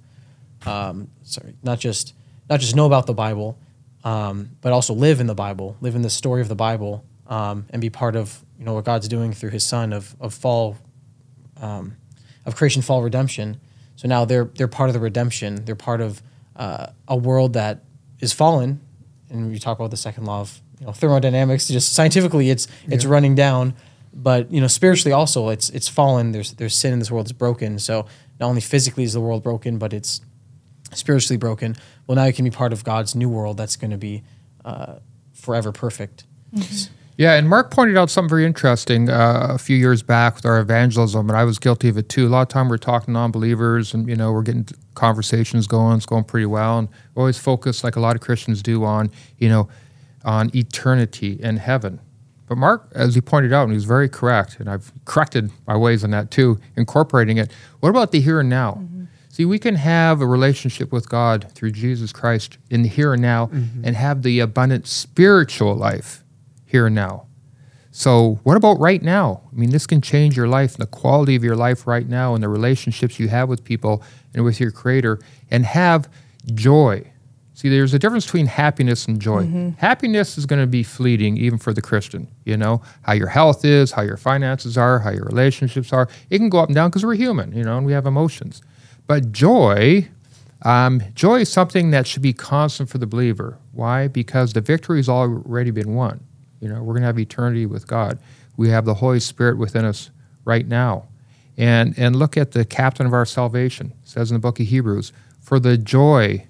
um, 0.66 1.08
sorry, 1.22 1.54
not 1.62 1.78
just 1.78 2.14
not 2.48 2.60
just 2.60 2.76
know 2.76 2.86
about 2.86 3.06
the 3.06 3.14
Bible, 3.14 3.58
um, 4.04 4.50
but 4.60 4.72
also 4.72 4.92
live 4.92 5.20
in 5.20 5.26
the 5.26 5.34
Bible, 5.34 5.76
live 5.80 5.94
in 5.94 6.02
the 6.02 6.10
story 6.10 6.40
of 6.42 6.48
the 6.48 6.54
Bible, 6.54 7.04
um, 7.26 7.66
and 7.70 7.80
be 7.80 7.90
part 7.90 8.16
of 8.16 8.44
you 8.58 8.64
know 8.64 8.74
what 8.74 8.84
God's 8.84 9.08
doing 9.08 9.32
through 9.32 9.50
His 9.50 9.66
Son 9.66 9.92
of 9.92 10.14
of 10.20 10.34
fall, 10.34 10.76
um, 11.60 11.96
of 12.44 12.56
creation, 12.56 12.82
fall, 12.82 13.02
redemption. 13.02 13.60
So 13.96 14.08
now 14.08 14.24
they're 14.24 14.44
they're 14.44 14.68
part 14.68 14.88
of 14.88 14.94
the 14.94 15.00
redemption. 15.00 15.64
They're 15.64 15.74
part 15.74 16.00
of 16.00 16.22
uh, 16.56 16.88
a 17.08 17.16
world 17.16 17.54
that 17.54 17.84
is 18.20 18.32
fallen, 18.32 18.80
and 19.30 19.50
we 19.50 19.58
talk 19.58 19.78
about 19.78 19.90
the 19.90 19.96
second 19.96 20.24
law 20.24 20.40
of 20.40 20.60
you 20.80 20.86
know 20.86 20.92
thermodynamics. 20.92 21.68
Just 21.68 21.92
scientifically, 21.92 22.50
it's 22.50 22.66
it's 22.86 23.04
running 23.04 23.34
down, 23.34 23.74
but 24.12 24.50
you 24.52 24.60
know 24.60 24.66
spiritually 24.66 25.12
also, 25.12 25.48
it's 25.48 25.70
it's 25.70 25.88
fallen. 25.88 26.32
There's 26.32 26.52
there's 26.52 26.74
sin 26.74 26.92
in 26.92 26.98
this 26.98 27.10
world. 27.10 27.26
It's 27.26 27.32
broken. 27.32 27.78
So 27.78 28.06
not 28.40 28.48
only 28.48 28.60
physically 28.60 29.04
is 29.04 29.12
the 29.12 29.20
world 29.20 29.42
broken, 29.42 29.78
but 29.78 29.92
it's 29.92 30.20
spiritually 30.92 31.38
broken. 31.38 31.76
Well, 32.06 32.16
now 32.16 32.24
you 32.24 32.32
can 32.32 32.44
be 32.44 32.50
part 32.50 32.72
of 32.72 32.84
God's 32.84 33.14
new 33.14 33.28
world 33.28 33.56
that's 33.56 33.76
going 33.76 33.90
to 33.90 33.98
be 33.98 34.22
uh, 34.64 34.96
forever 35.32 35.72
perfect. 35.72 36.24
Yeah, 37.16 37.34
and 37.34 37.48
Mark 37.48 37.70
pointed 37.70 37.96
out 37.96 38.10
something 38.10 38.28
very 38.28 38.44
interesting 38.44 39.08
uh, 39.08 39.46
a 39.50 39.58
few 39.58 39.76
years 39.76 40.02
back 40.02 40.34
with 40.34 40.44
our 40.44 40.58
evangelism, 40.58 41.28
and 41.30 41.38
I 41.38 41.44
was 41.44 41.60
guilty 41.60 41.88
of 41.88 41.96
it 41.96 42.08
too. 42.08 42.26
A 42.26 42.28
lot 42.28 42.42
of 42.42 42.48
time 42.48 42.68
we're 42.68 42.76
talking 42.76 43.06
to 43.06 43.12
non-believers, 43.12 43.94
and 43.94 44.08
you 44.08 44.16
know 44.16 44.32
we're 44.32 44.42
getting 44.42 44.66
conversations 44.94 45.68
going. 45.68 45.96
It's 45.96 46.06
going 46.06 46.24
pretty 46.24 46.46
well, 46.46 46.78
and 46.80 46.88
we 47.14 47.20
always 47.20 47.38
focus, 47.38 47.84
like 47.84 47.94
a 47.94 48.00
lot 48.00 48.16
of 48.16 48.22
Christians 48.22 48.62
do, 48.62 48.82
on 48.82 49.12
you 49.38 49.48
know 49.48 49.68
on 50.24 50.50
eternity 50.56 51.38
and 51.40 51.60
heaven. 51.60 52.00
But 52.48 52.58
Mark, 52.58 52.90
as 52.96 53.14
he 53.14 53.20
pointed 53.20 53.52
out, 53.52 53.62
and 53.62 53.70
he 53.70 53.76
was 53.76 53.84
very 53.84 54.08
correct, 54.08 54.58
and 54.58 54.68
I've 54.68 54.92
corrected 55.04 55.52
my 55.68 55.76
ways 55.76 56.02
on 56.02 56.10
that 56.10 56.32
too, 56.32 56.58
incorporating 56.76 57.36
it. 57.36 57.52
What 57.78 57.90
about 57.90 58.10
the 58.10 58.20
here 58.20 58.40
and 58.40 58.50
now? 58.50 58.82
See, 59.28 59.44
we 59.44 59.60
can 59.60 59.76
have 59.76 60.20
a 60.20 60.26
relationship 60.26 60.92
with 60.92 61.08
God 61.08 61.50
through 61.54 61.72
Jesus 61.72 62.12
Christ 62.12 62.58
in 62.70 62.82
the 62.82 62.88
here 62.88 63.12
and 63.12 63.22
now, 63.22 63.50
and 63.84 63.94
have 63.94 64.22
the 64.22 64.40
abundant 64.40 64.88
spiritual 64.88 65.76
life 65.76 66.23
here 66.74 66.86
and 66.86 66.94
now. 66.96 67.26
So, 67.92 68.40
what 68.42 68.56
about 68.56 68.80
right 68.80 69.00
now? 69.00 69.42
I 69.52 69.54
mean, 69.54 69.70
this 69.70 69.86
can 69.86 70.00
change 70.00 70.36
your 70.36 70.48
life 70.48 70.74
and 70.74 70.82
the 70.82 70.90
quality 70.90 71.36
of 71.36 71.44
your 71.44 71.54
life 71.54 71.86
right 71.86 72.08
now 72.08 72.34
and 72.34 72.42
the 72.42 72.48
relationships 72.48 73.20
you 73.20 73.28
have 73.28 73.48
with 73.48 73.62
people 73.62 74.02
and 74.34 74.44
with 74.44 74.58
your 74.58 74.72
Creator, 74.72 75.20
and 75.52 75.64
have 75.64 76.08
joy. 76.52 77.08
See, 77.54 77.68
there's 77.68 77.94
a 77.94 78.00
difference 78.00 78.24
between 78.24 78.46
happiness 78.46 79.06
and 79.06 79.20
joy. 79.20 79.42
Happiness 79.78 80.36
is 80.36 80.44
going 80.44 80.60
to 80.60 80.66
be 80.66 80.82
fleeting, 80.82 81.36
even 81.36 81.56
for 81.56 81.72
the 81.72 81.80
Christian. 81.80 82.26
You 82.44 82.56
know, 82.56 82.82
how 83.02 83.12
your 83.12 83.28
health 83.28 83.64
is, 83.64 83.92
how 83.92 84.02
your 84.02 84.16
finances 84.16 84.76
are, 84.76 84.98
how 84.98 85.10
your 85.10 85.26
relationships 85.26 85.92
are. 85.92 86.08
It 86.30 86.38
can 86.38 86.48
go 86.48 86.58
up 86.58 86.68
and 86.70 86.74
down 86.74 86.90
because 86.90 87.04
we're 87.06 87.14
human, 87.14 87.52
you 87.56 87.62
know, 87.62 87.76
and 87.78 87.86
we 87.86 87.92
have 87.92 88.06
emotions. 88.06 88.60
But 89.06 89.30
joy, 89.30 90.08
Um, 90.62 91.02
joy 91.14 91.40
is 91.40 91.50
something 91.52 91.90
that 91.92 92.06
should 92.06 92.22
be 92.22 92.32
constant 92.32 92.88
for 92.88 92.96
the 92.98 93.06
believer. 93.06 93.58
Why? 93.72 94.08
Because 94.08 94.54
the 94.54 94.62
victory 94.62 94.98
has 94.98 95.10
already 95.10 95.70
been 95.70 95.94
won. 95.94 96.20
You 96.64 96.70
know, 96.70 96.82
we're 96.82 96.94
going 96.94 97.02
to 97.02 97.06
have 97.08 97.18
eternity 97.18 97.66
with 97.66 97.86
God. 97.86 98.18
We 98.56 98.70
have 98.70 98.86
the 98.86 98.94
Holy 98.94 99.20
Spirit 99.20 99.58
within 99.58 99.84
us 99.84 100.10
right 100.46 100.66
now. 100.66 101.08
And, 101.58 101.92
and 101.98 102.16
look 102.16 102.38
at 102.38 102.52
the 102.52 102.64
captain 102.64 103.04
of 103.04 103.12
our 103.12 103.26
salvation. 103.26 103.92
It 104.02 104.08
says 104.08 104.30
in 104.30 104.34
the 104.34 104.40
book 104.40 104.58
of 104.58 104.66
Hebrews, 104.66 105.12
for 105.42 105.60
the 105.60 105.76
joy 105.76 106.46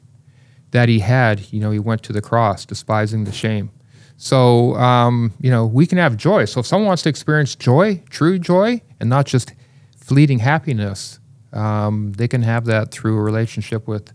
that 0.70 0.88
he 0.88 1.00
had, 1.00 1.52
you 1.52 1.58
know, 1.58 1.72
he 1.72 1.80
went 1.80 2.04
to 2.04 2.12
the 2.12 2.22
cross, 2.22 2.64
despising 2.64 3.24
the 3.24 3.32
shame. 3.32 3.72
So, 4.16 4.76
um, 4.76 5.32
you 5.40 5.50
know, 5.50 5.66
we 5.66 5.84
can 5.84 5.98
have 5.98 6.16
joy. 6.16 6.44
So 6.44 6.60
if 6.60 6.66
someone 6.66 6.86
wants 6.86 7.02
to 7.02 7.08
experience 7.08 7.56
joy, 7.56 8.00
true 8.08 8.38
joy, 8.38 8.82
and 9.00 9.10
not 9.10 9.26
just 9.26 9.52
fleeting 9.96 10.38
happiness, 10.38 11.18
um, 11.52 12.12
they 12.12 12.28
can 12.28 12.42
have 12.42 12.66
that 12.66 12.92
through 12.92 13.18
a 13.18 13.22
relationship 13.22 13.88
with 13.88 14.12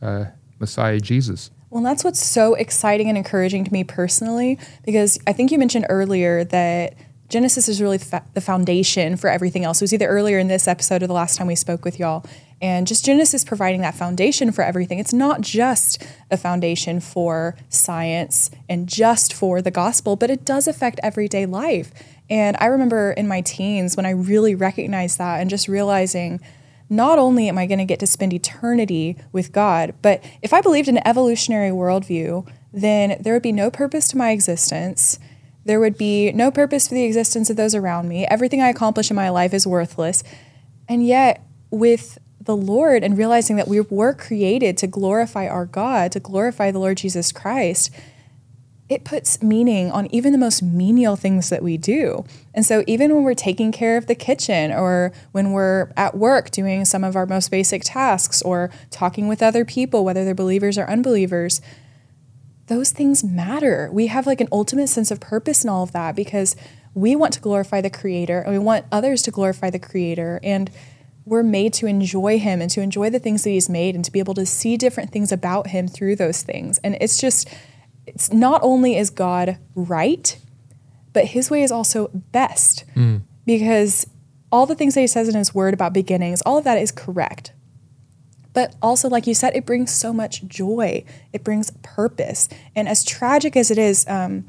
uh, 0.00 0.24
Messiah 0.58 1.00
Jesus. 1.00 1.50
Well, 1.74 1.82
that's 1.82 2.04
what's 2.04 2.24
so 2.24 2.54
exciting 2.54 3.08
and 3.08 3.18
encouraging 3.18 3.64
to 3.64 3.72
me 3.72 3.82
personally, 3.82 4.60
because 4.84 5.18
I 5.26 5.32
think 5.32 5.50
you 5.50 5.58
mentioned 5.58 5.86
earlier 5.88 6.44
that 6.44 6.94
Genesis 7.28 7.68
is 7.68 7.82
really 7.82 7.96
the 7.96 8.40
foundation 8.40 9.16
for 9.16 9.28
everything 9.28 9.64
else. 9.64 9.82
It 9.82 9.84
was 9.84 9.92
either 9.92 10.06
earlier 10.06 10.38
in 10.38 10.46
this 10.46 10.68
episode 10.68 11.02
or 11.02 11.08
the 11.08 11.12
last 11.14 11.36
time 11.36 11.48
we 11.48 11.56
spoke 11.56 11.84
with 11.84 11.98
y'all. 11.98 12.24
And 12.62 12.86
just 12.86 13.04
Genesis 13.04 13.44
providing 13.44 13.80
that 13.80 13.96
foundation 13.96 14.52
for 14.52 14.62
everything. 14.62 15.00
It's 15.00 15.12
not 15.12 15.40
just 15.40 16.00
a 16.30 16.36
foundation 16.36 17.00
for 17.00 17.56
science 17.70 18.52
and 18.68 18.88
just 18.88 19.34
for 19.34 19.60
the 19.60 19.72
gospel, 19.72 20.14
but 20.14 20.30
it 20.30 20.44
does 20.44 20.68
affect 20.68 21.00
everyday 21.02 21.44
life. 21.44 21.90
And 22.30 22.56
I 22.60 22.66
remember 22.66 23.10
in 23.10 23.26
my 23.26 23.40
teens 23.40 23.96
when 23.96 24.06
I 24.06 24.10
really 24.10 24.54
recognized 24.54 25.18
that 25.18 25.40
and 25.40 25.50
just 25.50 25.66
realizing 25.66 26.40
not 26.88 27.18
only 27.18 27.48
am 27.48 27.58
I 27.58 27.66
going 27.66 27.78
to 27.78 27.84
get 27.84 28.00
to 28.00 28.06
spend 28.06 28.32
eternity 28.32 29.16
with 29.32 29.52
God, 29.52 29.94
but 30.02 30.22
if 30.42 30.52
I 30.52 30.60
believed 30.60 30.88
in 30.88 30.96
an 30.96 31.06
evolutionary 31.06 31.70
worldview, 31.70 32.48
then 32.72 33.16
there 33.20 33.32
would 33.32 33.42
be 33.42 33.52
no 33.52 33.70
purpose 33.70 34.08
to 34.08 34.18
my 34.18 34.30
existence. 34.30 35.18
There 35.64 35.80
would 35.80 35.96
be 35.96 36.32
no 36.32 36.50
purpose 36.50 36.88
for 36.88 36.94
the 36.94 37.04
existence 37.04 37.48
of 37.48 37.56
those 37.56 37.74
around 37.74 38.08
me. 38.08 38.26
Everything 38.26 38.60
I 38.60 38.68
accomplish 38.68 39.10
in 39.10 39.16
my 39.16 39.30
life 39.30 39.54
is 39.54 39.66
worthless. 39.66 40.22
And 40.88 41.06
yet, 41.06 41.42
with 41.70 42.18
the 42.40 42.56
Lord 42.56 43.02
and 43.02 43.16
realizing 43.16 43.56
that 43.56 43.68
we 43.68 43.80
were 43.80 44.12
created 44.12 44.76
to 44.78 44.86
glorify 44.86 45.48
our 45.48 45.64
God, 45.64 46.12
to 46.12 46.20
glorify 46.20 46.70
the 46.70 46.78
Lord 46.78 46.98
Jesus 46.98 47.32
Christ, 47.32 47.90
it 48.88 49.04
puts 49.04 49.42
meaning 49.42 49.90
on 49.90 50.06
even 50.14 50.32
the 50.32 50.38
most 50.38 50.62
menial 50.62 51.16
things 51.16 51.48
that 51.48 51.62
we 51.62 51.78
do. 51.78 52.24
And 52.52 52.66
so, 52.66 52.84
even 52.86 53.14
when 53.14 53.24
we're 53.24 53.34
taking 53.34 53.72
care 53.72 53.96
of 53.96 54.06
the 54.06 54.14
kitchen 54.14 54.72
or 54.72 55.12
when 55.32 55.52
we're 55.52 55.90
at 55.96 56.16
work 56.16 56.50
doing 56.50 56.84
some 56.84 57.02
of 57.02 57.16
our 57.16 57.24
most 57.24 57.50
basic 57.50 57.82
tasks 57.84 58.42
or 58.42 58.70
talking 58.90 59.26
with 59.26 59.42
other 59.42 59.64
people, 59.64 60.04
whether 60.04 60.24
they're 60.24 60.34
believers 60.34 60.76
or 60.76 60.84
unbelievers, 60.84 61.62
those 62.66 62.92
things 62.92 63.24
matter. 63.24 63.88
We 63.90 64.08
have 64.08 64.26
like 64.26 64.40
an 64.40 64.48
ultimate 64.52 64.88
sense 64.88 65.10
of 65.10 65.18
purpose 65.18 65.64
in 65.64 65.70
all 65.70 65.82
of 65.82 65.92
that 65.92 66.14
because 66.14 66.54
we 66.92 67.16
want 67.16 67.32
to 67.34 67.40
glorify 67.40 67.80
the 67.80 67.90
Creator 67.90 68.40
and 68.40 68.52
we 68.52 68.58
want 68.58 68.84
others 68.92 69.22
to 69.22 69.30
glorify 69.30 69.70
the 69.70 69.78
Creator. 69.78 70.40
And 70.42 70.70
we're 71.24 71.42
made 71.42 71.72
to 71.74 71.86
enjoy 71.86 72.38
Him 72.38 72.60
and 72.60 72.70
to 72.70 72.82
enjoy 72.82 73.08
the 73.08 73.18
things 73.18 73.44
that 73.44 73.50
He's 73.50 73.70
made 73.70 73.94
and 73.94 74.04
to 74.04 74.12
be 74.12 74.18
able 74.18 74.34
to 74.34 74.44
see 74.44 74.76
different 74.76 75.10
things 75.10 75.32
about 75.32 75.68
Him 75.68 75.88
through 75.88 76.16
those 76.16 76.42
things. 76.42 76.78
And 76.84 76.98
it's 77.00 77.18
just, 77.18 77.48
it's 78.06 78.32
not 78.32 78.60
only 78.62 78.96
is 78.96 79.10
God 79.10 79.58
right, 79.74 80.38
but 81.12 81.26
his 81.26 81.50
way 81.50 81.62
is 81.62 81.72
also 81.72 82.08
best 82.32 82.84
mm. 82.94 83.22
because 83.46 84.06
all 84.52 84.66
the 84.66 84.74
things 84.74 84.94
that 84.94 85.00
he 85.00 85.06
says 85.06 85.28
in 85.28 85.34
his 85.34 85.54
word 85.54 85.74
about 85.74 85.92
beginnings, 85.92 86.42
all 86.42 86.58
of 86.58 86.64
that 86.64 86.78
is 86.78 86.92
correct. 86.92 87.52
But 88.52 88.76
also, 88.80 89.08
like 89.08 89.26
you 89.26 89.34
said, 89.34 89.56
it 89.56 89.66
brings 89.66 89.92
so 89.92 90.12
much 90.12 90.46
joy. 90.46 91.04
It 91.32 91.42
brings 91.42 91.72
purpose. 91.82 92.48
And 92.76 92.88
as 92.88 93.04
tragic 93.04 93.56
as 93.56 93.70
it 93.72 93.78
is, 93.78 94.06
um, 94.06 94.46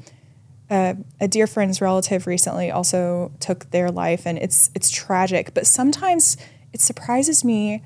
uh, 0.70 0.94
a 1.20 1.28
dear 1.28 1.46
friend's 1.46 1.80
relative 1.80 2.26
recently 2.26 2.70
also 2.70 3.32
took 3.40 3.70
their 3.70 3.90
life, 3.90 4.26
and 4.26 4.38
it's 4.38 4.70
it's 4.74 4.90
tragic. 4.90 5.54
But 5.54 5.66
sometimes 5.66 6.36
it 6.72 6.80
surprises 6.80 7.44
me 7.44 7.82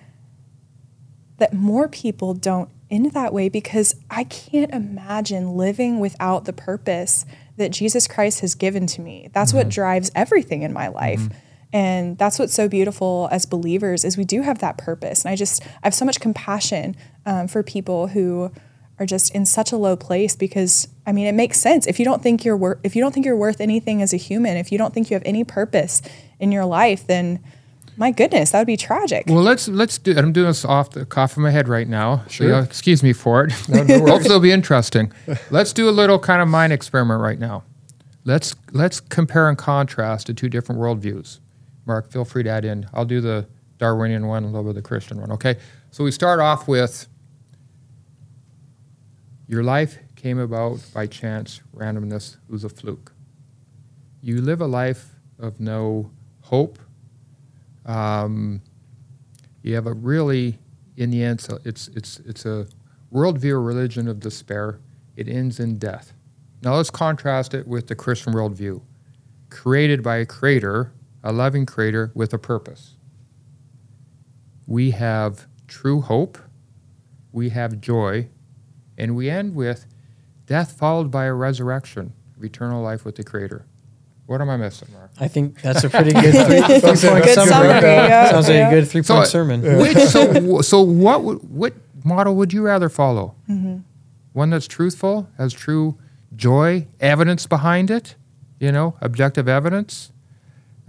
that 1.38 1.52
more 1.52 1.88
people 1.88 2.34
don't 2.34 2.70
end 2.90 3.12
that 3.12 3.32
way 3.32 3.48
because 3.48 3.94
I 4.10 4.24
can't 4.24 4.72
imagine 4.72 5.56
living 5.56 6.00
without 6.00 6.44
the 6.44 6.52
purpose 6.52 7.24
that 7.56 7.70
Jesus 7.70 8.08
Christ 8.08 8.40
has 8.40 8.54
given 8.54 8.86
to 8.88 9.00
me. 9.00 9.28
That's 9.32 9.50
mm-hmm. 9.50 9.58
what 9.58 9.68
drives 9.68 10.10
everything 10.14 10.62
in 10.62 10.72
my 10.72 10.88
life. 10.88 11.20
Mm-hmm. 11.20 11.38
And 11.72 12.18
that's 12.18 12.38
what's 12.38 12.54
so 12.54 12.68
beautiful 12.68 13.28
as 13.30 13.46
believers 13.46 14.04
is 14.04 14.16
we 14.16 14.24
do 14.24 14.42
have 14.42 14.58
that 14.58 14.76
purpose. 14.76 15.24
And 15.24 15.30
I 15.30 15.36
just 15.36 15.62
I 15.62 15.68
have 15.84 15.94
so 15.94 16.04
much 16.04 16.20
compassion 16.20 16.96
um, 17.26 17.46
for 17.46 17.62
people 17.62 18.08
who 18.08 18.50
are 18.98 19.06
just 19.06 19.34
in 19.34 19.46
such 19.46 19.72
a 19.72 19.76
low 19.76 19.96
place 19.96 20.36
because 20.36 20.88
I 21.06 21.12
mean 21.12 21.26
it 21.26 21.34
makes 21.34 21.60
sense 21.60 21.86
if 21.86 21.98
you 21.98 22.04
don't 22.04 22.22
think 22.22 22.44
you're 22.44 22.56
wor- 22.56 22.80
if 22.82 22.96
you 22.96 23.02
don't 23.02 23.12
think 23.12 23.24
you're 23.24 23.36
worth 23.36 23.60
anything 23.60 24.02
as 24.02 24.12
a 24.12 24.16
human, 24.16 24.56
if 24.56 24.72
you 24.72 24.78
don't 24.78 24.92
think 24.92 25.10
you 25.10 25.14
have 25.14 25.22
any 25.24 25.44
purpose 25.44 26.02
in 26.40 26.50
your 26.50 26.64
life, 26.64 27.06
then 27.06 27.42
my 28.00 28.10
goodness, 28.10 28.50
that 28.52 28.58
would 28.58 28.66
be 28.66 28.78
tragic. 28.78 29.24
Well, 29.28 29.42
let's 29.42 29.68
let's 29.68 29.98
do. 29.98 30.16
I'm 30.16 30.32
doing 30.32 30.46
this 30.46 30.64
off 30.64 30.90
the 30.90 31.04
cuff 31.04 31.32
of 31.32 31.38
my 31.38 31.50
head 31.50 31.68
right 31.68 31.86
now. 31.86 32.24
Sure. 32.28 32.48
So 32.48 32.58
excuse 32.58 33.02
me 33.02 33.12
for 33.12 33.44
it. 33.44 33.68
No, 33.68 33.82
no 33.82 33.98
Hopefully, 33.98 34.24
it'll 34.24 34.40
be 34.40 34.52
interesting. 34.52 35.12
let's 35.50 35.74
do 35.74 35.88
a 35.88 35.92
little 35.92 36.18
kind 36.18 36.40
of 36.40 36.48
mind 36.48 36.72
experiment 36.72 37.20
right 37.20 37.38
now. 37.38 37.62
Let's 38.24 38.56
let's 38.72 39.00
compare 39.00 39.48
and 39.50 39.56
contrast 39.56 40.28
the 40.28 40.34
two 40.34 40.48
different 40.48 40.80
worldviews. 40.80 41.40
Mark, 41.84 42.10
feel 42.10 42.24
free 42.24 42.42
to 42.42 42.50
add 42.50 42.64
in. 42.64 42.88
I'll 42.94 43.04
do 43.04 43.20
the 43.20 43.46
Darwinian 43.78 44.26
one, 44.26 44.44
a 44.44 44.46
little 44.46 44.62
bit 44.62 44.70
of 44.70 44.74
the 44.76 44.82
Christian 44.82 45.20
one. 45.20 45.30
Okay. 45.32 45.58
So 45.90 46.02
we 46.02 46.10
start 46.10 46.40
off 46.40 46.66
with 46.66 47.06
your 49.46 49.62
life 49.62 49.98
came 50.16 50.38
about 50.38 50.78
by 50.94 51.06
chance, 51.06 51.60
randomness, 51.74 52.36
it 52.36 52.52
was 52.52 52.64
a 52.64 52.68
fluke. 52.68 53.12
You 54.22 54.40
live 54.40 54.60
a 54.60 54.66
life 54.66 55.16
of 55.38 55.60
no 55.60 56.10
hope 56.42 56.78
um, 57.86 58.62
you 59.62 59.74
have 59.74 59.86
a 59.86 59.92
really, 59.92 60.58
in 60.96 61.10
the 61.10 61.22
end, 61.22 61.40
so 61.40 61.58
it's, 61.64 61.88
it's, 61.88 62.18
it's 62.20 62.44
a 62.44 62.66
worldview 63.12 63.64
religion 63.64 64.08
of 64.08 64.20
despair. 64.20 64.80
It 65.16 65.28
ends 65.28 65.60
in 65.60 65.78
death. 65.78 66.12
Now 66.62 66.76
let's 66.76 66.90
contrast 66.90 67.54
it 67.54 67.66
with 67.66 67.88
the 67.88 67.94
Christian 67.94 68.32
worldview, 68.32 68.82
created 69.48 70.02
by 70.02 70.16
a 70.16 70.26
creator, 70.26 70.92
a 71.22 71.32
loving 71.32 71.66
creator 71.66 72.12
with 72.14 72.32
a 72.32 72.38
purpose. 72.38 72.96
We 74.66 74.92
have 74.92 75.46
true 75.66 76.00
hope, 76.00 76.38
we 77.32 77.50
have 77.50 77.80
joy, 77.80 78.28
and 78.96 79.16
we 79.16 79.30
end 79.30 79.54
with 79.54 79.86
death 80.46 80.72
followed 80.72 81.10
by 81.10 81.24
a 81.24 81.32
resurrection 81.32 82.12
of 82.36 82.44
eternal 82.44 82.82
life 82.82 83.04
with 83.04 83.16
the 83.16 83.24
creator. 83.24 83.66
What 84.30 84.40
am 84.40 84.48
I 84.48 84.56
missing, 84.56 84.86
Mark? 84.92 85.10
I 85.18 85.26
think 85.26 85.60
that's 85.60 85.82
a 85.82 85.90
pretty 85.90 86.12
good 86.12 86.32
three, 86.46 86.60
three 86.60 86.80
point 86.80 86.98
summary. 86.98 87.26
summary 87.26 87.68
yeah, 87.82 88.30
Sounds 88.30 88.48
yeah. 88.48 88.60
like 88.60 88.72
a 88.72 88.74
good 88.76 88.88
three 88.88 89.02
point 89.02 89.24
so, 89.26 89.30
sermon. 89.30 89.60
Yeah. 89.60 89.78
Which, 89.78 89.98
so, 89.98 90.60
so 90.60 90.82
what 90.82 91.42
what 91.42 91.74
model 92.04 92.36
would 92.36 92.52
you 92.52 92.62
rather 92.62 92.88
follow? 92.88 93.34
Mm-hmm. 93.48 93.78
One 94.32 94.50
that's 94.50 94.68
truthful, 94.68 95.28
has 95.36 95.52
true 95.52 95.98
joy, 96.36 96.86
evidence 97.00 97.48
behind 97.48 97.90
it, 97.90 98.14
you 98.60 98.70
know, 98.70 98.94
objective 99.00 99.48
evidence, 99.48 100.12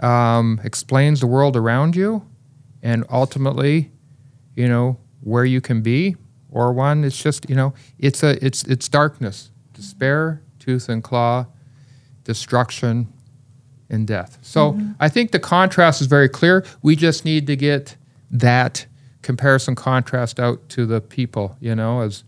um, 0.04 0.62
explains 0.64 1.20
the 1.20 1.28
world 1.28 1.58
around 1.58 1.96
you, 1.96 2.24
and 2.84 3.04
ultimately, 3.10 3.90
you 4.56 4.68
know, 4.68 5.00
where 5.22 5.46
you 5.46 5.62
can 5.62 5.82
be, 5.82 6.16
or 6.52 6.72
one 6.74 7.02
that's 7.02 7.20
just, 7.20 7.50
you 7.50 7.56
know, 7.56 7.74
it's 7.98 8.22
a 8.22 8.38
it's 8.46 8.62
it's 8.66 8.88
darkness, 8.88 9.50
despair, 9.74 10.44
tooth 10.60 10.88
and 10.90 11.04
claw, 11.04 11.48
destruction, 12.24 13.12
and 13.92 14.08
death. 14.08 14.40
So 14.42 14.72
mm-hmm. 14.72 14.94
I 15.00 15.10
think 15.10 15.32
the 15.32 15.40
contrast 15.40 16.02
is 16.02 16.08
very 16.08 16.30
clear. 16.30 16.66
We 16.82 16.96
just 16.96 17.26
need 17.26 17.46
to 17.48 17.56
get 17.56 17.96
that 18.32 18.88
comparison 19.22 19.76
contrast 19.76 20.40
out 20.40 20.68
to 20.70 20.88
the 20.88 21.02
people, 21.02 21.58
you 21.60 21.76
know, 21.76 22.02
as 22.02 22.24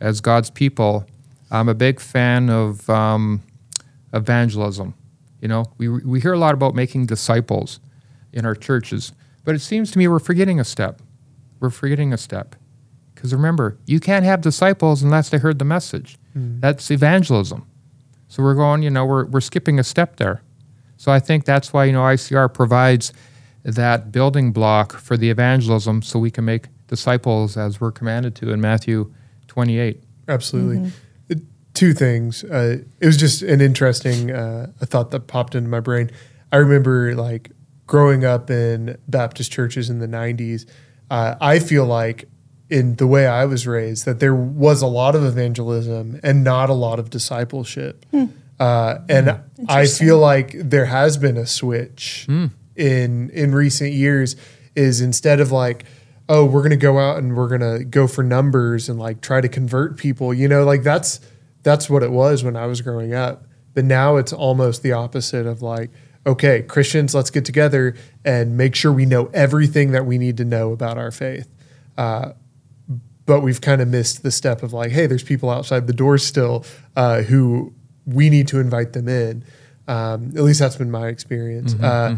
as 0.00 0.20
God's 0.20 0.50
people. 0.50 1.06
I'm 1.50 1.68
a 1.68 1.74
big 1.74 1.98
fan 1.98 2.50
of 2.50 2.88
um, 2.90 3.42
evangelism. 4.12 4.94
You 5.40 5.48
know, 5.48 5.64
we 5.78 5.88
we 5.88 6.20
hear 6.20 6.34
a 6.34 6.38
lot 6.38 6.54
about 6.54 6.74
making 6.74 7.06
disciples 7.06 7.80
in 8.32 8.44
our 8.44 8.54
churches, 8.54 9.12
but 9.44 9.54
it 9.54 9.60
seems 9.60 9.90
to 9.92 9.98
me 9.98 10.06
we're 10.06 10.18
forgetting 10.18 10.60
a 10.60 10.64
step. 10.64 11.00
We're 11.58 11.70
forgetting 11.70 12.12
a 12.12 12.18
step. 12.18 12.54
Because 13.14 13.32
remember, 13.32 13.78
you 13.86 13.98
can't 13.98 14.26
have 14.26 14.42
disciples 14.42 15.02
unless 15.02 15.30
they 15.30 15.38
heard 15.38 15.58
the 15.58 15.64
message. 15.64 16.18
Mm. 16.36 16.60
That's 16.60 16.90
evangelism. 16.90 17.66
So 18.28 18.42
we're 18.42 18.54
going, 18.54 18.82
you 18.82 18.90
know, 18.90 19.06
we're, 19.06 19.24
we're 19.24 19.40
skipping 19.40 19.78
a 19.78 19.84
step 19.84 20.16
there. 20.16 20.42
So 20.96 21.12
I 21.12 21.20
think 21.20 21.44
that's 21.44 21.72
why 21.72 21.84
you 21.84 21.92
know 21.92 22.02
ICR 22.02 22.52
provides 22.52 23.12
that 23.64 24.12
building 24.12 24.52
block 24.52 24.94
for 24.94 25.16
the 25.16 25.30
evangelism, 25.30 26.02
so 26.02 26.18
we 26.18 26.30
can 26.30 26.44
make 26.44 26.66
disciples 26.86 27.56
as 27.56 27.80
we're 27.80 27.92
commanded 27.92 28.34
to 28.36 28.52
in 28.52 28.60
Matthew 28.60 29.12
28. 29.48 30.02
Absolutely. 30.28 30.76
Mm-hmm. 30.76 31.44
Two 31.74 31.92
things. 31.92 32.42
Uh, 32.44 32.78
it 33.00 33.06
was 33.06 33.18
just 33.18 33.42
an 33.42 33.60
interesting 33.60 34.30
uh, 34.30 34.72
a 34.80 34.86
thought 34.86 35.10
that 35.10 35.26
popped 35.26 35.54
into 35.54 35.68
my 35.68 35.80
brain. 35.80 36.10
I 36.50 36.56
remember 36.56 37.14
like 37.14 37.50
growing 37.86 38.24
up 38.24 38.50
in 38.50 38.96
Baptist 39.08 39.52
churches 39.52 39.90
in 39.90 39.98
the 39.98 40.06
90s. 40.08 40.64
Uh, 41.10 41.34
I 41.40 41.58
feel 41.58 41.84
like 41.84 42.28
in 42.68 42.96
the 42.96 43.06
way 43.06 43.26
I 43.26 43.44
was 43.44 43.66
raised 43.66 44.06
that 44.06 44.20
there 44.20 44.34
was 44.34 44.82
a 44.82 44.86
lot 44.86 45.14
of 45.14 45.24
evangelism 45.24 46.18
and 46.22 46.42
not 46.42 46.68
a 46.70 46.74
lot 46.74 46.98
of 46.98 47.10
discipleship. 47.10 48.04
Uh, 48.58 48.98
and 49.08 49.40
I 49.68 49.86
feel 49.86 50.18
like 50.18 50.52
there 50.54 50.86
has 50.86 51.16
been 51.16 51.36
a 51.36 51.46
switch 51.46 52.26
in 52.74 53.30
in 53.30 53.54
recent 53.54 53.92
years. 53.92 54.36
Is 54.74 55.00
instead 55.00 55.40
of 55.40 55.52
like, 55.52 55.84
oh, 56.28 56.44
we're 56.44 56.62
gonna 56.62 56.76
go 56.76 56.98
out 56.98 57.18
and 57.18 57.36
we're 57.36 57.48
gonna 57.48 57.84
go 57.84 58.06
for 58.06 58.22
numbers 58.22 58.88
and 58.88 58.98
like 58.98 59.20
try 59.20 59.40
to 59.40 59.48
convert 59.48 59.96
people. 59.96 60.34
You 60.34 60.48
know, 60.48 60.64
like 60.64 60.82
that's 60.82 61.20
that's 61.62 61.90
what 61.90 62.02
it 62.02 62.10
was 62.10 62.44
when 62.44 62.56
I 62.56 62.66
was 62.66 62.80
growing 62.80 63.14
up. 63.14 63.44
But 63.74 63.84
now 63.84 64.16
it's 64.16 64.32
almost 64.32 64.82
the 64.82 64.92
opposite 64.92 65.46
of 65.46 65.60
like, 65.62 65.90
okay, 66.26 66.62
Christians, 66.62 67.14
let's 67.14 67.30
get 67.30 67.44
together 67.44 67.94
and 68.24 68.56
make 68.56 68.74
sure 68.74 68.92
we 68.92 69.04
know 69.04 69.26
everything 69.34 69.92
that 69.92 70.06
we 70.06 70.16
need 70.16 70.36
to 70.38 70.44
know 70.44 70.72
about 70.72 70.96
our 70.96 71.10
faith. 71.10 71.48
Uh, 71.98 72.32
but 73.26 73.40
we've 73.40 73.60
kind 73.60 73.82
of 73.82 73.88
missed 73.88 74.22
the 74.22 74.30
step 74.30 74.62
of 74.62 74.72
like, 74.72 74.92
hey, 74.92 75.06
there's 75.06 75.24
people 75.24 75.50
outside 75.50 75.86
the 75.86 75.92
door 75.92 76.16
still 76.16 76.64
uh, 76.94 77.22
who 77.22 77.74
we 78.06 78.30
need 78.30 78.48
to 78.48 78.60
invite 78.60 78.92
them 78.92 79.08
in. 79.08 79.44
Um, 79.88 80.32
at 80.36 80.42
least 80.42 80.60
that's 80.60 80.76
been 80.76 80.90
my 80.90 81.08
experience. 81.08 81.74
uh, 81.82 82.14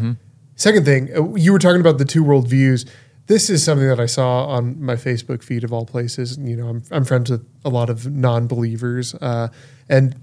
Second 0.55 0.85
thing, 0.85 1.09
uh, 1.15 1.35
you 1.35 1.51
were 1.53 1.59
talking 1.59 1.79
about 1.81 1.97
the 1.99 2.05
two 2.05 2.23
world 2.23 2.47
views. 2.47 2.85
This 3.27 3.49
is 3.49 3.63
something 3.63 3.87
that 3.87 3.99
I 3.99 4.07
saw 4.07 4.45
on 4.45 4.81
my 4.81 4.95
Facebook 4.95 5.41
feed 5.43 5.63
of 5.63 5.71
all 5.71 5.85
places. 5.85 6.37
You 6.37 6.57
know, 6.57 6.67
I'm, 6.67 6.83
I'm 6.91 7.05
friends 7.05 7.29
with 7.29 7.47
a 7.63 7.69
lot 7.69 7.89
of 7.89 8.07
non 8.11 8.47
believers. 8.47 9.13
Uh, 9.15 9.49
and 9.87 10.19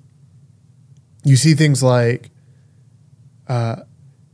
you 1.25 1.37
see 1.37 1.55
things 1.55 1.83
like 1.83 2.31
uh, 3.49 3.77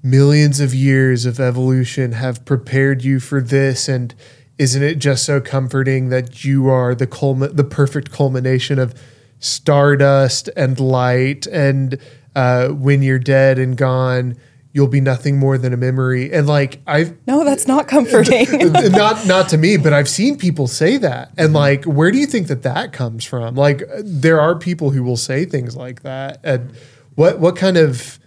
millions 0.03 0.59
of 0.59 0.75
years 0.75 1.25
of 1.27 1.39
evolution 1.39 2.13
have 2.13 2.45
prepared 2.45 3.05
you 3.05 3.21
for 3.21 3.41
this 3.41 3.89
and 3.89 4.15
isn't 4.59 4.83
it 4.83 4.97
just 4.99 5.25
so 5.25 5.41
comforting 5.41 6.09
that 6.09 6.45
you 6.45 6.69
are 6.69 6.95
the 6.95 7.07
culmin- 7.07 7.55
the 7.57 7.65
perfect 7.65 8.11
culmination 8.11 8.79
of 8.79 8.95
stardust 9.43 10.49
and 10.57 10.79
light 10.81 11.47
and 11.47 11.99
uh, 12.35 12.69
when 12.69 13.03
you're 13.03 13.19
dead 13.19 13.59
and 13.59 13.77
gone 13.77 14.37
you'll 14.73 14.87
be 14.89 15.01
nothing 15.01 15.39
more 15.39 15.59
than 15.59 15.73
a 15.73 15.77
memory 15.77 16.33
and 16.33 16.47
like 16.47 16.81
i've 16.87 17.15
No, 17.27 17.45
that's 17.45 17.67
not 17.67 17.89
comforting. 17.89 18.47
not 18.93 19.27
not 19.27 19.49
to 19.51 19.59
me, 19.59 19.77
but 19.77 19.93
I've 19.93 20.09
seen 20.09 20.39
people 20.39 20.67
say 20.67 20.97
that, 20.97 21.33
and 21.37 21.53
like, 21.53 21.85
where 21.85 22.11
do 22.11 22.19
you 22.19 22.27
think 22.27 22.47
that 22.49 22.63
that 22.63 22.93
comes 22.93 23.25
from? 23.25 23.55
Like, 23.55 23.83
there 23.99 24.41
are 24.41 24.59
people 24.59 24.91
who 24.91 25.03
will 25.03 25.17
say 25.17 25.45
things 25.45 25.77
like 25.77 26.03
that, 26.03 26.39
and 26.43 26.73
what 27.17 27.39
what 27.39 27.57
kind 27.57 27.77
of 27.77 28.19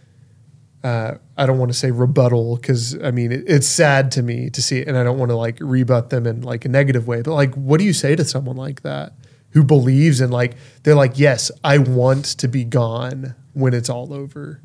uh, 0.84 1.16
I 1.36 1.47
don't 1.47 1.57
want 1.57 1.72
to 1.72 1.78
say 1.78 1.89
rebuttal 1.89 2.57
because 2.57 3.01
I 3.01 3.09
mean 3.09 3.32
it, 3.32 3.43
it's 3.47 3.68
sad 3.68 4.11
to 4.11 4.22
me 4.22 4.51
to 4.51 4.61
see 4.61 4.80
it, 4.80 4.88
and 4.88 4.97
I 4.97 5.03
don't 5.03 5.18
want 5.18 5.30
to 5.32 5.36
like 5.36 5.57
rebut 5.59 6.11
them 6.11 6.28
in 6.28 6.41
like 6.41 6.66
a 6.66 6.70
negative 6.70 7.07
way. 7.07 7.24
But 7.24 7.34
like, 7.34 7.55
what 7.55 7.80
do 7.80 7.86
you 7.86 7.93
say 7.93 8.16
to 8.16 8.24
someone 8.24 8.55
like 8.55 8.84
that 8.84 9.13
who 9.56 9.64
believes 9.64 10.22
in 10.22 10.30
like 10.30 10.56
they're 10.84 10.95
like, 10.95 11.18
yes, 11.18 11.49
I 11.64 11.80
want 11.80 12.26
to 12.26 12.47
be 12.47 12.64
gone 12.64 13.36
when 13.53 13.74
it's 13.74 13.89
all 13.89 14.14
over. 14.14 14.62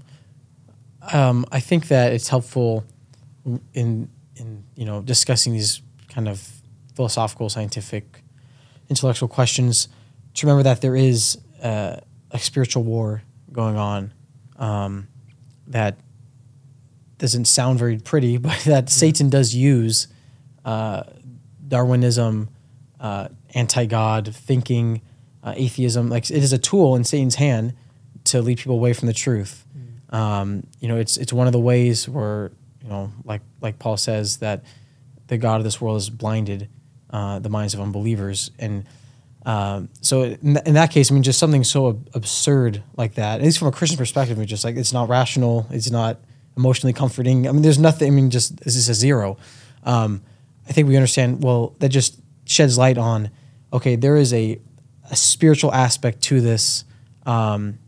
Um, 1.12 1.46
I 1.50 1.60
think 1.60 1.88
that 1.88 2.12
it's 2.12 2.28
helpful 2.28 2.84
in 3.72 4.10
in 4.36 4.64
you 4.74 4.84
know 4.84 5.00
discussing 5.00 5.52
these 5.52 5.80
kind 6.08 6.28
of 6.28 6.46
philosophical, 6.94 7.48
scientific, 7.48 8.22
intellectual 8.88 9.28
questions 9.28 9.88
to 10.34 10.46
remember 10.46 10.64
that 10.64 10.80
there 10.80 10.96
is 10.96 11.38
uh, 11.62 11.96
a 12.32 12.38
spiritual 12.38 12.82
war 12.82 13.22
going 13.52 13.76
on 13.76 14.12
um, 14.58 15.06
that 15.68 15.98
doesn't 17.18 17.44
sound 17.44 17.78
very 17.78 17.98
pretty, 17.98 18.36
but 18.48 18.58
that 18.60 18.90
Satan 18.90 19.30
does 19.30 19.54
use 19.54 20.08
uh, 20.64 21.04
Darwinism, 21.66 22.48
uh, 22.98 23.28
anti-God 23.54 24.34
thinking, 24.34 25.02
uh, 25.42 25.54
atheism. 25.56 26.08
Like 26.08 26.30
it 26.30 26.42
is 26.42 26.52
a 26.52 26.58
tool 26.58 26.96
in 26.96 27.04
Satan's 27.04 27.36
hand 27.36 27.74
to 28.24 28.42
lead 28.42 28.58
people 28.58 28.74
away 28.74 28.92
from 28.92 29.06
the 29.06 29.14
truth. 29.14 29.64
Um, 30.10 30.66
you 30.80 30.88
know, 30.88 30.96
it's 30.96 31.16
it's 31.16 31.32
one 31.32 31.46
of 31.46 31.52
the 31.52 31.60
ways 31.60 32.08
where 32.08 32.50
you 32.82 32.88
know, 32.88 33.12
like 33.24 33.42
like 33.60 33.78
Paul 33.78 33.96
says 33.96 34.38
that 34.38 34.64
the 35.28 35.38
God 35.38 35.60
of 35.60 35.64
this 35.64 35.80
world 35.80 35.96
has 35.96 36.10
blinded 36.10 36.68
uh, 37.10 37.38
the 37.38 37.48
minds 37.48 37.74
of 37.74 37.80
unbelievers, 37.80 38.50
and 38.58 38.84
um, 39.46 39.88
so 40.00 40.22
in, 40.22 40.54
th- 40.54 40.66
in 40.66 40.74
that 40.74 40.90
case, 40.90 41.10
I 41.10 41.14
mean, 41.14 41.22
just 41.22 41.38
something 41.38 41.64
so 41.64 41.90
ab- 41.90 42.10
absurd 42.14 42.82
like 42.96 43.14
that, 43.14 43.40
at 43.40 43.44
least 43.44 43.58
from 43.58 43.68
a 43.68 43.72
Christian 43.72 43.96
perspective, 43.96 44.38
it's 44.38 44.50
just 44.50 44.64
like 44.64 44.76
it's 44.76 44.92
not 44.92 45.08
rational, 45.08 45.66
it's 45.70 45.90
not 45.90 46.18
emotionally 46.56 46.92
comforting. 46.92 47.48
I 47.48 47.52
mean, 47.52 47.62
there's 47.62 47.78
nothing. 47.78 48.08
I 48.08 48.14
mean, 48.14 48.30
just 48.30 48.60
this 48.60 48.76
is 48.76 48.88
a 48.88 48.94
zero. 48.94 49.38
Um, 49.84 50.22
I 50.68 50.72
think 50.72 50.88
we 50.88 50.96
understand. 50.96 51.42
Well, 51.42 51.74
that 51.78 51.88
just 51.88 52.20
sheds 52.44 52.76
light 52.76 52.98
on. 52.98 53.30
Okay, 53.72 53.96
there 53.96 54.16
is 54.16 54.32
a 54.32 54.58
a 55.10 55.16
spiritual 55.16 55.72
aspect 55.74 56.20
to 56.22 56.40
this 56.40 56.84
um, 57.26 57.78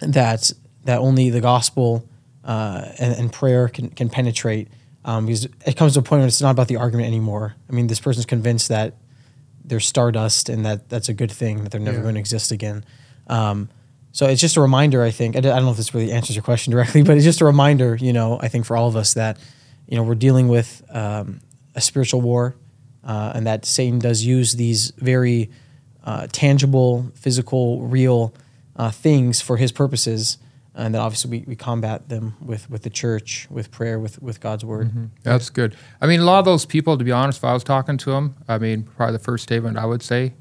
that 0.00 0.52
that 0.84 0.98
only 0.98 1.30
the 1.30 1.40
gospel 1.40 2.08
uh, 2.44 2.86
and, 2.98 3.14
and 3.14 3.32
prayer 3.32 3.68
can, 3.68 3.90
can 3.90 4.08
penetrate. 4.08 4.68
Um, 5.04 5.26
because 5.26 5.44
it 5.66 5.76
comes 5.76 5.94
to 5.94 6.00
a 6.00 6.02
point 6.02 6.20
where 6.20 6.26
it's 6.28 6.42
not 6.42 6.50
about 6.50 6.68
the 6.68 6.76
argument 6.76 7.06
anymore. 7.06 7.54
I 7.68 7.72
mean, 7.72 7.86
this 7.86 8.00
person's 8.00 8.26
convinced 8.26 8.68
that 8.68 8.94
they're 9.64 9.80
stardust 9.80 10.48
and 10.50 10.64
that 10.66 10.88
that's 10.90 11.08
a 11.08 11.14
good 11.14 11.32
thing 11.32 11.62
that 11.62 11.70
they're 11.72 11.80
never 11.80 11.98
Yeah. 11.98 12.02
going 12.02 12.14
to 12.16 12.20
exist 12.20 12.50
again. 12.52 12.84
Um, 13.26 13.68
so 14.12 14.26
it's 14.26 14.40
just 14.40 14.56
a 14.56 14.60
reminder. 14.60 15.02
I 15.02 15.10
think 15.10 15.36
I 15.36 15.40
don't 15.40 15.52
I 15.52 15.56
don't 15.56 15.64
know 15.66 15.70
if 15.70 15.76
this 15.76 15.94
really 15.94 16.12
answers 16.12 16.34
your 16.36 16.42
question 16.42 16.70
directly, 16.72 17.02
but 17.06 17.16
it's 17.16 17.24
just 17.24 17.40
a 17.40 17.44
reminder. 17.44 17.94
You 17.96 18.12
know, 18.12 18.38
I 18.42 18.48
think 18.48 18.66
for 18.66 18.76
all 18.76 18.88
of 18.88 18.96
us 18.96 19.14
that 19.14 19.38
you 19.88 19.96
know 19.96 20.02
we're 20.02 20.14
dealing 20.16 20.48
with 20.48 20.82
um, 20.90 21.40
a 21.74 21.80
spiritual 21.80 22.20
war, 22.20 22.56
uh, 23.04 23.32
and 23.34 23.46
that 23.46 23.64
Satan 23.64 23.98
does 23.98 24.24
use 24.24 24.54
these 24.54 24.92
very 24.98 25.50
uh, 26.04 26.26
tangible, 26.32 27.10
physical, 27.14 27.82
real 27.82 28.34
uh, 28.76 28.90
things 28.90 29.40
for 29.40 29.56
his 29.56 29.72
purposes, 29.72 30.38
and 30.74 30.94
that 30.94 31.00
obviously 31.00 31.30
we, 31.30 31.44
we 31.46 31.56
combat 31.56 32.08
them 32.08 32.36
with 32.40 32.70
with 32.70 32.82
the 32.82 32.90
church, 32.90 33.46
with 33.50 33.70
prayer, 33.70 33.98
with 33.98 34.20
with 34.22 34.40
God's 34.40 34.64
word. 34.64 34.90
That's 35.22 35.50
good. 35.50 35.76
I 36.00 36.06
mean, 36.06 36.20
a 36.20 36.24
lot 36.24 36.38
of 36.38 36.44
those 36.44 36.64
people, 36.64 36.96
to 36.96 37.04
be 37.04 37.12
honest, 37.12 37.38
if 37.38 37.44
I 37.44 37.52
was 37.52 37.64
talking 37.64 37.98
to 37.98 38.10
them, 38.10 38.36
I 38.48 38.58
mean, 38.58 38.84
probably 38.84 39.14
the 39.14 39.24
first 39.24 39.42
statement 39.42 39.76
I 39.76 39.84
would 39.86 40.02
say, 40.02 40.34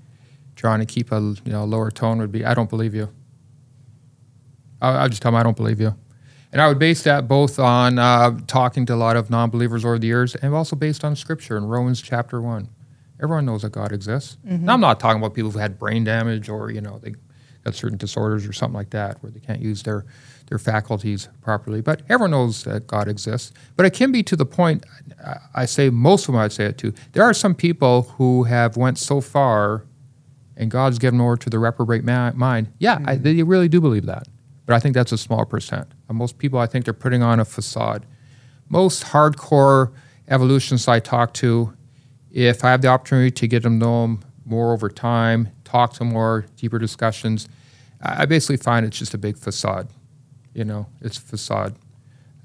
trying 0.55 0.79
to 0.79 0.85
keep 0.85 1.11
a 1.11 1.19
you 1.19 1.51
know 1.51 1.65
lower 1.65 1.91
tone 1.91 2.19
would 2.19 2.31
be, 2.31 2.45
"I 2.45 2.53
don't 2.53 2.69
believe 2.69 2.93
you." 2.95 3.09
I 4.81 4.89
I 4.91 5.03
would 5.03 5.11
just 5.11 5.21
tell 5.21 5.31
them 5.31 5.39
I 5.39 5.43
don't 5.43 5.57
believe 5.57 5.81
you, 5.81 5.95
and 6.51 6.61
I 6.61 6.67
would 6.67 6.79
base 6.79 7.03
that 7.03 7.27
both 7.27 7.59
on 7.59 7.99
uh, 7.99 8.39
talking 8.47 8.85
to 8.87 8.93
a 8.93 8.97
lot 8.97 9.15
of 9.15 9.29
non-believers 9.29 9.85
over 9.85 9.99
the 9.99 10.07
years, 10.07 10.35
and 10.35 10.53
also 10.53 10.75
based 10.75 11.03
on 11.03 11.15
Scripture 11.15 11.57
in 11.57 11.65
Romans 11.65 12.01
chapter 12.01 12.41
one. 12.41 12.69
Everyone 13.21 13.45
knows 13.45 13.63
that 13.63 13.71
God 13.73 13.91
exists. 13.91 14.37
Now, 14.45 14.73
I'm 14.75 14.79
not 14.79 14.99
talking 14.99 15.21
about 15.21 15.33
people 15.33 15.51
who 15.51 15.59
had 15.59 15.77
brain 15.77 16.03
damage 16.05 16.47
or 16.49 16.71
you 16.71 16.79
know 16.81 16.99
they 16.99 17.13
got 17.65 17.75
certain 17.75 17.97
disorders 17.97 18.47
or 18.47 18.53
something 18.53 18.75
like 18.75 18.91
that 18.91 19.21
where 19.21 19.29
they 19.31 19.41
can't 19.41 19.61
use 19.61 19.83
their 19.83 20.05
their 20.47 20.57
faculties 20.57 21.27
properly. 21.41 21.81
But 21.81 22.01
everyone 22.09 22.31
knows 22.31 22.63
that 22.63 22.87
God 22.87 23.07
exists. 23.09 23.51
But 23.75 23.85
it 23.85 23.91
can 23.93 24.11
be 24.11 24.23
to 24.23 24.35
the 24.35 24.45
point. 24.45 24.85
I- 25.53 25.65
say 25.65 25.89
most 25.89 26.27
of 26.27 26.33
them. 26.33 26.41
I'd 26.41 26.51
say 26.53 26.65
it 26.65 26.77
too. 26.77 26.93
There 27.11 27.23
are 27.23 27.33
some 27.33 27.53
people 27.53 28.03
who 28.17 28.43
have 28.45 28.77
went 28.77 28.97
so 28.97 29.19
far, 29.21 29.83
and 30.55 30.71
God's 30.71 30.97
given 30.97 31.19
over 31.21 31.35
to 31.37 31.49
the 31.49 31.59
reprobate 31.59 32.03
mind. 32.05 32.71
Yeah, 32.79 32.99
I, 33.05 33.15
they 33.17 33.43
really 33.43 33.67
do 33.67 33.81
believe 33.81 34.05
that. 34.05 34.27
But 34.69 34.75
I 34.75 34.79
think 34.81 34.93
that's 34.93 35.11
a 35.11 35.17
small 35.17 35.45
percent. 35.45 35.87
Most 36.11 36.37
people, 36.37 36.59
I 36.59 36.67
think, 36.67 36.85
they're 36.85 36.93
putting 36.93 37.23
on 37.23 37.39
a 37.39 37.45
facade. 37.45 38.05
Most 38.69 39.03
hardcore 39.03 39.91
evolutionists 40.27 40.87
I 40.87 40.99
talk 40.99 41.33
to, 41.35 41.73
if 42.29 42.63
I 42.63 42.69
have 42.69 42.83
the 42.83 42.87
opportunity 42.89 43.31
to 43.31 43.47
get 43.47 43.63
them 43.63 43.79
to 43.79 43.85
know 43.87 44.01
them 44.03 44.19
more 44.45 44.71
over 44.71 44.87
time, 44.87 45.49
talk 45.63 45.93
to 45.93 46.03
more 46.03 46.45
deeper 46.55 46.77
discussions, 46.77 47.49
I 47.99 48.27
basically 48.27 48.57
find 48.57 48.85
it's 48.85 48.99
just 48.99 49.15
a 49.15 49.17
big 49.17 49.39
facade. 49.39 49.89
You 50.53 50.65
know, 50.65 50.85
it's 51.01 51.17
a 51.17 51.21
facade. 51.21 51.75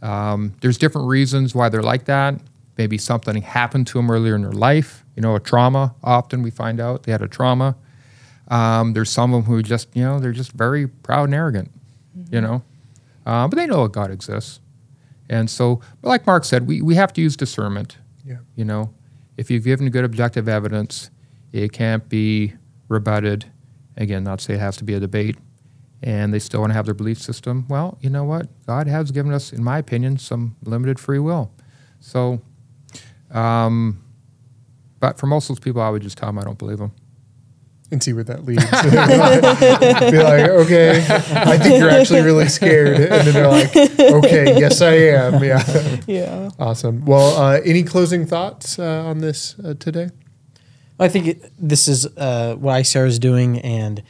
Um, 0.01 0.55
there's 0.63 0.79
different 0.79 1.09
reasons 1.09 1.55
why 1.55 1.69
they're 1.69 1.83
like 1.83 2.07
that. 2.07 2.41
Maybe 2.79 2.97
something 2.97 3.43
happened 3.43 3.87
to 3.89 3.99
them 3.99 4.11
earlier 4.11 4.35
in 4.35 4.41
their 4.41 4.53
life. 4.53 5.05
You 5.15 5.21
know, 5.21 5.37
a 5.37 5.41
trauma. 5.41 5.95
Often 6.03 6.41
we 6.41 6.51
find 6.51 6.81
out 6.81 7.03
they 7.03 7.13
had 7.13 7.21
a 7.21 7.29
trauma. 7.29 7.77
Um, 8.49 8.95
there's 8.95 9.11
some 9.11 9.35
of 9.35 9.45
them 9.45 9.55
who 9.55 9.63
just, 9.63 9.95
you 9.95 10.05
know, 10.05 10.21
they're 10.21 10.33
just 10.33 10.53
very 10.53 10.89
proud 10.89 11.25
and 11.25 11.35
arrogant. 11.35 11.71
You 12.31 12.41
know, 12.41 12.63
uh, 13.27 13.49
but 13.49 13.57
they 13.57 13.67
know 13.67 13.83
that 13.85 13.93
God 13.93 14.11
exists. 14.11 14.61
And 15.29 15.49
so, 15.49 15.81
but 16.01 16.09
like 16.09 16.27
Mark 16.27 16.45
said, 16.45 16.67
we, 16.67 16.83
we 16.83 16.95
have 16.95 17.13
to 17.15 17.21
use 17.21 17.37
discernment. 17.37 17.97
Yeah. 18.25 18.39
You 18.57 18.65
know, 18.65 18.93
if 19.37 19.51
you've 19.51 19.65
given 19.65 19.89
good 19.91 20.05
objective 20.05 20.49
evidence, 20.49 21.11
it 21.53 21.73
can't 21.73 22.09
be 22.09 22.55
rebutted. 22.89 23.47
Again, 23.97 24.25
not 24.25 24.41
to 24.41 24.45
say 24.45 24.55
it 24.55 24.61
has 24.61 24.77
to 24.79 24.85
be 24.85 24.95
a 24.95 25.01
debate, 25.01 25.37
and 26.03 26.35
they 26.35 26.39
still 26.39 26.61
want 26.61 26.71
to 26.71 26.75
have 26.75 26.85
their 26.85 26.95
belief 26.95 27.21
system. 27.21 27.65
Well, 27.69 27.99
you 28.01 28.11
know 28.11 28.25
what? 28.25 28.49
God 28.67 28.87
has 28.87 29.11
given 29.11 29.33
us, 29.33 29.53
in 29.53 29.63
my 29.63 29.79
opinion, 29.79 30.19
some 30.19 30.57
limited 30.63 30.99
free 30.99 31.21
will. 31.21 31.53
So, 32.01 32.41
um, 33.31 34.03
but 35.01 35.19
for 35.19 35.27
most 35.27 35.49
of 35.49 35.57
those 35.57 35.65
people, 35.65 35.81
I 35.81 35.91
would 35.91 36.03
just 36.03 36.19
tell 36.19 36.29
them 36.29 36.39
I 36.39 36.45
don't 36.45 36.59
believe 36.59 36.79
them. 36.79 36.93
And 37.91 38.03
see 38.03 38.13
where 38.13 38.25
that 38.25 38.45
leads. 38.45 38.65
Be 40.11 40.19
like, 40.19 40.51
okay, 40.51 40.99
I 40.99 41.59
think 41.59 41.79
you're 41.79 41.91
actually 41.91 42.23
really 42.23 42.49
scared, 42.49 43.01
and 43.01 43.27
then 43.27 43.35
they're 43.35 43.49
like, 43.49 43.77
okay, 43.77 44.59
yes, 44.59 44.81
I 44.81 44.95
am. 44.95 45.35
Yeah, 45.45 46.01
yeah. 46.07 46.51
awesome. 46.59 47.05
Well, 47.05 47.37
uh, 47.37 47.61
any 47.65 47.83
closing 47.83 48.27
thoughts 48.27 48.79
uh, 48.79 49.05
on 49.05 49.19
this 49.19 49.57
uh, 49.63 49.75
today? 49.75 50.09
I 50.99 51.09
think 51.09 51.27
it, 51.27 51.53
this 51.59 51.89
is 51.89 52.07
uh, 52.17 52.57
what 52.59 52.81
ICR 52.83 53.07
is 53.07 53.19
doing 53.19 53.61
and 53.61 54.03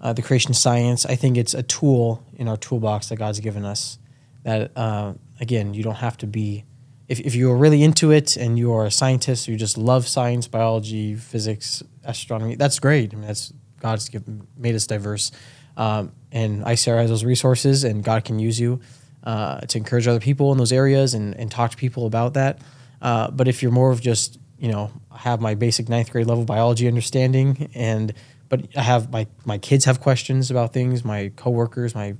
uh, 0.00 0.12
the 0.12 0.22
creation 0.22 0.54
science. 0.54 1.04
I 1.04 1.16
think 1.16 1.36
it's 1.36 1.54
a 1.54 1.62
tool 1.62 2.24
in 2.36 2.48
our 2.48 2.56
toolbox 2.56 3.08
that 3.08 3.16
God's 3.16 3.40
given 3.40 3.64
us. 3.64 3.98
That 4.44 4.70
uh, 4.76 5.14
again, 5.40 5.74
you 5.74 5.82
don't 5.82 5.96
have 5.96 6.16
to 6.18 6.26
be. 6.26 6.64
If, 7.08 7.20
if 7.20 7.34
you're 7.34 7.56
really 7.56 7.82
into 7.82 8.10
it 8.10 8.36
and 8.36 8.58
you 8.58 8.72
are 8.72 8.84
a 8.84 8.90
scientist, 8.90 9.48
you 9.48 9.56
just 9.56 9.78
love 9.78 10.06
science, 10.06 10.46
biology, 10.46 11.14
physics, 11.14 11.82
astronomy. 12.04 12.54
That's 12.54 12.78
great. 12.78 13.12
I 13.12 13.16
mean, 13.16 13.26
that's 13.26 13.52
God's 13.80 14.10
made 14.56 14.74
us 14.74 14.86
diverse, 14.86 15.30
um, 15.76 16.12
and 16.32 16.64
ICR 16.64 16.98
has 16.98 17.10
those 17.10 17.24
resources, 17.24 17.84
and 17.84 18.02
God 18.02 18.24
can 18.24 18.38
use 18.38 18.58
you 18.58 18.80
uh, 19.24 19.60
to 19.60 19.78
encourage 19.78 20.06
other 20.08 20.20
people 20.20 20.52
in 20.52 20.58
those 20.58 20.72
areas 20.72 21.14
and, 21.14 21.34
and 21.36 21.50
talk 21.50 21.70
to 21.70 21.76
people 21.76 22.06
about 22.06 22.34
that. 22.34 22.60
Uh, 23.00 23.30
but 23.30 23.46
if 23.46 23.62
you're 23.62 23.72
more 23.72 23.92
of 23.92 24.00
just 24.00 24.38
you 24.58 24.70
know 24.70 24.90
have 25.16 25.40
my 25.40 25.54
basic 25.54 25.88
ninth 25.88 26.10
grade 26.10 26.26
level 26.26 26.44
biology 26.44 26.88
understanding 26.88 27.70
and 27.74 28.12
but 28.48 28.66
I 28.76 28.82
have 28.82 29.12
my 29.12 29.26
my 29.44 29.58
kids 29.58 29.84
have 29.84 30.00
questions 30.00 30.50
about 30.50 30.72
things, 30.72 31.04
my 31.04 31.32
coworkers, 31.36 31.94
my 31.94 32.14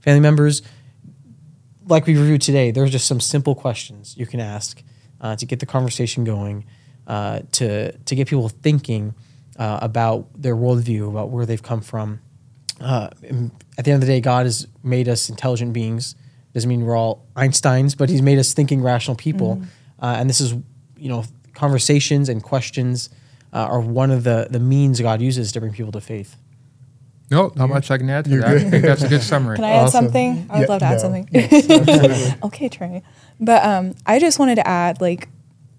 family 0.00 0.20
members. 0.20 0.62
Like 1.86 2.06
we 2.06 2.16
reviewed 2.16 2.42
today, 2.42 2.70
there's 2.70 2.90
just 2.90 3.06
some 3.06 3.20
simple 3.20 3.54
questions 3.54 4.16
you 4.16 4.26
can 4.26 4.40
ask 4.40 4.82
uh, 5.20 5.36
to 5.36 5.46
get 5.46 5.60
the 5.60 5.66
conversation 5.66 6.24
going, 6.24 6.64
uh, 7.06 7.40
to 7.52 7.92
to 7.92 8.14
get 8.14 8.28
people 8.28 8.48
thinking 8.48 9.14
uh, 9.58 9.78
about 9.82 10.28
their 10.40 10.56
worldview, 10.56 11.08
about 11.08 11.30
where 11.30 11.46
they've 11.46 11.62
come 11.62 11.80
from. 11.80 12.20
Uh, 12.80 13.08
at 13.78 13.84
the 13.84 13.92
end 13.92 13.94
of 13.94 14.00
the 14.00 14.06
day, 14.06 14.20
God 14.20 14.46
has 14.46 14.66
made 14.82 15.08
us 15.08 15.28
intelligent 15.28 15.72
beings. 15.72 16.14
Doesn't 16.54 16.68
mean 16.68 16.84
we're 16.84 16.96
all 16.96 17.26
Einsteins, 17.36 17.96
but 17.96 18.10
He's 18.10 18.22
made 18.22 18.38
us 18.38 18.52
thinking, 18.52 18.82
rational 18.82 19.16
people. 19.16 19.56
Mm. 19.56 19.66
and 20.20 20.28
this 20.28 20.40
is, 20.40 20.52
you 20.96 21.08
know, 21.08 21.24
conversations 21.54 22.28
and 22.28 22.42
questions 22.42 23.10
uh, 23.52 23.58
are 23.58 23.80
one 23.80 24.10
of 24.10 24.24
the, 24.24 24.48
the 24.50 24.58
means 24.58 25.00
God 25.00 25.20
uses 25.20 25.52
to 25.52 25.60
bring 25.60 25.72
people 25.72 25.92
to 25.92 26.00
faith. 26.00 26.36
No, 27.32 27.50
not 27.56 27.70
much 27.70 27.90
I 27.90 27.96
can 27.96 28.10
add 28.10 28.26
to 28.26 28.36
that. 28.36 28.46
I 28.46 28.58
think 28.58 28.84
that's 28.84 29.02
a 29.02 29.08
good 29.08 29.22
summary. 29.22 29.56
Can 29.56 29.64
I 29.64 29.70
add 29.70 29.84
awesome. 29.84 30.04
something? 30.04 30.46
I 30.50 30.58
would 30.58 30.62
yeah, 30.64 30.68
love 30.68 30.80
to 30.80 30.84
add 30.84 30.92
no. 30.92 30.98
something. 30.98 31.28
Yes, 31.32 32.36
okay, 32.42 32.68
Trey. 32.68 33.02
But 33.40 33.64
um, 33.64 33.94
I 34.04 34.18
just 34.18 34.38
wanted 34.38 34.56
to 34.56 34.68
add, 34.68 35.00
like, 35.00 35.30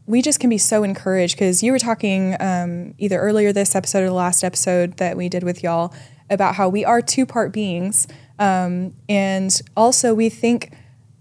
we 0.08 0.24
just 0.24 0.40
can 0.40 0.50
be 0.50 0.58
so 0.58 0.84
encouraged 0.84 1.36
because 1.36 1.62
you 1.62 1.72
were 1.72 1.78
talking 1.78 2.36
um, 2.40 2.96
either 2.98 3.20
earlier 3.20 3.54
this 3.54 3.76
episode 3.76 4.02
or 4.02 4.08
the 4.08 4.14
last 4.14 4.44
episode 4.44 4.98
that 4.98 5.16
we 5.16 5.30
did 5.30 5.44
with 5.44 5.62
y'all 5.62 5.94
about 6.28 6.56
how 6.56 6.70
we 6.70 6.84
are 6.84 7.04
two 7.04 7.26
part 7.26 7.54
beings, 7.54 8.08
um, 8.40 8.96
and 9.08 9.62
also 9.78 10.16
we 10.16 10.30
think 10.30 10.76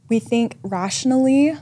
we 0.09 0.19
think 0.19 0.57
rationally 0.63 1.55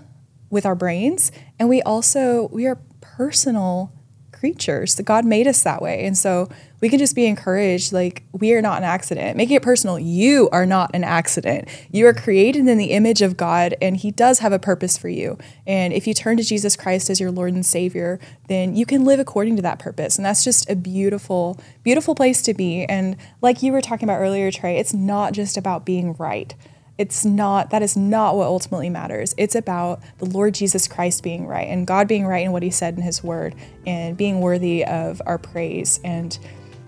with 0.48 0.64
our 0.64 0.76
brains, 0.76 1.32
and 1.58 1.68
we 1.68 1.82
also 1.82 2.48
we 2.52 2.68
are 2.68 2.78
personal 3.00 3.92
creatures. 4.30 4.94
That 4.94 5.02
God 5.02 5.24
made 5.24 5.48
us 5.48 5.64
that 5.64 5.82
way. 5.82 6.04
And 6.06 6.16
so 6.16 6.48
we 6.80 6.88
can 6.88 6.98
just 6.98 7.14
be 7.14 7.26
encouraged 7.26 7.92
like, 7.92 8.22
we 8.32 8.54
are 8.54 8.62
not 8.62 8.78
an 8.78 8.84
accident. 8.84 9.36
Making 9.36 9.56
it 9.56 9.62
personal, 9.62 9.98
you 9.98 10.48
are 10.50 10.66
not 10.66 10.90
an 10.94 11.04
accident. 11.04 11.68
You 11.90 12.06
are 12.06 12.14
created 12.14 12.66
in 12.66 12.78
the 12.78 12.92
image 12.92 13.22
of 13.22 13.36
God, 13.36 13.76
and 13.82 13.96
He 13.96 14.10
does 14.10 14.38
have 14.38 14.52
a 14.52 14.58
purpose 14.58 14.96
for 14.96 15.08
you. 15.08 15.38
And 15.66 15.92
if 15.92 16.06
you 16.06 16.14
turn 16.14 16.36
to 16.38 16.42
Jesus 16.42 16.76
Christ 16.76 17.10
as 17.10 17.20
your 17.20 17.30
Lord 17.30 17.52
and 17.52 17.64
Savior, 17.64 18.18
then 18.48 18.74
you 18.74 18.86
can 18.86 19.04
live 19.04 19.20
according 19.20 19.56
to 19.56 19.62
that 19.62 19.78
purpose. 19.78 20.16
And 20.16 20.24
that's 20.24 20.42
just 20.44 20.68
a 20.70 20.76
beautiful, 20.76 21.60
beautiful 21.82 22.14
place 22.14 22.42
to 22.42 22.54
be. 22.54 22.84
And 22.84 23.16
like 23.42 23.62
you 23.62 23.72
were 23.72 23.82
talking 23.82 24.08
about 24.08 24.20
earlier, 24.20 24.50
Trey, 24.50 24.78
it's 24.78 24.94
not 24.94 25.32
just 25.32 25.56
about 25.56 25.84
being 25.84 26.14
right 26.14 26.54
it's 26.98 27.24
not 27.24 27.70
that 27.70 27.80
is 27.80 27.96
not 27.96 28.36
what 28.36 28.44
ultimately 28.44 28.90
matters 28.90 29.34
it's 29.38 29.54
about 29.54 30.02
the 30.18 30.26
lord 30.26 30.52
jesus 30.52 30.86
christ 30.86 31.22
being 31.22 31.46
right 31.46 31.68
and 31.68 31.86
god 31.86 32.06
being 32.06 32.26
right 32.26 32.44
in 32.44 32.52
what 32.52 32.62
he 32.62 32.68
said 32.68 32.94
in 32.94 33.02
his 33.02 33.24
word 33.24 33.54
and 33.86 34.18
being 34.18 34.42
worthy 34.42 34.84
of 34.84 35.22
our 35.24 35.38
praise 35.38 35.98
and 36.04 36.38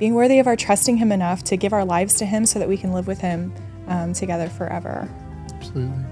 being 0.03 0.15
worthy 0.15 0.41
of 0.41 0.49
our 0.49 0.57
trusting 0.57 0.97
him 0.97 1.13
enough 1.13 1.45
to 1.45 1.57
give 1.57 1.73
our 1.73 1.85
lives 1.85 2.15
to 2.15 2.27
him 2.27 2.45
so 2.45 2.59
that 2.59 2.69
we 2.69 2.77
can 2.77 2.93
live 2.93 3.07
with 3.07 3.21
him 3.21 3.55
um, 3.87 4.13
together 4.13 4.49
forever 4.49 5.09
absolutely 5.55 6.05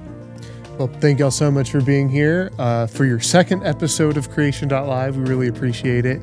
well 0.79 0.87
thank 1.01 1.19
y'all 1.19 1.29
so 1.29 1.51
much 1.51 1.73
for 1.73 1.81
being 1.81 2.09
here 2.09 2.53
uh, 2.61 2.87
for 2.87 3.05
your 3.05 3.19
second 3.19 3.67
episode 3.67 4.17
of 4.17 4.31
creation.live 4.31 5.17
we 5.17 5.25
really 5.25 5.49
appreciate 5.49 6.07
it 6.07 6.23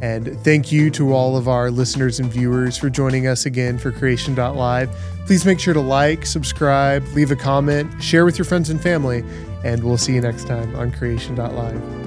and 0.00 0.40
thank 0.40 0.72
you 0.72 0.90
to 0.90 1.12
all 1.12 1.36
of 1.36 1.48
our 1.48 1.70
listeners 1.70 2.18
and 2.18 2.32
viewers 2.32 2.78
for 2.78 2.88
joining 2.88 3.26
us 3.26 3.46
again 3.46 3.78
for 3.78 3.92
Creation.live. 3.92 4.90
Please 5.26 5.46
make 5.46 5.60
sure 5.60 5.74
to 5.74 5.80
like, 5.80 6.26
subscribe, 6.26 7.06
leave 7.14 7.30
a 7.30 7.36
comment, 7.36 8.02
share 8.02 8.24
with 8.24 8.36
your 8.36 8.44
friends 8.44 8.68
and 8.68 8.82
family, 8.82 9.22
and 9.62 9.84
we'll 9.84 9.96
see 9.96 10.14
you 10.14 10.20
next 10.20 10.48
time 10.48 10.74
on 10.74 10.90
Creation.live. 10.90 12.01